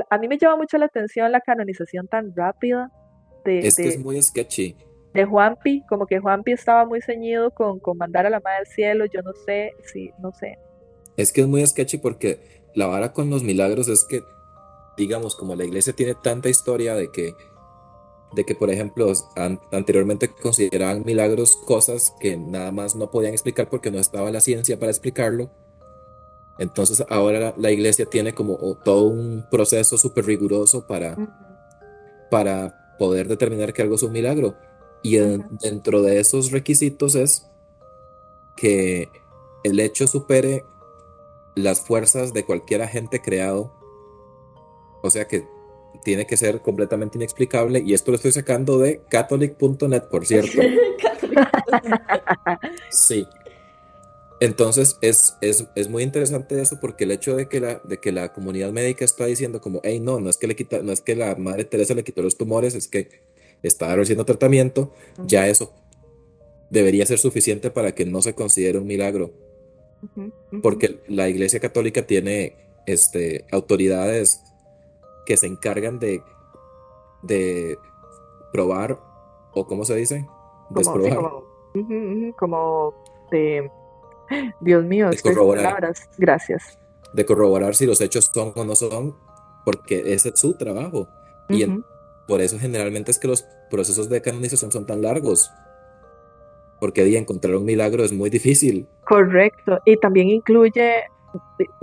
[0.08, 2.90] a mí me llama mucho la atención la canonización tan rápida
[3.44, 3.66] de...
[3.66, 4.76] Es que es muy sketchy.
[5.14, 8.66] De Juanpi, como que Juanpi estaba muy ceñido con, con mandar a la Madre del
[8.68, 10.58] Cielo, yo no sé, sí, no sé.
[11.16, 12.40] Es que es muy sketchy porque
[12.74, 14.22] la vara con los milagros es que,
[14.96, 17.34] digamos, como la iglesia tiene tanta historia de que,
[18.32, 19.12] de que por ejemplo,
[19.72, 24.78] anteriormente consideraban milagros cosas que nada más no podían explicar porque no estaba la ciencia
[24.78, 25.50] para explicarlo.
[26.58, 31.16] Entonces ahora la, iglesia tiene como todo un proceso súper riguroso para,
[32.30, 34.54] para poder determinar que algo es un milagro.
[35.02, 37.46] Y dentro de esos requisitos es
[38.56, 39.08] que
[39.64, 40.64] el hecho supere
[41.54, 43.72] las fuerzas de cualquier agente creado.
[45.02, 45.46] O sea que
[46.04, 47.82] tiene que ser completamente inexplicable.
[47.84, 50.60] Y esto lo estoy sacando de catholic.net, por cierto.
[52.90, 53.26] sí.
[54.40, 58.32] Entonces es, es, muy interesante eso porque el hecho de que, la, de que la
[58.32, 61.14] comunidad médica está diciendo como, hey, no, no es que le quita, no es que
[61.14, 63.10] la madre Teresa le quitó los tumores, es que
[63.62, 64.92] está recibiendo tratamiento,
[65.26, 65.72] ya eso
[66.70, 69.32] debería ser suficiente para que no se considere un milagro
[70.62, 72.56] porque la Iglesia Católica tiene
[72.86, 74.42] este, autoridades
[75.26, 76.22] que se encargan de,
[77.22, 77.78] de
[78.52, 78.98] probar,
[79.52, 80.26] o cómo se dice,
[80.70, 81.18] desprobar.
[82.38, 82.94] Como,
[83.30, 83.70] de,
[84.60, 85.94] Dios mío, de corroborar.
[86.18, 86.78] Gracias.
[87.12, 89.16] De corroborar si los hechos son o no son,
[89.64, 91.08] porque ese es su trabajo.
[91.48, 91.66] Y
[92.30, 95.50] por eso generalmente es que los procesos de canonización son tan largos.
[96.78, 98.86] porque de encontrar un milagro es muy difícil.
[99.04, 101.04] Correcto, y también incluye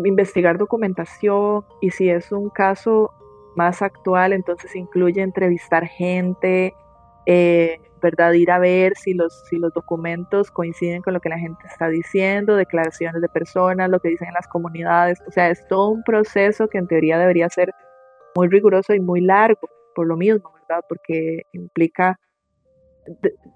[0.03, 3.11] investigar documentación y si es un caso
[3.55, 6.73] más actual, entonces incluye entrevistar gente,
[7.27, 8.31] eh, ¿verdad?
[8.33, 11.89] Ir a ver si los, si los documentos coinciden con lo que la gente está
[11.89, 16.03] diciendo, declaraciones de personas, lo que dicen en las comunidades, o sea, es todo un
[16.03, 17.71] proceso que en teoría debería ser
[18.35, 19.67] muy riguroso y muy largo,
[19.97, 20.85] por lo mismo, ¿verdad?
[20.87, 22.19] Porque implica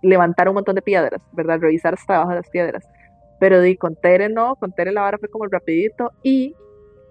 [0.02, 1.60] levantar un montón de piedras, ¿verdad?
[1.60, 2.84] Revisar hasta abajo de las piedras.
[3.40, 6.56] Pero di, con Tere no, con Tere la vara fue como rapidito y,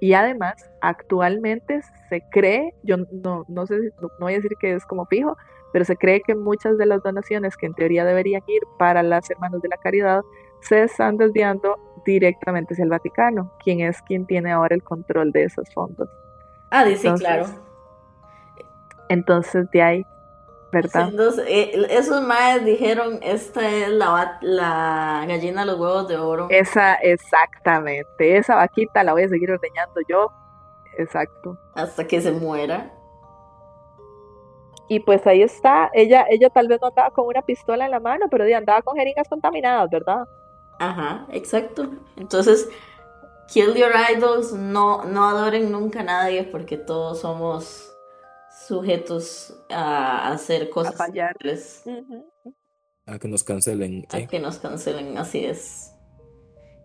[0.00, 4.84] y además actualmente se cree, yo no, no sé, no, voy a decir que es
[4.84, 5.36] como fijo,
[5.72, 9.30] pero se cree que muchas de las donaciones que en teoría deberían ir para las
[9.30, 10.22] hermanas de la caridad
[10.60, 15.44] se están desviando directamente hacia el Vaticano, quien es quien tiene ahora el control de
[15.44, 16.08] esos fondos.
[16.72, 17.69] Ah, sí, claro.
[19.10, 20.06] Entonces de ahí
[20.72, 21.12] ¿verdad?
[21.46, 26.46] Eh, esos maes dijeron, esta es la, la gallina de los huevos de oro.
[26.50, 30.30] Esa, exactamente, esa vaquita la voy a seguir ordeñando yo,
[30.96, 31.58] exacto.
[31.74, 32.92] Hasta que se muera.
[34.88, 38.00] Y pues ahí está, ella, ella tal vez no andaba con una pistola en la
[38.00, 40.24] mano, pero andaba con jeringas contaminadas, ¿verdad?
[40.78, 41.90] Ajá, exacto.
[42.16, 42.68] Entonces,
[43.48, 47.89] kill your idols, no, no adoren nunca a nadie porque todos somos
[48.70, 50.94] sujetos a hacer cosas.
[50.94, 51.36] A fallar.
[53.06, 54.06] A que nos cancelen.
[54.10, 55.92] A que nos cancelen, así es.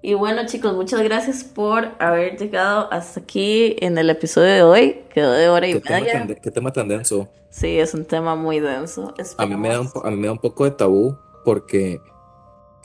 [0.01, 5.03] Y bueno chicos, muchas gracias por haber llegado hasta aquí en el episodio de hoy.
[5.13, 6.27] Quedó de hora y media.
[6.41, 7.27] qué tema tan denso.
[7.49, 9.13] Sí, es un tema muy denso.
[9.37, 12.01] A mí, me da un, a mí me da un poco de tabú porque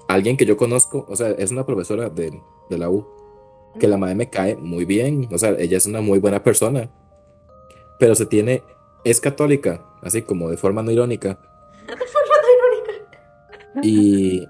[0.09, 3.07] alguien que yo conozco, o sea, es una profesora de, de la U,
[3.79, 6.91] que la madre me cae muy bien, o sea, ella es una muy buena persona,
[7.99, 8.63] pero se tiene
[9.05, 11.39] es católica, así como de forma no irónica.
[11.87, 13.81] De forma no irónica.
[13.83, 14.49] Y,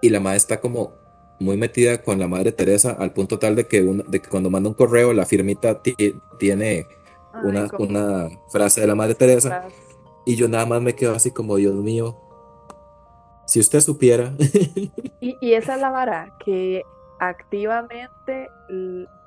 [0.00, 0.94] y la madre está como
[1.38, 4.68] muy metida con la madre Teresa al punto tal de que, de que cuando manda
[4.68, 5.80] un correo la firmita
[6.38, 6.86] tiene
[7.42, 9.64] una, una, frase de la madre Teresa.
[10.24, 12.18] Y yo nada más me quedo así como Dios mío
[13.44, 14.32] si usted supiera
[15.20, 16.84] y, y esa es la vara que
[17.18, 18.48] activamente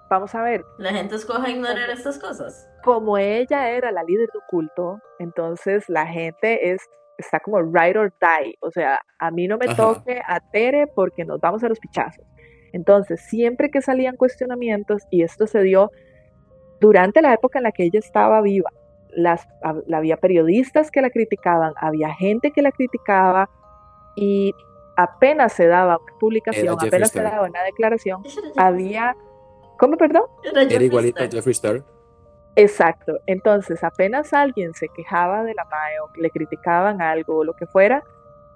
[0.10, 0.66] vamos a ver.
[0.78, 6.06] La gente escoge ignorar estas cosas como ella era la líder de culto, entonces la
[6.06, 6.82] gente es
[7.18, 11.26] está como ride or die, o sea, a mí no me toque a Tere porque
[11.26, 12.26] nos vamos a los pichazos.
[12.74, 15.92] Entonces, siempre que salían cuestionamientos, y esto se dio
[16.82, 18.70] durante la época en la que ella estaba viva,
[19.12, 19.48] las,
[19.94, 23.50] había periodistas que la criticaban, había gente que la criticaba,
[24.18, 24.54] y
[24.98, 28.24] apenas se daba una publicación, apenas se daba una declaración,
[28.58, 29.16] había...
[29.78, 30.24] ¿Cómo, perdón?
[30.44, 31.95] Era igualito a Jeffree Star.
[32.56, 33.20] Exacto.
[33.26, 37.66] Entonces, apenas alguien se quejaba de la MAE o le criticaban algo o lo que
[37.68, 38.04] fuera,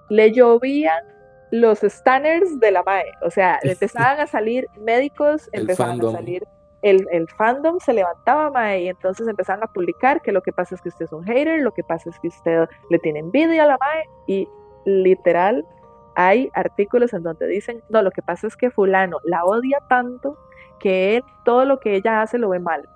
[0.08, 1.04] le llovían
[1.50, 3.12] los stanners de la MAE.
[3.22, 6.44] O sea, empezaban a salir médicos, empezaban a salir.
[6.82, 10.74] El, el, fandom se levantaba MAE y entonces empezaban a publicar que lo que pasa
[10.74, 13.64] es que usted es un hater, lo que pasa es que usted le tiene envidia
[13.64, 14.48] a la MAE y
[14.86, 15.66] literal
[16.14, 20.38] hay artículos en donde dicen, no, lo que pasa es que fulano la odia tanto
[20.78, 22.88] que él todo lo que ella hace lo ve mal.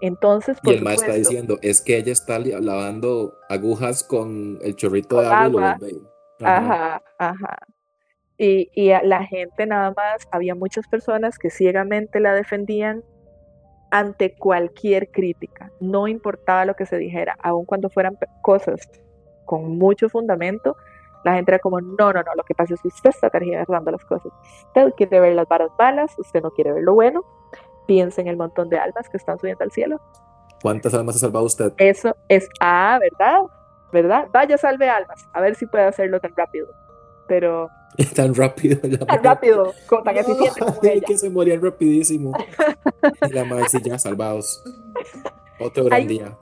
[0.00, 5.20] Entonces, y el más está diciendo, es que ella está lavando agujas con el chorrito
[5.20, 5.78] de agua.
[6.42, 7.56] Ajá, ajá.
[8.36, 13.02] Y, y la gente nada más, había muchas personas que ciegamente la defendían
[13.94, 18.80] ante cualquier crítica, no importaba lo que se dijera, aun cuando fueran cosas
[19.44, 20.76] con mucho fundamento,
[21.24, 23.92] la gente era como, no, no, no, lo que pasa es que usted está tergiversando
[23.92, 24.32] las cosas,
[24.66, 27.24] usted quiere ver las varas malas, usted no quiere ver lo bueno,
[27.86, 30.00] piensa en el montón de almas que están subiendo al cielo.
[30.62, 31.72] ¿Cuántas almas ha salvado usted?
[31.76, 33.40] Eso es, ah, ¿verdad?
[33.92, 34.28] ¿Verdad?
[34.32, 36.68] Vaya, salve almas, a ver si puede hacerlo tan rápido.
[37.28, 37.68] Pero...
[38.16, 38.80] tan rápido.
[38.80, 39.74] tan rápido,
[40.04, 42.32] tan eficiente como que se morían rapidísimo.
[43.28, 44.64] y la madre ya, salvados.
[45.60, 46.36] Otro gran día.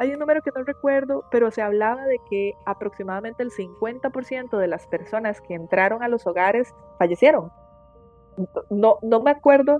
[0.00, 4.66] Hay un número que no recuerdo, pero se hablaba de que aproximadamente el 50% de
[4.66, 7.52] las personas que entraron a los hogares fallecieron.
[8.70, 9.78] No, no me acuerdo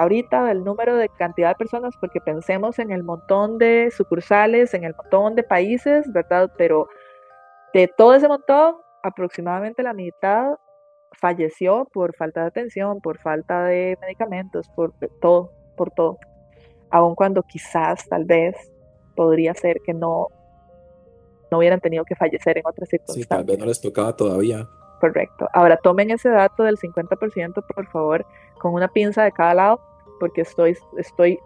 [0.00, 4.84] ahorita del número de cantidad de personas, porque pensemos en el montón de sucursales, en
[4.84, 6.50] el montón de países, ¿verdad?
[6.56, 6.88] Pero
[7.74, 10.54] de todo ese montón, aproximadamente la mitad
[11.12, 16.18] falleció por falta de atención, por falta de medicamentos, por todo, por todo.
[16.90, 18.56] Aun cuando quizás, tal vez,
[19.14, 20.28] podría ser que no,
[21.50, 23.24] no hubieran tenido que fallecer en otras circunstancias.
[23.24, 24.66] Sí, tal vez no les tocaba todavía.
[24.98, 25.46] Correcto.
[25.52, 28.24] Ahora tomen ese dato del 50%, por favor,
[28.58, 29.89] con una pinza de cada lado,
[30.20, 31.40] porque estoy, estoy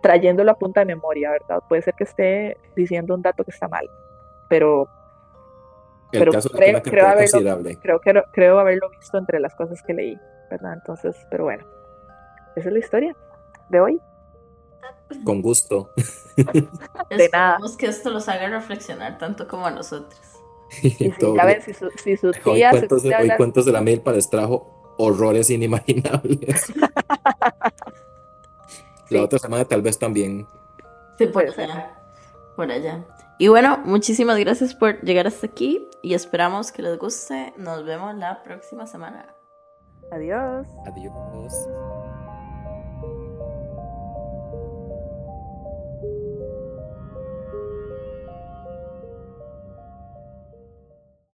[0.00, 1.62] trayéndolo a punta de memoria, ¿verdad?
[1.68, 3.86] Puede ser que esté diciendo un dato que está mal,
[4.48, 4.88] pero
[6.12, 9.82] El pero caso creo, la creo, haberlo, creo, que, creo haberlo visto entre las cosas
[9.82, 10.18] que leí,
[10.50, 10.74] ¿verdad?
[10.74, 11.66] Entonces, pero bueno,
[12.56, 13.16] esa es la historia
[13.68, 14.00] de hoy.
[15.24, 15.90] Con gusto.
[16.36, 16.66] De nada.
[17.10, 20.20] Esperamos que esto los haga reflexionar tanto como a nosotros.
[20.82, 23.64] Y si, ya ven, si su, si su Hoy tía se cuentos, hoy hablar- cuentos
[23.64, 26.72] de la milpa les trajo horrores inimaginables.
[29.08, 29.14] Sí.
[29.14, 30.46] La otra semana tal vez también.
[31.16, 31.70] Sí, por Puede ser.
[31.70, 31.98] allá.
[32.56, 33.04] Por allá.
[33.38, 37.52] Y bueno, muchísimas gracias por llegar hasta aquí y esperamos que les guste.
[37.56, 39.26] Nos vemos la próxima semana.
[40.10, 40.66] Adiós.
[40.86, 42.27] Adiós.